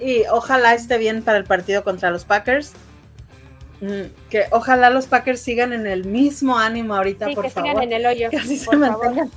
y 0.00 0.22
ojalá 0.30 0.74
esté 0.74 0.98
bien 0.98 1.22
para 1.22 1.38
el 1.38 1.44
partido 1.44 1.84
contra 1.84 2.10
los 2.10 2.24
Packers. 2.24 2.72
Mm, 3.80 4.02
que 4.30 4.44
ojalá 4.50 4.90
los 4.90 5.06
Packers 5.06 5.40
sigan 5.40 5.72
en 5.72 5.86
el 5.86 6.04
mismo 6.04 6.58
ánimo 6.58 6.94
ahorita, 6.94 7.26
por 7.34 7.44
que 7.44 7.50
favor. 7.50 7.70
Sigan 7.70 7.82
en 7.84 7.92
el 7.92 8.06
hoyo, 8.06 8.28
que 8.30 8.36
así 8.38 8.56
se 8.58 8.76
mantengan. 8.76 9.30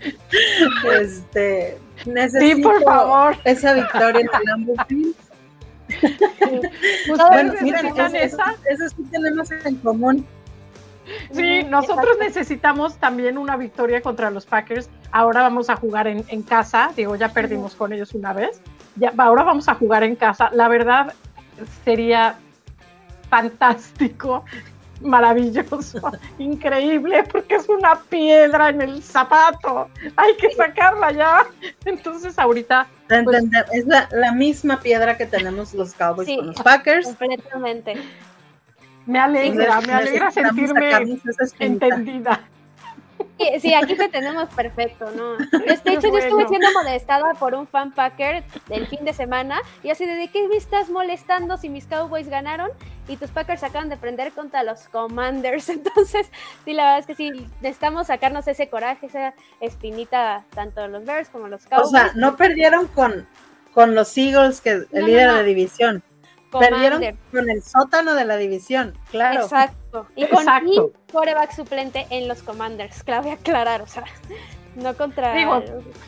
este, 1.00 1.78
necesito 2.04 2.56
sí, 2.56 2.62
por 2.62 2.82
favor. 2.82 3.36
esa 3.44 3.72
victoria 3.72 4.20
en 4.20 4.28
el 4.32 4.44
Lambeau 4.44 4.76
bueno, 7.08 7.54
miren, 7.62 7.86
eso, 8.16 8.38
eso, 8.68 8.88
sí 8.88 9.04
tenemos 9.10 9.50
en 9.50 9.76
común. 9.76 10.26
Sí, 11.32 11.62
nosotros 11.64 12.16
necesitamos 12.18 12.96
también 12.96 13.38
una 13.38 13.56
victoria 13.56 14.00
contra 14.00 14.30
los 14.30 14.46
Packers. 14.46 14.88
Ahora 15.10 15.42
vamos 15.42 15.70
a 15.70 15.76
jugar 15.76 16.06
en, 16.06 16.24
en 16.28 16.42
casa. 16.42 16.92
Digo, 16.96 17.16
ya 17.16 17.28
perdimos 17.28 17.74
con 17.74 17.92
ellos 17.92 18.14
una 18.14 18.32
vez. 18.32 18.60
Ya, 18.96 19.12
ahora 19.18 19.42
vamos 19.42 19.68
a 19.68 19.74
jugar 19.74 20.02
en 20.02 20.16
casa. 20.16 20.50
La 20.52 20.68
verdad 20.68 21.12
sería 21.84 22.36
fantástico, 23.28 24.44
maravilloso, 25.00 26.00
increíble, 26.38 27.24
porque 27.30 27.56
es 27.56 27.68
una 27.68 28.00
piedra 28.08 28.70
en 28.70 28.82
el 28.82 29.02
zapato. 29.02 29.88
Hay 30.16 30.36
que 30.36 30.50
sacarla 30.52 31.12
ya. 31.12 31.46
Entonces 31.84 32.38
ahorita 32.38 32.86
pues, 33.08 33.44
es 33.72 33.86
la, 33.86 34.08
la, 34.10 34.32
misma 34.32 34.80
piedra 34.80 35.16
que 35.16 35.26
tenemos 35.26 35.74
los 35.74 35.92
Cowboys 35.94 36.26
sí, 36.26 36.36
con 36.36 36.46
los 36.48 36.56
Packers. 36.56 37.06
Completamente. 37.06 37.96
Me 39.06 39.18
alegra, 39.18 39.80
me 39.80 39.92
alegra 39.92 40.30
sentirme 40.30 41.18
entendida. 41.60 42.48
Sí, 43.60 43.74
aquí 43.74 43.94
te 43.94 44.08
tenemos 44.08 44.48
perfecto, 44.54 45.10
¿no? 45.10 45.36
De 45.36 45.74
hecho, 45.74 46.10
yo 46.10 46.18
estuve 46.18 46.48
siendo 46.48 46.72
molestada 46.72 47.34
por 47.34 47.54
un 47.54 47.66
fan 47.66 47.92
Packer 47.92 48.44
del 48.68 48.86
fin 48.86 49.04
de 49.04 49.12
semana 49.12 49.60
y 49.82 49.90
así 49.90 50.06
de, 50.06 50.14
¿de 50.14 50.28
qué 50.28 50.48
me 50.48 50.56
estás 50.56 50.88
molestando 50.88 51.58
si 51.58 51.68
mis 51.68 51.86
Cowboys 51.86 52.28
ganaron 52.28 52.70
y 53.08 53.16
tus 53.16 53.30
Packers 53.30 53.62
acaban 53.62 53.90
de 53.90 53.98
prender 53.98 54.32
contra 54.32 54.62
los 54.62 54.88
Commanders? 54.88 55.68
Entonces, 55.68 56.30
sí, 56.64 56.72
la 56.72 56.84
verdad 56.84 56.98
es 57.00 57.06
que 57.06 57.14
sí, 57.14 57.46
necesitamos 57.60 58.06
sacarnos 58.06 58.48
ese 58.48 58.68
coraje, 58.70 59.06
esa 59.06 59.34
espinita, 59.60 60.44
tanto 60.54 60.86
los 60.88 61.04
Bears 61.04 61.28
como 61.28 61.48
los 61.48 61.66
Cowboys. 61.66 61.88
O 61.88 61.90
sea, 61.90 62.12
no 62.14 62.36
perdieron 62.36 62.86
con, 62.86 63.26
con 63.74 63.94
los 63.94 64.16
Eagles, 64.16 64.62
que 64.62 64.70
es 64.70 64.86
el 64.92 65.00
no, 65.02 65.06
líder 65.06 65.26
no, 65.26 65.32
no. 65.32 65.38
de 65.38 65.44
división. 65.44 66.02
Perdieron 66.50 67.02
con 67.30 67.50
el 67.50 67.62
sótano 67.62 68.14
de 68.14 68.24
la 68.24 68.36
división, 68.36 68.96
claro. 69.10 69.42
Exacto. 69.42 70.06
Y 70.14 70.26
con 70.26 70.40
Exacto. 70.40 70.68
mi 70.68 70.78
coreback 71.12 71.52
suplente 71.52 72.06
en 72.10 72.28
los 72.28 72.42
Commanders, 72.42 73.02
clave 73.02 73.32
aclarar, 73.32 73.82
o 73.82 73.86
sea, 73.86 74.04
no 74.76 74.96
contra. 74.96 75.34
Digo, 75.34 75.62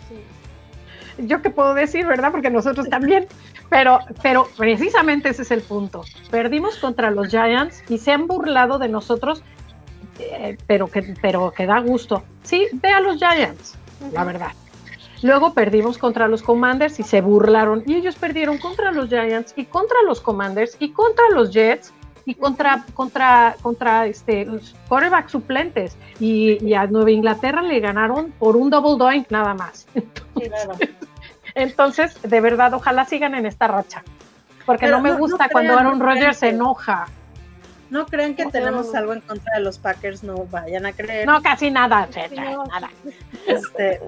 sí. 0.08 1.26
Yo 1.26 1.42
qué 1.42 1.50
puedo 1.50 1.74
decir, 1.74 2.06
¿verdad? 2.06 2.30
Porque 2.30 2.50
nosotros 2.50 2.88
también. 2.88 3.26
Pero, 3.70 3.98
pero 4.22 4.48
precisamente 4.56 5.28
ese 5.28 5.42
es 5.42 5.50
el 5.50 5.60
punto. 5.60 6.02
Perdimos 6.30 6.78
contra 6.78 7.10
los 7.10 7.28
Giants 7.28 7.82
y 7.88 7.98
se 7.98 8.12
han 8.12 8.26
burlado 8.26 8.78
de 8.78 8.88
nosotros, 8.88 9.42
eh, 10.18 10.56
pero, 10.66 10.88
que, 10.88 11.14
pero 11.20 11.50
que 11.50 11.66
da 11.66 11.80
gusto. 11.80 12.22
Sí, 12.44 12.66
ve 12.72 12.88
a 12.88 13.00
los 13.00 13.18
Giants, 13.18 13.74
uh 14.00 14.04
-huh. 14.06 14.12
la 14.12 14.24
verdad. 14.24 14.52
Luego 15.22 15.52
perdimos 15.52 15.98
contra 15.98 16.28
los 16.28 16.42
Commanders 16.42 17.00
y 17.00 17.02
se 17.02 17.20
burlaron. 17.20 17.82
Y 17.86 17.96
ellos 17.96 18.16
perdieron 18.16 18.58
contra 18.58 18.92
los 18.92 19.08
Giants 19.08 19.52
y 19.56 19.64
contra 19.64 19.98
los 20.06 20.20
Commanders 20.20 20.76
y 20.78 20.92
contra 20.92 21.24
los 21.32 21.52
Jets 21.52 21.92
y 22.24 22.34
contra, 22.34 22.84
contra, 22.94 23.56
contra 23.62 24.06
este, 24.06 24.44
los 24.44 24.76
quarterback 24.88 25.28
suplentes. 25.28 25.96
Y, 26.20 26.64
y, 26.64 26.74
a 26.74 26.86
Nueva 26.86 27.10
Inglaterra 27.10 27.62
le 27.62 27.80
ganaron 27.80 28.32
por 28.38 28.56
un 28.56 28.70
double 28.70 28.96
doink 28.98 29.30
nada 29.30 29.54
más. 29.54 29.86
Entonces, 29.94 30.90
entonces, 31.54 32.22
de 32.22 32.40
verdad, 32.40 32.72
ojalá 32.74 33.04
sigan 33.04 33.34
en 33.34 33.46
esta 33.46 33.66
racha. 33.66 34.04
Porque 34.64 34.86
Pero 34.86 34.98
no 34.98 35.02
me 35.02 35.12
gusta 35.12 35.46
no 35.46 35.50
cuando 35.50 35.78
Aaron 35.78 35.98
Rodgers 35.98 36.36
se 36.36 36.50
enoja. 36.50 37.08
No 37.90 38.06
crean 38.06 38.34
que 38.34 38.44
no, 38.44 38.50
tenemos 38.50 38.94
algo 38.94 39.14
en 39.14 39.20
contra 39.20 39.54
de 39.56 39.60
los 39.60 39.78
Packers, 39.78 40.22
no 40.22 40.46
vayan 40.46 40.84
a 40.84 40.92
creer. 40.92 41.26
No, 41.26 41.42
casi 41.42 41.70
nada, 41.70 42.08
no. 42.36 42.64
nada. 42.66 42.90
Este, 43.46 44.00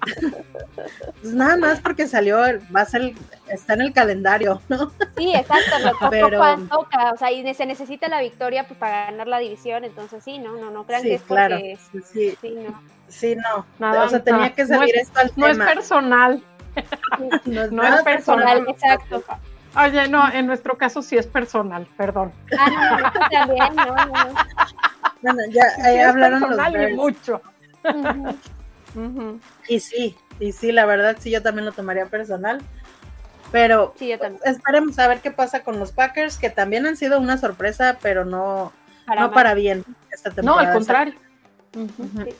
pues 1.20 1.34
nada 1.34 1.56
más 1.56 1.80
porque 1.80 2.06
salió, 2.06 2.38
va 2.74 2.80
a 2.80 2.86
ser, 2.86 3.12
está 3.48 3.74
en 3.74 3.82
el 3.82 3.92
calendario, 3.92 4.62
¿no? 4.68 4.90
Sí, 5.16 5.34
exacto, 5.34 5.78
lo 6.00 6.10
Pero, 6.10 6.58
toca, 6.68 7.12
o 7.12 7.16
sea, 7.16 7.30
y 7.30 7.54
se 7.54 7.66
necesita 7.66 8.08
la 8.08 8.20
victoria 8.20 8.66
pues, 8.66 8.78
para 8.78 9.06
ganar 9.06 9.28
la 9.28 9.38
división, 9.38 9.84
entonces 9.84 10.24
sí, 10.24 10.38
no, 10.38 10.56
no, 10.56 10.70
no 10.70 10.84
crean 10.84 11.02
sí, 11.02 11.08
que 11.08 11.14
es 11.14 11.22
claro, 11.22 11.56
porque 11.56 11.78
sí, 12.12 12.36
sí, 12.40 12.50
no. 12.50 12.82
Sí, 13.08 13.36
no, 13.36 13.66
nada, 13.78 14.04
o 14.04 14.08
sea, 14.08 14.22
tenía 14.22 14.54
que 14.54 14.66
salir 14.66 14.94
no 14.94 15.00
esto 15.02 15.20
al 15.20 15.32
no 15.36 15.46
tema. 15.46 15.64
es 15.64 15.74
personal. 15.74 16.42
no 17.44 17.62
es, 17.62 17.72
no 17.72 17.82
es 17.82 18.02
personal, 18.02 18.64
exacto. 18.66 19.22
Oye, 19.74 20.08
no, 20.08 20.30
en 20.30 20.46
nuestro 20.46 20.76
caso 20.76 21.00
sí 21.02 21.16
es 21.16 21.26
personal, 21.26 21.86
perdón. 21.96 22.32
Ah, 22.58 22.68
no, 22.70 23.00
no, 23.00 23.12
también, 23.30 23.74
no, 23.76 23.86
no. 23.86 24.34
Bueno, 25.22 25.42
ya 25.50 25.62
ahí 25.84 25.96
sí 25.96 26.00
hablaron 26.00 26.40
los 26.40 26.90
y 26.90 26.94
mucho. 26.94 27.40
Uh 27.84 27.88
-huh. 27.88 28.36
Uh 28.94 29.00
-huh. 29.00 29.40
Y 29.68 29.80
sí, 29.80 30.16
y 30.38 30.52
sí, 30.52 30.72
la 30.72 30.84
verdad 30.84 31.16
sí, 31.18 31.30
yo 31.30 31.42
también 31.42 31.64
lo 31.64 31.72
tomaría 31.72 32.06
personal. 32.06 32.60
Pero 33.50 33.94
sí, 33.98 34.08
yo 34.08 34.18
también. 34.18 34.42
esperemos 34.44 34.98
a 34.98 35.08
ver 35.08 35.20
qué 35.20 35.30
pasa 35.30 35.62
con 35.62 35.78
los 35.78 35.92
Packers, 35.92 36.36
que 36.38 36.50
también 36.50 36.86
han 36.86 36.96
sido 36.96 37.18
una 37.18 37.38
sorpresa, 37.38 37.98
pero 38.02 38.24
no 38.24 38.72
para, 39.06 39.20
no 39.22 39.32
para 39.32 39.54
bien 39.54 39.84
esta 40.10 40.30
No, 40.30 40.34
temporada. 40.36 40.68
al 40.68 40.74
contrario. 40.74 41.14
Uh 41.76 41.86
-huh. 41.86 42.24
sí. 42.24 42.34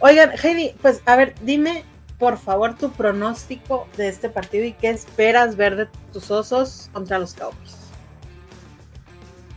Oigan, 0.00 0.30
Heidi, 0.42 0.74
pues 0.80 1.02
a 1.06 1.16
ver, 1.16 1.34
dime 1.42 1.84
por 2.22 2.38
favor 2.38 2.74
tu 2.74 2.88
pronóstico 2.92 3.88
de 3.96 4.06
este 4.06 4.30
partido 4.30 4.64
y 4.64 4.74
qué 4.74 4.90
esperas 4.90 5.56
ver 5.56 5.74
de 5.74 5.86
tus 6.12 6.30
osos 6.30 6.88
contra 6.92 7.18
los 7.18 7.34
Cowboys. 7.34 7.90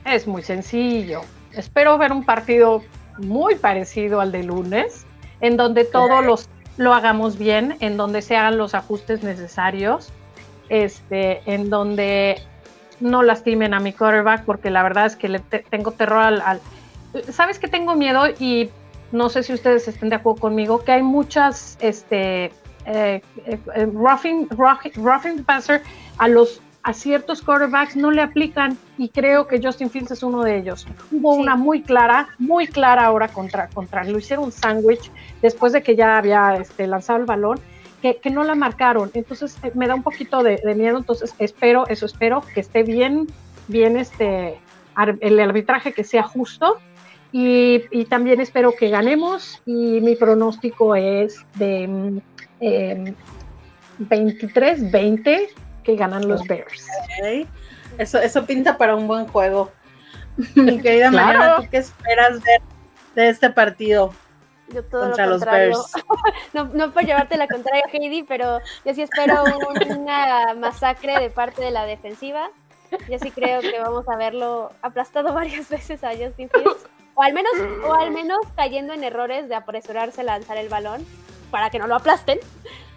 Es 0.03 0.26
muy 0.26 0.41
sencillo. 0.41 1.22
Espero 1.51 1.95
ver 1.99 2.11
un 2.11 2.26
partido 2.26 2.82
muy 3.20 3.53
parecido 3.53 4.20
al 4.20 4.32
de 4.32 4.41
lunes, 4.41 5.05
en 5.41 5.57
donde 5.57 5.86
todos 5.86 6.26
los 6.26 6.49
lo 6.78 6.95
hagamos 6.95 7.38
bien, 7.38 7.78
en 7.82 7.97
donde 7.97 8.24
se 8.24 8.36
hagan 8.36 8.57
los 8.57 8.74
ajustes 8.74 9.22
necesarios, 9.22 10.09
este, 10.70 11.43
en 11.45 11.70
donde 11.70 12.41
no 12.99 13.22
lastimen 13.22 13.76
a 13.76 13.80
mi 13.80 13.93
quarterback, 13.93 14.43
porque 14.43 14.72
la 14.72 14.82
verdad 14.82 15.05
es 15.05 15.16
que 15.16 15.30
le 15.30 15.38
tengo 15.38 15.91
terror 15.91 16.24
al, 16.24 16.61
¿Sabes 17.32 17.59
que 17.59 17.68
tengo 17.68 17.93
miedo? 17.93 18.24
Y 18.39 18.72
no 19.16 19.30
sé 19.30 19.43
si 19.43 19.53
ustedes 19.53 19.88
estén 19.88 20.09
de 20.09 20.16
acuerdo 20.16 20.41
conmigo, 20.41 20.84
que 20.84 20.91
hay 20.91 21.03
muchas, 21.03 21.78
este, 21.80 22.45
eh, 22.45 22.51
eh, 22.86 23.22
eh 23.76 23.88
roughing, 23.93 24.47
roughing, 24.49 25.43
passer 25.43 25.82
a 26.18 26.28
los 26.28 26.61
a 26.86 26.93
ciertos 26.93 27.41
quarterbacks 27.41 27.95
no 27.95 28.11
le 28.11 28.22
aplican 28.22 28.78
y 28.99 29.09
creo 29.09 29.47
que 29.47 29.59
Justin 29.59 29.89
Fields 29.89 30.11
es 30.11 30.22
uno 30.22 30.43
de 30.43 30.59
ellos. 30.59 30.86
Hubo 31.11 31.34
una 31.34 31.55
muy 31.55 31.82
clara, 31.82 32.30
muy 32.38 32.68
clara 32.68 33.05
ahora 33.05 33.28
contra, 33.28 33.70
contra 33.70 34.03
lo 34.03 34.20
hicieron 34.20 34.45
un 34.45 34.51
sándwich 34.51 35.11
después 35.41 35.74
de 35.74 35.82
que 35.82 35.95
ya 35.95 36.20
había 36.20 36.53
este, 36.53 36.86
lanzado 36.86 37.18
el 37.18 37.26
balón, 37.26 37.59
que, 38.03 38.18
que 38.18 38.30
no 38.30 38.43
la 38.43 38.53
marcaron. 38.53 39.09
Entonces 39.16 39.57
eh, 39.63 39.72
me 39.74 39.88
da 39.88 39.95
un 39.95 40.03
poquito 40.03 40.43
de, 40.43 40.59
miedo, 40.76 40.99
entonces 40.99 41.34
espero, 41.39 41.88
eso 41.88 42.05
espero, 42.05 42.43
que 42.53 42.59
esté 42.59 42.84
bien, 42.84 43.26
bien 43.68 43.97
este, 43.97 44.59
el 45.22 45.39
arbitraje 45.39 45.91
que 45.91 46.03
sea 46.03 46.22
justo. 46.22 46.78
Y, 47.38 47.83
y 47.91 48.05
también 48.05 48.39
espero 48.39 48.71
que 48.71 48.88
ganemos 48.88 49.61
y 49.65 49.99
mi 49.99 50.15
pronóstico 50.15 50.95
es 50.95 51.45
de 51.55 52.21
23-20 53.99 55.27
em, 55.27 55.47
que 55.83 55.95
ganan 55.97 56.29
los 56.29 56.47
Bears. 56.47 56.88
Eso, 57.97 58.19
eso 58.19 58.45
pinta 58.45 58.77
para 58.77 58.95
un 58.95 59.05
buen 59.05 59.27
juego. 59.27 59.69
Mi 60.55 60.79
querida 60.79 61.11
Mariana, 61.11 61.57
¿tú 61.57 61.67
qué 61.69 61.79
esperas 61.79 62.41
ver 62.41 62.61
de 63.15 63.27
este 63.27 63.49
partido? 63.49 64.13
Yo 64.69 64.86
todo 64.86 65.01
contra 65.01 65.27
los 65.27 65.43
Bears. 65.43 65.91
no, 66.53 66.69
no 66.73 66.93
por 66.93 67.03
llevarte 67.03 67.36
la 67.36 67.49
contraria, 67.49 67.83
Heidi, 67.91 68.23
pero 68.23 68.61
yo 68.86 68.93
sí 68.93 69.01
espero 69.01 69.43
una 69.89 70.53
masacre 70.53 71.19
de 71.19 71.29
parte 71.29 71.61
de 71.61 71.71
la 71.71 71.86
defensiva. 71.86 72.49
Yo 73.09 73.19
sí 73.19 73.29
creo 73.31 73.59
que 73.59 73.77
vamos 73.77 74.07
a 74.07 74.15
verlo 74.15 74.71
aplastado 74.81 75.33
varias 75.33 75.67
veces 75.67 76.01
a 76.05 76.11
Justin 76.11 76.49
Fields. 76.49 76.94
O 77.16 77.24
al 77.24 77.34
menos, 77.34 77.53
o 77.86 77.93
al 77.93 78.11
menos 78.13 78.39
cayendo 78.55 78.93
en 78.93 79.03
errores 79.03 79.49
de 79.49 79.55
apresurarse 79.55 80.22
a 80.22 80.26
lanzar 80.26 80.57
el 80.57 80.70
balón 80.70 81.05
para 81.49 81.70
que 81.70 81.80
no 81.80 81.88
lo 81.88 81.95
aplasten. 81.95 82.39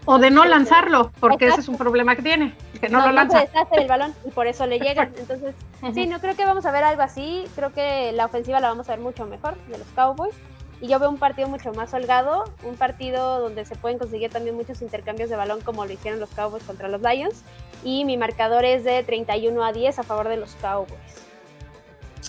O 0.05 0.19
de 0.19 0.31
no 0.31 0.45
lanzarlo, 0.47 1.13
porque 1.21 1.49
ese 1.49 1.61
es 1.61 1.69
un 1.69 1.77
problema 1.77 2.17
que 2.17 2.23
tiene, 2.23 2.57
que 2.81 2.89
no, 2.89 3.07
lo 3.07 3.13
lanza. 3.13 3.45
No 3.55 3.69
se 3.69 3.81
el 3.83 3.89
balón 3.89 4.15
y 4.25 4.31
por 4.31 4.47
eso 4.47 4.67
le 4.67 4.79
llegan. 4.81 5.13
Entonces, 5.19 5.55
sí, 5.93 6.07
no 6.07 6.19
creo 6.19 6.35
que 6.35 6.47
vamos 6.47 6.65
a 6.65 6.73
ver 6.73 6.83
algo 6.83 7.03
así. 7.03 7.45
Creo 7.55 7.73
que 7.73 8.13
la 8.13 8.25
ofensiva 8.25 8.59
la 8.59 8.69
vamos 8.69 8.89
a 8.89 8.93
ver 8.93 9.01
mucho 9.01 9.27
mejor 9.27 9.57
de 9.67 9.79
los 9.79 9.87
Cowboys. 9.89 10.35
Y 10.81 10.89
yo 10.89 10.99
veo 10.99 11.11
un 11.11 11.19
partido 11.19 11.49
mucho 11.49 11.73
más 11.73 11.93
holgado, 11.93 12.45
un 12.63 12.77
partido 12.77 13.41
donde 13.41 13.65
se 13.65 13.75
pueden 13.75 13.99
conseguir 13.99 14.31
también 14.31 14.57
muchos 14.57 14.81
intercambios 14.81 15.29
de 15.29 15.37
balón 15.37 15.61
como 15.61 15.85
lo 15.85 15.93
hicieron 15.93 16.21
los 16.21 16.31
Cowboys 16.31 16.63
contra 16.63 16.89
los 16.89 17.03
Lions. 17.03 17.43
Y 17.85 18.05
mi 18.05 18.17
marcador 18.17 18.65
es 18.65 18.85
de 18.85 19.03
31 19.03 19.63
a 19.63 19.73
10 19.73 19.99
a 19.99 20.03
favor 20.05 20.29
de 20.29 20.39
los 20.39 20.55
Cowboys. 20.55 21.27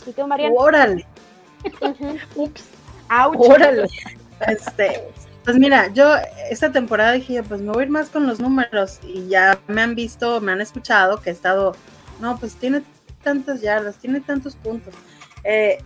¿Y 0.06 0.12
tú, 0.12 0.28
Mariana? 0.28 0.54
¡Órale! 0.58 1.06
Ups. 2.36 2.64
¡Órale! 3.10 3.88
Este, 4.48 5.04
pues 5.44 5.58
mira, 5.58 5.92
yo 5.94 6.16
esta 6.50 6.72
temporada 6.72 7.14
dije, 7.14 7.44
pues 7.44 7.62
me 7.62 7.72
voy 7.72 7.82
a 7.82 7.86
ir 7.86 7.92
más 7.92 8.10
con 8.10 8.28
los 8.28 8.40
números 8.40 9.00
y 9.04 9.28
ya 9.28 9.60
me 9.68 9.82
han 9.82 9.96
visto, 9.96 10.42
me 10.42 10.52
han 10.52 10.62
escuchado 10.62 11.22
que 11.22 11.30
he 11.30 11.34
estado, 11.34 11.76
no, 12.22 12.38
pues 12.38 12.56
tiene 12.56 12.84
tantas 13.24 13.62
yardas, 13.62 13.96
tiene 13.96 14.22
tantos 14.22 14.56
puntos. 14.56 14.94
Eh, 15.44 15.80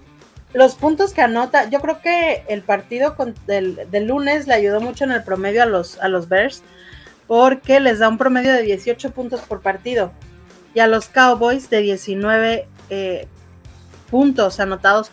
los 0.53 0.76
puntos 0.76 1.13
que 1.13 1.21
anota, 1.21 1.69
yo 1.69 1.80
creo 1.80 1.99
que 2.01 2.43
el 2.47 2.61
partido 2.61 3.15
del, 3.47 4.05
lunes 4.05 4.47
le 4.47 4.53
ayudó 4.53 4.82
mucho 4.82 5.03
en 5.03 5.11
el 5.11 5.24
promedio 5.24 5.63
a 5.63 5.65
los, 5.65 5.97
a 5.99 6.07
los 6.09 6.30
Bears 6.30 6.61
porque 7.28 7.80
les 7.80 7.99
da 7.99 8.09
un 8.09 8.17
promedio 8.17 8.53
de 8.53 8.61
18 8.61 9.11
puntos 9.11 9.41
por 9.41 9.61
partido 9.61 10.11
y 10.76 10.80
a 10.80 10.88
los 10.88 11.07
Cowboys 11.07 11.69
de 11.69 11.82
19 11.82 12.67
eh, 12.89 13.28
puntos 14.11 14.59
anotados 14.59 15.09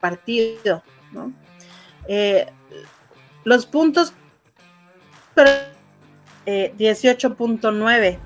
partido, 0.00 0.82
¿no? 1.12 1.32
Eh, 2.08 2.46
los 3.44 3.66
puntos, 3.66 4.14
18.9. 6.46 8.04
Eh, 8.04 8.18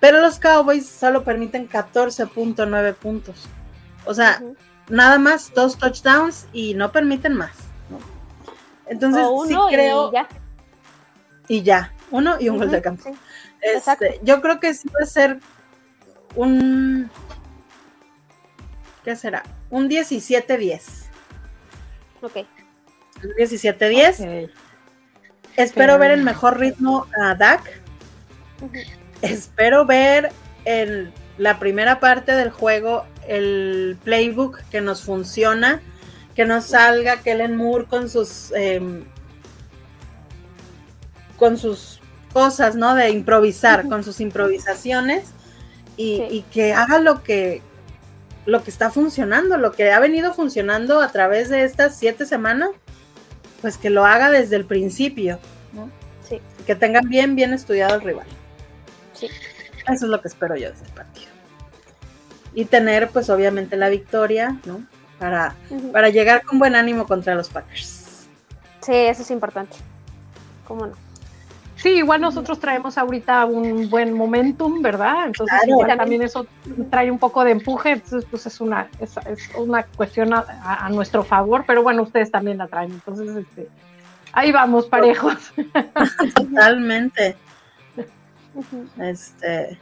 pero 0.00 0.20
los 0.20 0.38
Cowboys 0.38 0.88
solo 0.88 1.24
permiten 1.24 1.68
14.9 1.68 2.94
puntos. 2.94 3.48
O 4.04 4.14
sea, 4.14 4.42
nada 4.88 5.18
más 5.18 5.52
dos 5.54 5.76
touchdowns 5.78 6.46
y 6.52 6.74
no 6.74 6.92
permiten 6.92 7.34
más. 7.34 7.56
Entonces, 8.86 9.26
sí 9.48 9.56
creo. 9.70 10.10
Y 10.10 10.12
ya. 10.12 10.28
Y 11.48 11.62
ya. 11.62 11.92
Uno 12.10 12.36
y 12.38 12.48
un 12.48 12.58
gol 12.58 12.70
de 12.70 12.80
campo. 12.80 13.10
Este, 13.60 14.20
yo 14.22 14.40
creo 14.40 14.60
que 14.60 14.74
sí 14.74 14.88
va 14.88 15.02
a 15.02 15.06
ser 15.06 15.40
un. 16.36 17.10
¿Qué 19.04 19.16
será? 19.16 19.42
Un 19.70 19.88
17-10. 19.88 20.82
Ok. 22.22 22.46
17-10. 23.38 24.50
Espero 25.56 25.98
ver 25.98 26.10
el 26.10 26.22
mejor 26.22 26.58
ritmo 26.58 27.06
a 27.20 27.34
Dak. 27.34 27.80
Espero 29.22 29.86
ver 29.86 30.30
en 30.64 31.12
la 31.38 31.58
primera 31.58 32.00
parte 32.00 32.32
del 32.32 32.50
juego 32.50 33.06
el 33.26 33.96
playbook 34.04 34.60
que 34.70 34.80
nos 34.80 35.02
funciona, 35.02 35.80
que 36.34 36.44
nos 36.44 36.66
salga 36.66 37.22
Kellen 37.22 37.56
Moore 37.56 37.86
con 37.86 38.08
sus 38.08 38.52
em, 38.54 39.04
con 41.38 41.58
sus 41.58 42.00
cosas, 42.32 42.76
¿no? 42.76 42.94
De 42.94 43.10
improvisar, 43.10 43.88
con 43.88 44.04
sus 44.04 44.20
improvisaciones 44.20 45.30
y, 45.96 46.22
y, 46.30 46.42
que 46.50 46.72
haga 46.72 46.98
lo 46.98 47.22
que 47.22 47.62
lo 48.46 48.62
que 48.64 48.70
está 48.70 48.90
funcionando, 48.90 49.58
lo 49.58 49.72
que 49.72 49.92
ha 49.92 50.00
venido 50.00 50.32
funcionando 50.32 51.00
a 51.00 51.10
través 51.10 51.48
de 51.48 51.64
estas 51.64 51.98
siete 51.98 52.24
semanas 52.24 52.70
pues 53.60 53.78
que 53.78 53.90
lo 53.90 54.04
haga 54.04 54.30
desde 54.30 54.56
el 54.56 54.64
principio, 54.64 55.38
¿no? 55.72 55.90
Sí. 56.28 56.40
Que 56.66 56.74
tengan 56.74 57.08
bien, 57.08 57.34
bien 57.34 57.52
estudiado 57.52 57.96
el 57.96 58.02
rival. 58.02 58.26
Sí. 59.12 59.26
Eso 59.26 60.04
es 60.04 60.10
lo 60.10 60.20
que 60.20 60.28
espero 60.28 60.56
yo 60.56 60.68
de 60.68 60.74
este 60.74 60.88
partido. 60.92 61.28
Y 62.54 62.64
tener, 62.64 63.08
pues 63.10 63.28
obviamente, 63.30 63.76
la 63.76 63.88
victoria, 63.88 64.60
¿no? 64.64 64.84
Para, 65.18 65.54
para 65.92 66.10
llegar 66.10 66.42
con 66.42 66.58
buen 66.58 66.74
ánimo 66.74 67.06
contra 67.06 67.34
los 67.34 67.48
Packers. 67.48 68.26
Sí, 68.80 68.92
eso 68.92 69.22
es 69.22 69.30
importante. 69.30 69.76
¿Cómo 70.66 70.86
no? 70.86 71.05
Sí, 71.76 71.90
igual 71.90 72.22
nosotros 72.22 72.58
traemos 72.58 72.96
ahorita 72.96 73.44
un 73.44 73.88
buen 73.90 74.14
momentum, 74.14 74.80
¿verdad? 74.80 75.26
Entonces 75.26 75.60
también 75.96 76.22
eso 76.22 76.46
trae 76.90 77.10
un 77.10 77.18
poco 77.18 77.44
de 77.44 77.52
empuje, 77.52 77.90
entonces 77.92 78.26
pues 78.30 78.46
es 78.46 78.60
una, 78.60 78.88
es, 78.98 79.14
una 79.56 79.84
cuestión 79.84 80.32
a, 80.32 80.88
nuestro 80.90 81.22
favor, 81.22 81.64
pero 81.66 81.82
bueno, 81.82 82.02
ustedes 82.02 82.30
también 82.30 82.58
la 82.58 82.66
traen, 82.66 82.92
entonces 82.92 83.36
este, 83.36 83.68
ahí 84.32 84.52
vamos 84.52 84.86
parejos. 84.86 85.52
Totalmente. 86.34 87.36
Este 88.98 89.78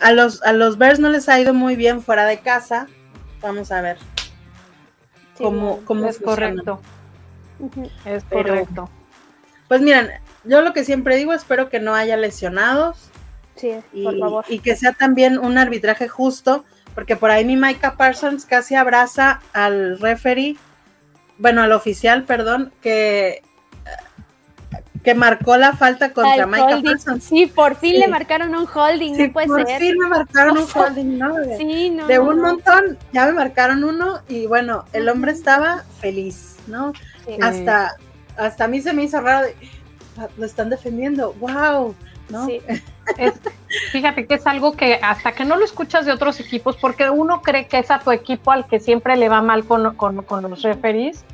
a 0.00 0.12
los, 0.12 0.42
a 0.42 0.52
los 0.52 0.76
Bears 0.78 0.98
no 0.98 1.08
les 1.08 1.28
ha 1.28 1.40
ido 1.40 1.54
muy 1.54 1.76
bien 1.76 2.02
fuera 2.02 2.26
de 2.26 2.38
casa. 2.40 2.86
Vamos 3.40 3.72
a 3.72 3.80
ver 3.80 3.96
cómo, 5.38 5.80
cómo 5.84 6.06
es 6.06 6.18
correcto. 6.18 6.80
Es 8.04 8.24
correcto. 8.24 8.90
Pues 9.68 9.80
miren, 9.80 10.10
yo 10.44 10.62
lo 10.62 10.72
que 10.72 10.84
siempre 10.84 11.16
digo, 11.16 11.32
espero 11.32 11.68
que 11.68 11.80
no 11.80 11.94
haya 11.94 12.16
lesionados. 12.16 13.10
Sí, 13.56 13.72
y, 13.92 14.04
por 14.04 14.18
favor. 14.18 14.44
Y 14.48 14.58
que 14.58 14.76
sea 14.76 14.92
también 14.92 15.38
un 15.38 15.58
arbitraje 15.58 16.08
justo, 16.08 16.64
porque 16.94 17.16
por 17.16 17.30
ahí 17.30 17.44
mi 17.44 17.56
Micah 17.56 17.96
Parsons 17.96 18.44
casi 18.44 18.74
abraza 18.74 19.40
al 19.52 19.98
referee, 20.00 20.56
bueno, 21.38 21.62
al 21.62 21.72
oficial, 21.72 22.24
perdón, 22.24 22.72
que 22.80 23.42
que 25.04 25.14
marcó 25.14 25.58
la 25.58 25.74
falta 25.74 26.14
contra 26.14 26.46
Micah 26.46 26.80
Parsons. 26.82 27.24
Sí, 27.24 27.46
por 27.46 27.76
fin 27.76 28.00
le 28.00 28.08
marcaron 28.08 28.54
un 28.54 28.66
holding, 28.66 29.14
sí, 29.14 29.28
puede 29.28 29.48
por 29.48 29.66
fin 29.66 29.98
me 29.98 30.08
marcaron 30.08 30.56
un 30.56 30.66
holding, 30.74 31.18
¿no? 31.18 31.34
De, 31.34 31.58
sí, 31.58 31.90
no, 31.90 32.06
de 32.06 32.18
un 32.18 32.40
montón, 32.40 32.98
ya 33.12 33.26
me 33.26 33.32
marcaron 33.32 33.84
uno 33.84 34.22
y 34.28 34.46
bueno, 34.46 34.86
el 34.94 35.08
hombre 35.10 35.32
estaba 35.32 35.84
feliz, 36.00 36.56
¿no? 36.66 36.94
Hasta, 37.42 37.96
hasta 38.38 38.64
a 38.64 38.68
mí 38.68 38.80
se 38.80 38.94
me 38.94 39.04
hizo 39.04 39.20
raro, 39.20 39.46
de, 39.46 39.54
lo 40.36 40.46
están 40.46 40.70
defendiendo, 40.70 41.34
wow, 41.40 41.94
¿no? 42.28 42.48
fíjate 43.92 44.26
que 44.26 44.34
es 44.34 44.46
algo 44.46 44.72
que 44.72 44.98
hasta 45.02 45.32
que 45.32 45.44
no 45.44 45.56
lo 45.56 45.64
escuchas 45.64 46.06
de 46.06 46.12
otros 46.12 46.40
equipos, 46.40 46.76
porque 46.76 47.10
uno 47.10 47.42
cree 47.42 47.66
que 47.66 47.78
es 47.78 47.90
a 47.90 47.98
tu 47.98 48.10
equipo 48.10 48.50
al 48.50 48.66
que 48.66 48.80
siempre 48.80 49.16
le 49.16 49.28
va 49.28 49.42
mal 49.42 49.64
con, 49.64 49.94
con, 49.96 50.42
los 50.50 50.62
referees, 50.62 51.24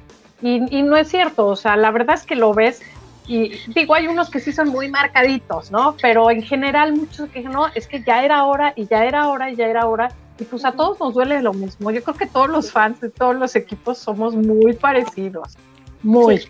Y, 0.43 0.77
y 0.77 0.83
no 0.83 0.97
es 0.97 1.09
cierto, 1.09 1.47
o 1.47 1.57
sea, 1.57 1.77
la 1.77 1.91
verdad 1.91 2.15
es 2.15 2.25
que 2.25 2.37
lo 2.37 2.55
ves 2.55 2.83
y 3.31 3.53
digo, 3.69 3.95
hay 3.95 4.09
unos 4.09 4.29
que 4.29 4.41
sí 4.41 4.53
son 4.53 4.71
muy 4.71 4.89
marcaditos, 4.89 5.71
¿no? 5.71 5.95
Pero 6.03 6.33
en 6.33 6.43
general 6.43 6.95
muchos 6.95 7.29
que 7.29 7.43
no, 7.43 7.69
es 7.77 7.87
que 7.87 8.03
ya 8.03 8.25
era 8.25 8.45
hora 8.45 8.73
y 8.75 8.87
ya 8.87 9.05
era 9.05 9.29
hora 9.29 9.53
y 9.53 9.55
ya 9.55 9.69
era 9.69 9.87
hora. 9.87 10.11
Y 10.41 10.45
pues 10.45 10.65
a 10.65 10.73
todos 10.73 10.99
nos 10.99 11.15
duele 11.15 11.41
lo 11.41 11.53
mismo. 11.53 11.93
Yo 11.93 12.03
creo 12.03 12.17
que 12.17 12.27
todos 12.27 12.49
los 12.49 12.73
fans 12.73 13.01
de 13.01 13.09
todos 13.09 13.37
los 13.37 13.55
equipos 13.55 13.99
somos 13.99 14.35
muy 14.35 14.73
parecidos. 14.73 15.57
Muy. 16.03 16.49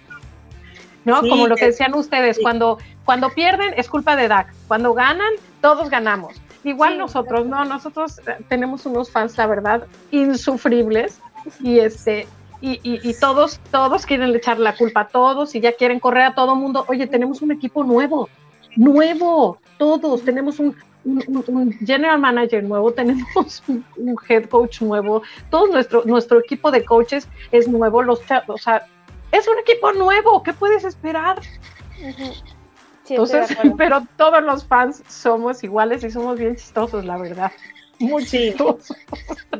¿No? 1.05 1.20
Como 1.20 1.46
lo 1.46 1.57
que 1.57 1.66
decían 1.66 1.94
ustedes, 1.94 2.38
cuando, 2.42 2.78
cuando 3.05 3.30
pierden 3.30 3.72
es 3.76 3.88
culpa 3.88 4.16
de 4.16 4.28
Dak. 4.28 4.53
Cuando 4.68 4.92
ganan, 4.92 5.32
todos 5.62 5.88
ganamos. 5.88 6.40
Igual 6.62 6.98
nosotros, 6.98 7.46
¿no? 7.46 7.64
Nosotros 7.64 8.18
eh, 8.26 8.36
tenemos 8.48 8.84
unos 8.84 9.11
fans, 9.11 9.38
la 9.38 9.46
verdad, 9.46 9.86
insufribles. 10.11 11.18
Y 11.61 11.78
este, 11.78 12.26
y, 12.62 13.14
todos, 13.14 13.59
todos 13.70 14.05
quieren 14.05 14.34
echar 14.34 14.59
la 14.59 14.76
culpa 14.76 15.03
a 15.03 15.09
todos 15.09 15.55
y 15.55 15.61
ya 15.61 15.72
quieren 15.72 15.98
correr 15.98 16.24
a 16.24 16.34
todo 16.34 16.55
mundo. 16.55 16.84
Oye, 16.88 17.07
tenemos 17.07 17.40
un 17.40 17.53
equipo 17.53 17.84
nuevo, 17.84 18.28
nuevo, 18.76 19.59
todos, 19.78 20.22
tenemos 20.22 20.59
un, 20.59 20.76
general 21.86 22.20
manager 22.20 22.62
nuevo, 22.62 22.92
tenemos 22.92 23.62
un, 23.66 23.84
head 24.28 24.44
coach 24.44 24.82
nuevo, 24.82 25.22
todo 25.48 25.68
nuestro, 25.68 26.03
nuestro 26.05 26.38
equipo 26.38 26.70
de 26.70 26.84
coaches 26.84 27.26
es 27.51 27.66
nuevo, 27.66 28.03
los 28.03 28.20
o 28.46 28.59
sea, 28.59 28.86
es 29.32 29.48
un 29.48 29.58
equipo 29.58 29.92
nuevo, 29.92 30.42
¿qué 30.42 30.52
puedes 30.52 30.84
esperar? 30.84 31.40
Entonces, 33.08 33.56
pero 33.78 34.06
todos 34.16 34.42
los 34.42 34.64
fans 34.64 35.02
somos 35.08 35.62
iguales 35.64 36.04
y 36.04 36.10
somos 36.10 36.38
bien 36.38 36.56
chistosos, 36.56 37.04
la 37.04 37.18
verdad. 37.18 37.52
Muy 37.98 38.24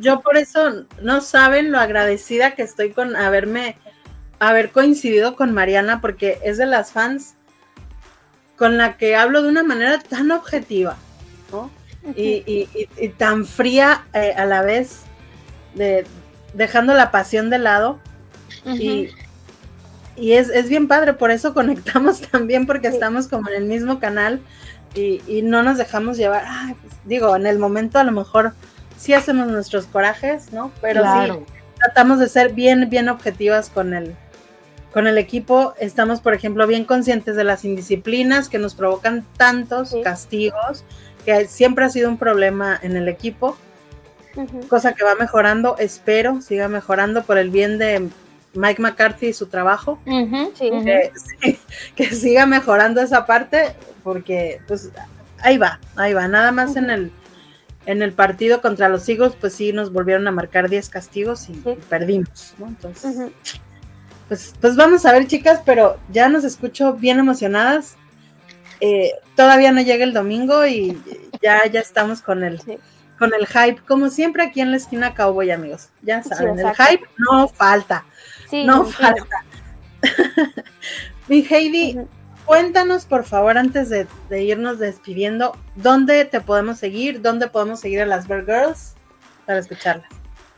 Yo 0.01 0.21
por 0.23 0.37
eso 0.39 0.87
no 1.03 1.21
saben 1.21 1.71
lo 1.71 1.79
agradecida 1.79 2.55
que 2.55 2.63
estoy 2.63 2.93
con 2.93 3.15
haberme, 3.15 3.77
haber 4.39 4.71
coincidido 4.71 5.37
con 5.37 5.53
Mariana, 5.53 6.01
porque 6.01 6.39
es 6.43 6.57
de 6.57 6.65
las 6.65 6.91
fans 6.91 7.35
con 8.57 8.79
la 8.79 8.97
que 8.97 9.15
hablo 9.15 9.43
de 9.43 9.49
una 9.49 9.63
manera 9.63 9.99
tan 9.99 10.31
objetiva, 10.31 10.97
¿no? 11.53 11.71
y, 12.17 12.67
tan 13.19 13.45
fría 13.45 14.07
eh, 14.15 14.33
a 14.37 14.47
la 14.47 14.63
vez, 14.63 15.03
de, 15.75 16.07
dejando 16.55 16.95
la 16.95 17.11
pasión 17.11 17.51
de 17.51 17.59
lado. 17.59 17.99
Y, 18.65 19.11
y 20.17 20.33
es, 20.33 20.49
es, 20.49 20.69
bien 20.69 20.89
padre, 20.89 21.15
por 21.15 21.31
eso 21.31 21.55
conectamos 21.55 22.21
también, 22.21 22.67
porque 22.67 22.89
estamos 22.89 23.29
como 23.29 23.49
en 23.49 23.57
el 23.57 23.65
mismo 23.65 23.99
canal 23.99 24.41
y, 24.95 25.43
no 25.43 25.63
nos 25.63 25.79
dejamos 25.79 26.17
llevar. 26.17 26.45
Pues, 26.81 26.95
digo, 27.05 27.35
en 27.37 27.47
el 27.47 27.59
momento 27.59 27.99
a 27.99 28.05
lo 28.05 28.13
mejor 28.13 28.53
sí 28.97 29.15
hacemos 29.15 29.49
nuestros 29.49 29.87
corajes, 29.87 30.53
¿no? 30.53 30.73
Pero 30.81 31.03
sí 31.03 31.33
tratamos 31.81 32.19
de 32.19 32.29
ser 32.29 32.53
bien, 32.53 32.89
bien 32.91 33.09
objetivas 33.09 33.71
con 33.71 33.95
el, 33.95 34.15
con 34.93 35.07
el 35.07 35.19
equipo. 35.19 35.75
Estamos, 35.79 36.21
por 36.21 36.35
ejemplo, 36.35 36.67
bien 36.67 36.85
conscientes 36.85 37.37
de 37.37 37.45
las 37.45 37.65
indisciplinas 37.65 38.49
que 38.49 38.59
nos 38.59 38.75
provocan 38.75 39.25
tantos 39.37 39.97
castigos, 40.05 40.85
que 41.25 41.47
siempre 41.47 41.85
ha 41.85 41.91
sido 41.91 42.09
un 42.09 42.19
problema 42.19 42.79
en 42.83 42.97
el 42.97 43.09
equipo. 43.09 43.57
Cosa 44.69 44.93
que 44.93 45.05
va 45.05 45.17
mejorando, 45.17 45.77
espero, 45.79 46.41
siga 46.41 46.69
mejorando 46.69 47.25
por 47.25 47.37
el 47.37 47.51
bien 47.51 47.79
de 47.79 48.09
Mike 48.55 48.83
McCarthy 48.83 49.29
y 49.29 49.33
su 49.33 49.47
trabajo. 49.47 49.99
que, 51.97 52.05
siga 52.11 52.47
mejorando 52.47 53.01
esa 53.01 53.27
parte, 53.27 53.75
porque 54.03 54.61
pues 54.67 54.91
ahí 55.39 55.59
va, 55.59 55.81
ahí 55.97 56.13
va. 56.13 56.29
Nada 56.29 56.53
más 56.53 56.77
en 56.77 56.91
el 56.91 57.13
en 57.87 58.03
el 58.03 58.13
partido 58.13 58.61
contra 58.61 58.89
los 58.89 59.09
Eagles, 59.09 59.33
pues 59.41 59.55
sí 59.55 59.73
nos 59.73 59.93
volvieron 59.93 60.29
a 60.29 60.31
marcar 60.31 60.69
10 60.69 60.91
castigos 60.91 61.49
y, 61.49 61.55
perdimos, 61.89 62.55
¿no? 62.59 62.69
Entonces, 62.69 63.33
pues, 64.29 64.55
pues 64.61 64.77
vamos 64.77 65.07
a 65.07 65.13
ver, 65.13 65.27
chicas, 65.27 65.61
pero 65.65 65.99
ya 66.13 66.29
nos 66.29 66.45
escucho 66.45 66.93
bien 66.93 67.19
emocionadas. 67.19 67.97
Eh, 68.81 69.13
todavía 69.35 69.73
no 69.73 69.81
llega 69.81 70.05
el 70.05 70.13
domingo 70.13 70.67
y 70.67 71.01
ya, 71.43 71.67
ya 71.67 71.81
estamos 71.81 72.21
con 72.21 72.45
el, 72.45 72.61
con 73.19 73.33
el 73.35 73.47
hype, 73.47 73.83
como 73.87 74.11
siempre 74.11 74.43
aquí 74.43 74.61
en 74.61 74.71
la 74.71 74.77
esquina 74.77 75.15
Cowboy, 75.15 75.51
amigos. 75.51 75.89
Ya 76.03 76.23
saben, 76.23 76.59
el 76.59 76.75
hype 76.75 77.07
no 77.19 77.49
falta 77.49 78.05
no 78.65 78.85
falta. 78.85 79.45
Mi 81.29 81.47
Heidi, 81.49 81.99
cuéntanos 82.45 83.05
por 83.07 83.25
favor 83.25 83.59
antes 83.59 83.91
de, 83.91 84.07
irnos 84.43 84.79
despidiendo, 84.79 85.57
¿dónde 85.77 86.25
te 86.25 86.41
podemos 86.41 86.79
seguir? 86.79 87.21
¿Dónde 87.21 87.49
podemos 87.49 87.81
seguir 87.81 88.01
a 88.01 88.07
las 88.07 88.27
Bear 88.27 88.45
Girls 88.45 88.95
para 89.47 89.59
escucharlas? 89.59 90.09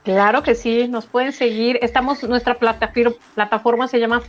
Claro 0.04 0.42
que 0.42 0.54
sí, 0.56 0.88
nos 0.88 1.06
pueden 1.06 1.32
seguir. 1.32 1.78
Estamos, 1.80 2.22
nuestra 2.24 2.58
plataforma 2.58 3.86
se 3.86 4.00
llama 4.00 4.20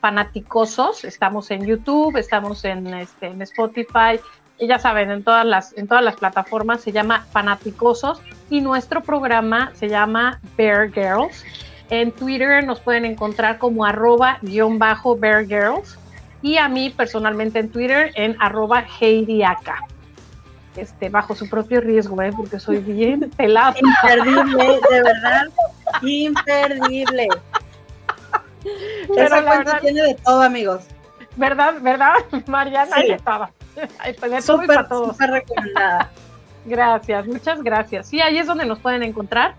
Fanaticosos. 0.00 1.04
Estamos 1.04 1.50
en 1.50 1.64
YouTube, 1.64 2.16
estamos 2.18 2.64
en, 2.66 2.88
este, 2.88 3.28
en 3.28 3.40
Spotify, 3.40 4.20
y 4.58 4.66
ya 4.68 4.78
saben, 4.78 5.10
en 5.10 5.24
todas 5.24 5.44
las, 5.44 5.76
en 5.76 5.88
todas 5.88 6.04
las 6.04 6.16
plataformas 6.16 6.80
se 6.80 6.92
llama 6.92 7.26
Fanaticosos 7.32 8.20
y 8.50 8.60
nuestro 8.60 9.02
programa 9.02 9.72
se 9.74 9.88
llama 9.88 10.40
Bear 10.56 10.92
Girls. 10.92 11.44
En 11.90 12.12
Twitter 12.12 12.64
nos 12.64 12.80
pueden 12.80 13.04
encontrar 13.04 13.58
como 13.58 13.84
arroba 13.84 14.38
guion 14.42 14.78
bajo 14.78 15.16
Bear 15.16 15.46
Girls 15.46 15.98
y 16.42 16.58
a 16.58 16.68
mí 16.68 16.90
personalmente 16.90 17.58
en 17.58 17.70
Twitter 17.70 18.12
en 18.14 18.36
arroba 18.40 18.84
Heidiaka. 19.00 19.78
Este, 20.76 21.08
bajo 21.08 21.34
su 21.34 21.48
propio 21.48 21.80
riesgo, 21.80 22.20
¿eh? 22.20 22.32
porque 22.36 22.58
soy 22.58 22.78
bien 22.78 23.30
pelado. 23.36 23.76
Imperdible, 23.78 24.80
de 24.90 25.02
verdad, 25.02 25.46
imperdible. 26.02 27.28
Esa 29.16 29.44
cuenta 29.44 29.78
tiene 29.80 30.02
de 30.02 30.14
todo, 30.14 30.42
amigos. 30.42 30.84
¿Verdad? 31.36 31.74
¿Verdad? 31.80 32.14
Mariana, 32.46 32.96
ahí 32.96 33.10
estaba. 33.12 33.50
Pues, 33.74 34.44
súper, 34.44 34.86
súper 34.88 35.30
recomendada. 35.30 36.10
Gracias, 36.64 37.26
muchas 37.26 37.62
gracias. 37.62 38.08
Sí, 38.08 38.20
ahí 38.20 38.38
es 38.38 38.46
donde 38.46 38.64
nos 38.64 38.78
pueden 38.78 39.02
encontrar 39.02 39.54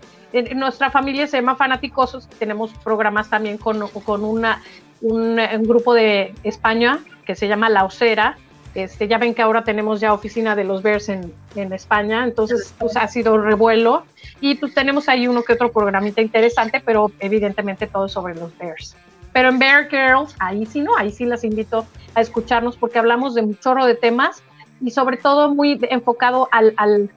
nuestra 0.54 0.90
familia 0.90 1.26
se 1.26 1.38
llama 1.38 1.56
Fanaticosos, 1.56 2.28
tenemos 2.38 2.72
programas 2.84 3.30
también 3.30 3.58
con, 3.58 3.88
con 3.88 4.24
una, 4.24 4.62
un, 5.00 5.36
grupo 5.62 5.94
de 5.94 6.34
España 6.42 7.00
que 7.24 7.34
se 7.34 7.48
llama 7.48 7.68
La 7.68 7.84
Osera. 7.84 8.36
Este, 8.74 9.08
ya 9.08 9.16
ven 9.16 9.34
que 9.34 9.40
ahora 9.40 9.64
tenemos 9.64 10.00
ya 10.00 10.12
oficina 10.12 10.54
de 10.54 10.64
los 10.64 10.82
Bears 10.82 11.08
en, 11.08 11.32
en 11.54 11.72
España, 11.72 12.24
entonces 12.24 12.74
pues, 12.78 12.94
ha 12.98 13.08
sido 13.08 13.38
revuelo 13.38 14.04
y 14.38 14.56
pues 14.56 14.74
tenemos 14.74 15.08
ahí 15.08 15.26
uno 15.26 15.44
que 15.44 15.54
otro 15.54 15.72
programita 15.72 16.20
interesante, 16.20 16.82
pero 16.84 17.10
evidentemente 17.20 17.86
todo 17.86 18.06
sobre 18.06 18.34
los 18.34 18.56
Bears. 18.58 18.94
Pero 19.32 19.48
en 19.48 19.58
Bear 19.58 19.88
Girls, 19.88 20.36
ahí 20.40 20.66
sí 20.66 20.80
no, 20.80 20.94
ahí 20.94 21.10
sí 21.10 21.24
las 21.24 21.42
invito 21.42 21.86
a 22.14 22.20
escucharnos 22.20 22.76
porque 22.76 22.98
hablamos 22.98 23.34
de 23.34 23.40
un 23.40 23.58
chorro 23.58 23.86
de 23.86 23.94
temas 23.94 24.42
y 24.82 24.90
sobre 24.90 25.16
todo 25.16 25.54
muy 25.54 25.78
enfocado 25.88 26.50
al, 26.52 26.74
al, 26.76 27.10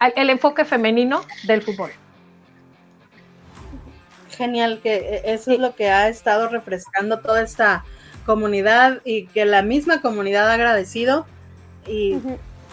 al 0.00 0.12
el 0.16 0.30
enfoque 0.30 0.64
femenino 0.64 1.20
del 1.44 1.62
fútbol 1.62 1.92
genial 4.34 4.80
que 4.82 4.96
eh, 4.96 5.22
eso 5.26 5.52
es 5.52 5.58
lo 5.58 5.74
que 5.74 5.90
ha 5.90 6.08
estado 6.08 6.48
refrescando 6.48 7.20
toda 7.20 7.42
esta 7.42 7.84
comunidad 8.26 9.00
y 9.04 9.26
que 9.26 9.44
la 9.44 9.62
misma 9.62 10.00
comunidad 10.00 10.50
ha 10.50 10.54
agradecido 10.54 11.26
y 11.86 12.18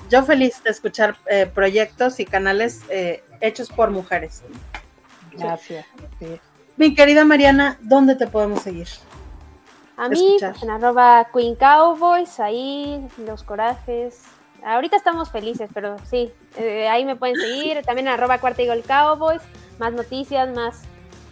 yo 0.09 0.23
feliz 0.23 0.63
de 0.63 0.69
escuchar 0.69 1.17
eh, 1.27 1.49
proyectos 1.53 2.19
y 2.19 2.25
canales 2.25 2.81
eh, 2.89 3.23
hechos 3.41 3.69
por 3.69 3.89
mujeres. 3.89 4.43
Gracias. 5.31 5.85
Mi 6.77 6.93
querida 6.93 7.25
Mariana, 7.25 7.77
¿dónde 7.81 8.15
te 8.15 8.27
podemos 8.27 8.61
seguir? 8.61 8.87
A 9.97 10.07
mí, 10.07 10.37
en 10.61 10.69
arroba 10.69 11.27
Queen 11.33 11.55
Cowboys, 11.55 12.39
ahí 12.39 13.05
los 13.17 13.43
corajes. 13.43 14.21
Ahorita 14.63 14.95
estamos 14.95 15.29
felices, 15.29 15.69
pero 15.73 15.97
sí, 16.09 16.31
ahí 16.89 17.03
me 17.03 17.15
pueden 17.15 17.35
seguir. 17.35 17.81
También 17.83 18.07
en 18.07 18.13
arroba 18.13 18.39
Cuarta 18.39 18.61
Eagle 18.61 18.83
Cowboys, 18.83 19.41
más 19.77 19.91
noticias, 19.93 20.53
más 20.53 20.83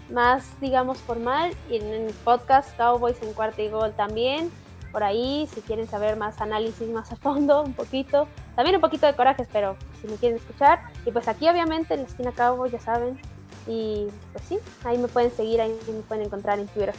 más, 0.10 0.60
digamos, 0.62 0.98
formal. 1.00 1.52
Y 1.70 1.78
en 1.78 1.86
el 1.86 2.14
podcast 2.24 2.76
Cowboys 2.78 3.22
en 3.22 3.34
cuarto 3.34 3.62
y 3.62 3.70
gol 3.70 3.94
también. 3.96 4.52
Por 4.92 5.04
ahí, 5.04 5.48
si 5.54 5.62
quieren 5.62 5.88
saber 5.88 6.16
más 6.16 6.40
análisis 6.42 6.88
más 6.90 7.12
a 7.12 7.16
fondo, 7.16 7.64
un 7.64 7.74
poquito. 7.74 8.28
También 8.56 8.76
un 8.76 8.82
poquito 8.82 9.06
de 9.06 9.14
corajes, 9.14 9.48
pero 9.52 9.76
si 10.02 10.08
me 10.08 10.16
quieren 10.16 10.38
escuchar. 10.38 10.80
Y 11.06 11.12
pues 11.12 11.28
aquí, 11.28 11.48
obviamente, 11.50 11.94
en 11.94 12.02
la 12.02 12.08
esquina 12.08 12.32
Cowboys, 12.32 12.72
ya 12.72 12.80
saben. 12.80 13.20
Y 13.68 14.08
pues 14.32 14.46
sí, 14.48 14.60
ahí 14.86 14.98
me 14.98 15.08
pueden 15.08 15.32
seguir, 15.32 15.60
ahí 15.60 15.78
me 15.88 16.02
pueden 16.02 16.26
encontrar 16.26 16.58
en 16.58 16.68
Twitter. 16.68 16.94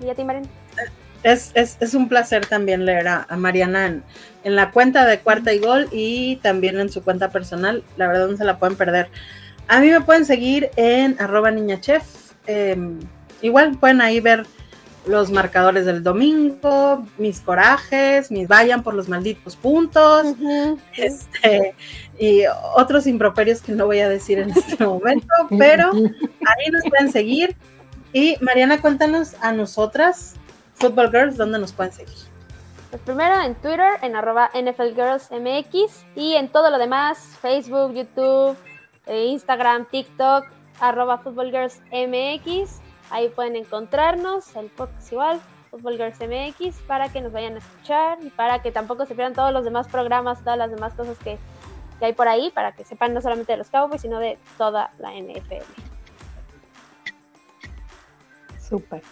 ¿Y 0.00 0.10
a 0.10 0.14
ti, 0.14 0.24
Mariana? 0.24 0.48
Es, 1.22 1.52
es, 1.54 1.78
es, 1.80 1.94
un 1.94 2.08
placer 2.08 2.46
también 2.46 2.84
leer 2.84 3.08
a, 3.08 3.26
Mariana 3.36 3.86
en, 3.86 4.04
en, 4.44 4.54
la 4.54 4.70
cuenta 4.70 5.06
de 5.06 5.18
Cuarta 5.20 5.52
y 5.52 5.58
Gol 5.58 5.88
y 5.90 6.36
también 6.36 6.78
en 6.78 6.90
su 6.90 7.02
cuenta 7.02 7.30
personal. 7.30 7.82
La 7.96 8.06
verdad 8.06 8.28
no 8.28 8.36
se 8.36 8.44
la 8.44 8.58
pueden 8.58 8.76
perder. 8.76 9.08
A 9.68 9.80
mí 9.80 9.90
me 9.90 10.00
pueden 10.00 10.24
seguir 10.24 10.70
en 10.76 11.20
arroba 11.20 11.50
niñachef. 11.50 12.32
Em, 12.46 13.00
igual 13.42 13.76
pueden 13.78 14.00
ahí 14.00 14.20
ver 14.20 14.46
los 15.06 15.30
marcadores 15.30 15.86
del 15.86 16.02
domingo, 16.02 17.06
mis 17.16 17.40
corajes, 17.40 18.30
mis 18.30 18.48
vayan 18.48 18.82
por 18.82 18.94
los 18.94 19.08
malditos 19.08 19.56
puntos, 19.56 20.34
este, 20.96 21.74
y 22.18 22.42
otros 22.74 23.06
improperios 23.06 23.62
que 23.62 23.72
no 23.72 23.86
voy 23.86 24.00
a 24.00 24.08
decir 24.08 24.40
en 24.40 24.50
este 24.50 24.84
momento, 24.84 25.28
pero 25.58 25.92
ahí 25.92 26.70
nos 26.72 26.82
pueden 26.88 27.12
seguir. 27.12 27.56
Y 28.12 28.36
Mariana, 28.40 28.80
cuéntanos 28.80 29.36
a 29.40 29.52
nosotras, 29.52 30.34
Football 30.74 31.10
Girls, 31.10 31.36
¿dónde 31.36 31.58
nos 31.58 31.72
pueden 31.72 31.92
seguir? 31.92 32.16
Pues 32.90 33.02
primero 33.02 33.42
en 33.42 33.54
Twitter, 33.56 33.98
en 34.02 34.16
arroba 34.16 34.50
NFLGirlsMX 34.54 36.04
y 36.14 36.34
en 36.34 36.48
todo 36.48 36.70
lo 36.70 36.78
demás, 36.78 37.36
Facebook, 37.40 37.94
YouTube, 37.94 38.56
eh, 38.56 38.75
Instagram, 39.06 39.86
TikTok, 39.86 40.46
arroba 40.80 41.18
FootballGirlsMX. 41.18 42.80
Ahí 43.10 43.28
pueden 43.28 43.56
encontrarnos, 43.56 44.56
el 44.56 44.66
podcast 44.66 45.12
igual, 45.12 45.40
Football 45.70 45.96
Girls 45.96 46.18
MX, 46.20 46.76
para 46.86 47.08
que 47.10 47.20
nos 47.20 47.32
vayan 47.32 47.54
a 47.54 47.58
escuchar 47.58 48.18
y 48.22 48.30
para 48.30 48.62
que 48.62 48.72
tampoco 48.72 49.06
se 49.06 49.14
pierdan 49.14 49.34
todos 49.34 49.52
los 49.52 49.64
demás 49.64 49.86
programas, 49.88 50.40
todas 50.40 50.58
las 50.58 50.70
demás 50.70 50.94
cosas 50.94 51.16
que, 51.18 51.38
que 51.98 52.06
hay 52.06 52.12
por 52.14 52.28
ahí, 52.28 52.50
para 52.50 52.72
que 52.72 52.84
sepan 52.84 53.14
no 53.14 53.20
solamente 53.20 53.52
de 53.52 53.58
los 53.58 53.70
Cowboys, 53.70 54.00
sino 54.00 54.18
de 54.18 54.38
toda 54.58 54.90
la 54.98 55.12
NFL. 55.12 55.62
Súper. 58.68 59.02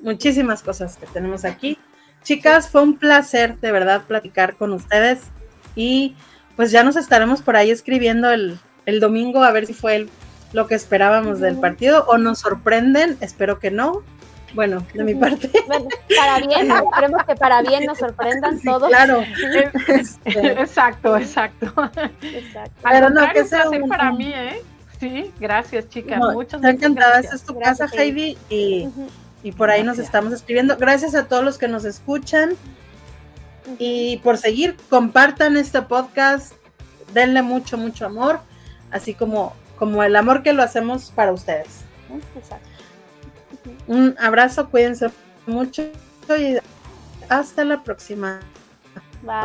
Muchísimas 0.00 0.62
cosas 0.62 0.96
que 0.96 1.06
tenemos 1.06 1.44
aquí. 1.44 1.78
Chicas, 2.22 2.70
fue 2.70 2.82
un 2.82 2.96
placer 2.96 3.58
de 3.60 3.72
verdad 3.72 4.04
platicar 4.06 4.56
con 4.56 4.72
ustedes 4.72 5.24
y 5.74 6.16
pues 6.56 6.70
ya 6.70 6.82
nos 6.82 6.96
estaremos 6.96 7.42
por 7.42 7.56
ahí 7.56 7.70
escribiendo 7.70 8.30
el, 8.30 8.58
el 8.86 9.00
domingo 9.00 9.42
a 9.42 9.52
ver 9.52 9.66
si 9.66 9.74
fue 9.74 9.96
el 9.96 10.10
lo 10.52 10.66
que 10.66 10.74
esperábamos 10.74 11.40
del 11.40 11.58
partido 11.58 12.04
o 12.08 12.16
nos 12.18 12.38
sorprenden, 12.38 13.18
espero 13.20 13.58
que 13.58 13.70
no. 13.70 14.02
Bueno, 14.54 14.86
de 14.94 15.04
mi 15.04 15.14
parte. 15.14 15.50
Bueno, 15.66 15.88
para 16.16 16.38
bien, 16.46 16.70
esperemos 16.92 17.24
que 17.24 17.34
para 17.34 17.62
bien 17.62 17.84
nos 17.84 17.98
sorprendan 17.98 18.60
todos. 18.62 18.88
Claro. 18.88 19.22
exacto, 20.24 21.16
exacto. 21.16 21.66
Exacto. 22.22 22.72
Pero 22.82 23.10
no, 23.10 23.30
que 23.32 23.44
sea 23.44 23.68
un- 23.68 23.88
para 23.88 24.12
mí, 24.12 24.32
¿eh? 24.34 24.62
Sí, 24.98 25.30
gracias, 25.38 25.88
chicas. 25.90 26.18
No, 26.18 26.32
muchas, 26.32 26.54
está 26.54 26.68
muchas 26.72 26.74
encantada, 26.74 27.08
gracias. 27.14 27.34
esta 27.34 27.36
es 27.36 27.44
tu 27.44 27.54
Gracias, 27.58 27.90
casa, 27.90 28.02
Heidi, 28.02 28.38
y, 28.48 28.88
y 29.42 29.52
por 29.52 29.68
ahí 29.68 29.82
nos 29.82 29.98
estamos 29.98 30.32
escribiendo. 30.32 30.76
Gracias 30.78 31.14
a 31.14 31.26
todos 31.28 31.44
los 31.44 31.58
que 31.58 31.68
nos 31.68 31.84
escuchan 31.84 32.54
y 33.78 34.18
por 34.18 34.38
seguir, 34.38 34.76
compartan 34.88 35.56
este 35.58 35.82
podcast, 35.82 36.54
denle 37.12 37.42
mucho, 37.42 37.76
mucho 37.76 38.06
amor, 38.06 38.40
así 38.90 39.14
como, 39.14 39.54
como 39.78 40.02
el 40.02 40.16
amor 40.16 40.42
que 40.42 40.52
lo 40.52 40.62
hacemos 40.62 41.10
para 41.10 41.32
ustedes. 41.32 41.84
Exacto. 42.36 42.68
Un 43.86 44.16
abrazo, 44.18 44.68
cuídense 44.70 45.08
mucho 45.46 45.82
y 46.38 46.58
hasta 47.28 47.64
la 47.64 47.82
próxima. 47.82 48.40
Bye. 49.22 49.42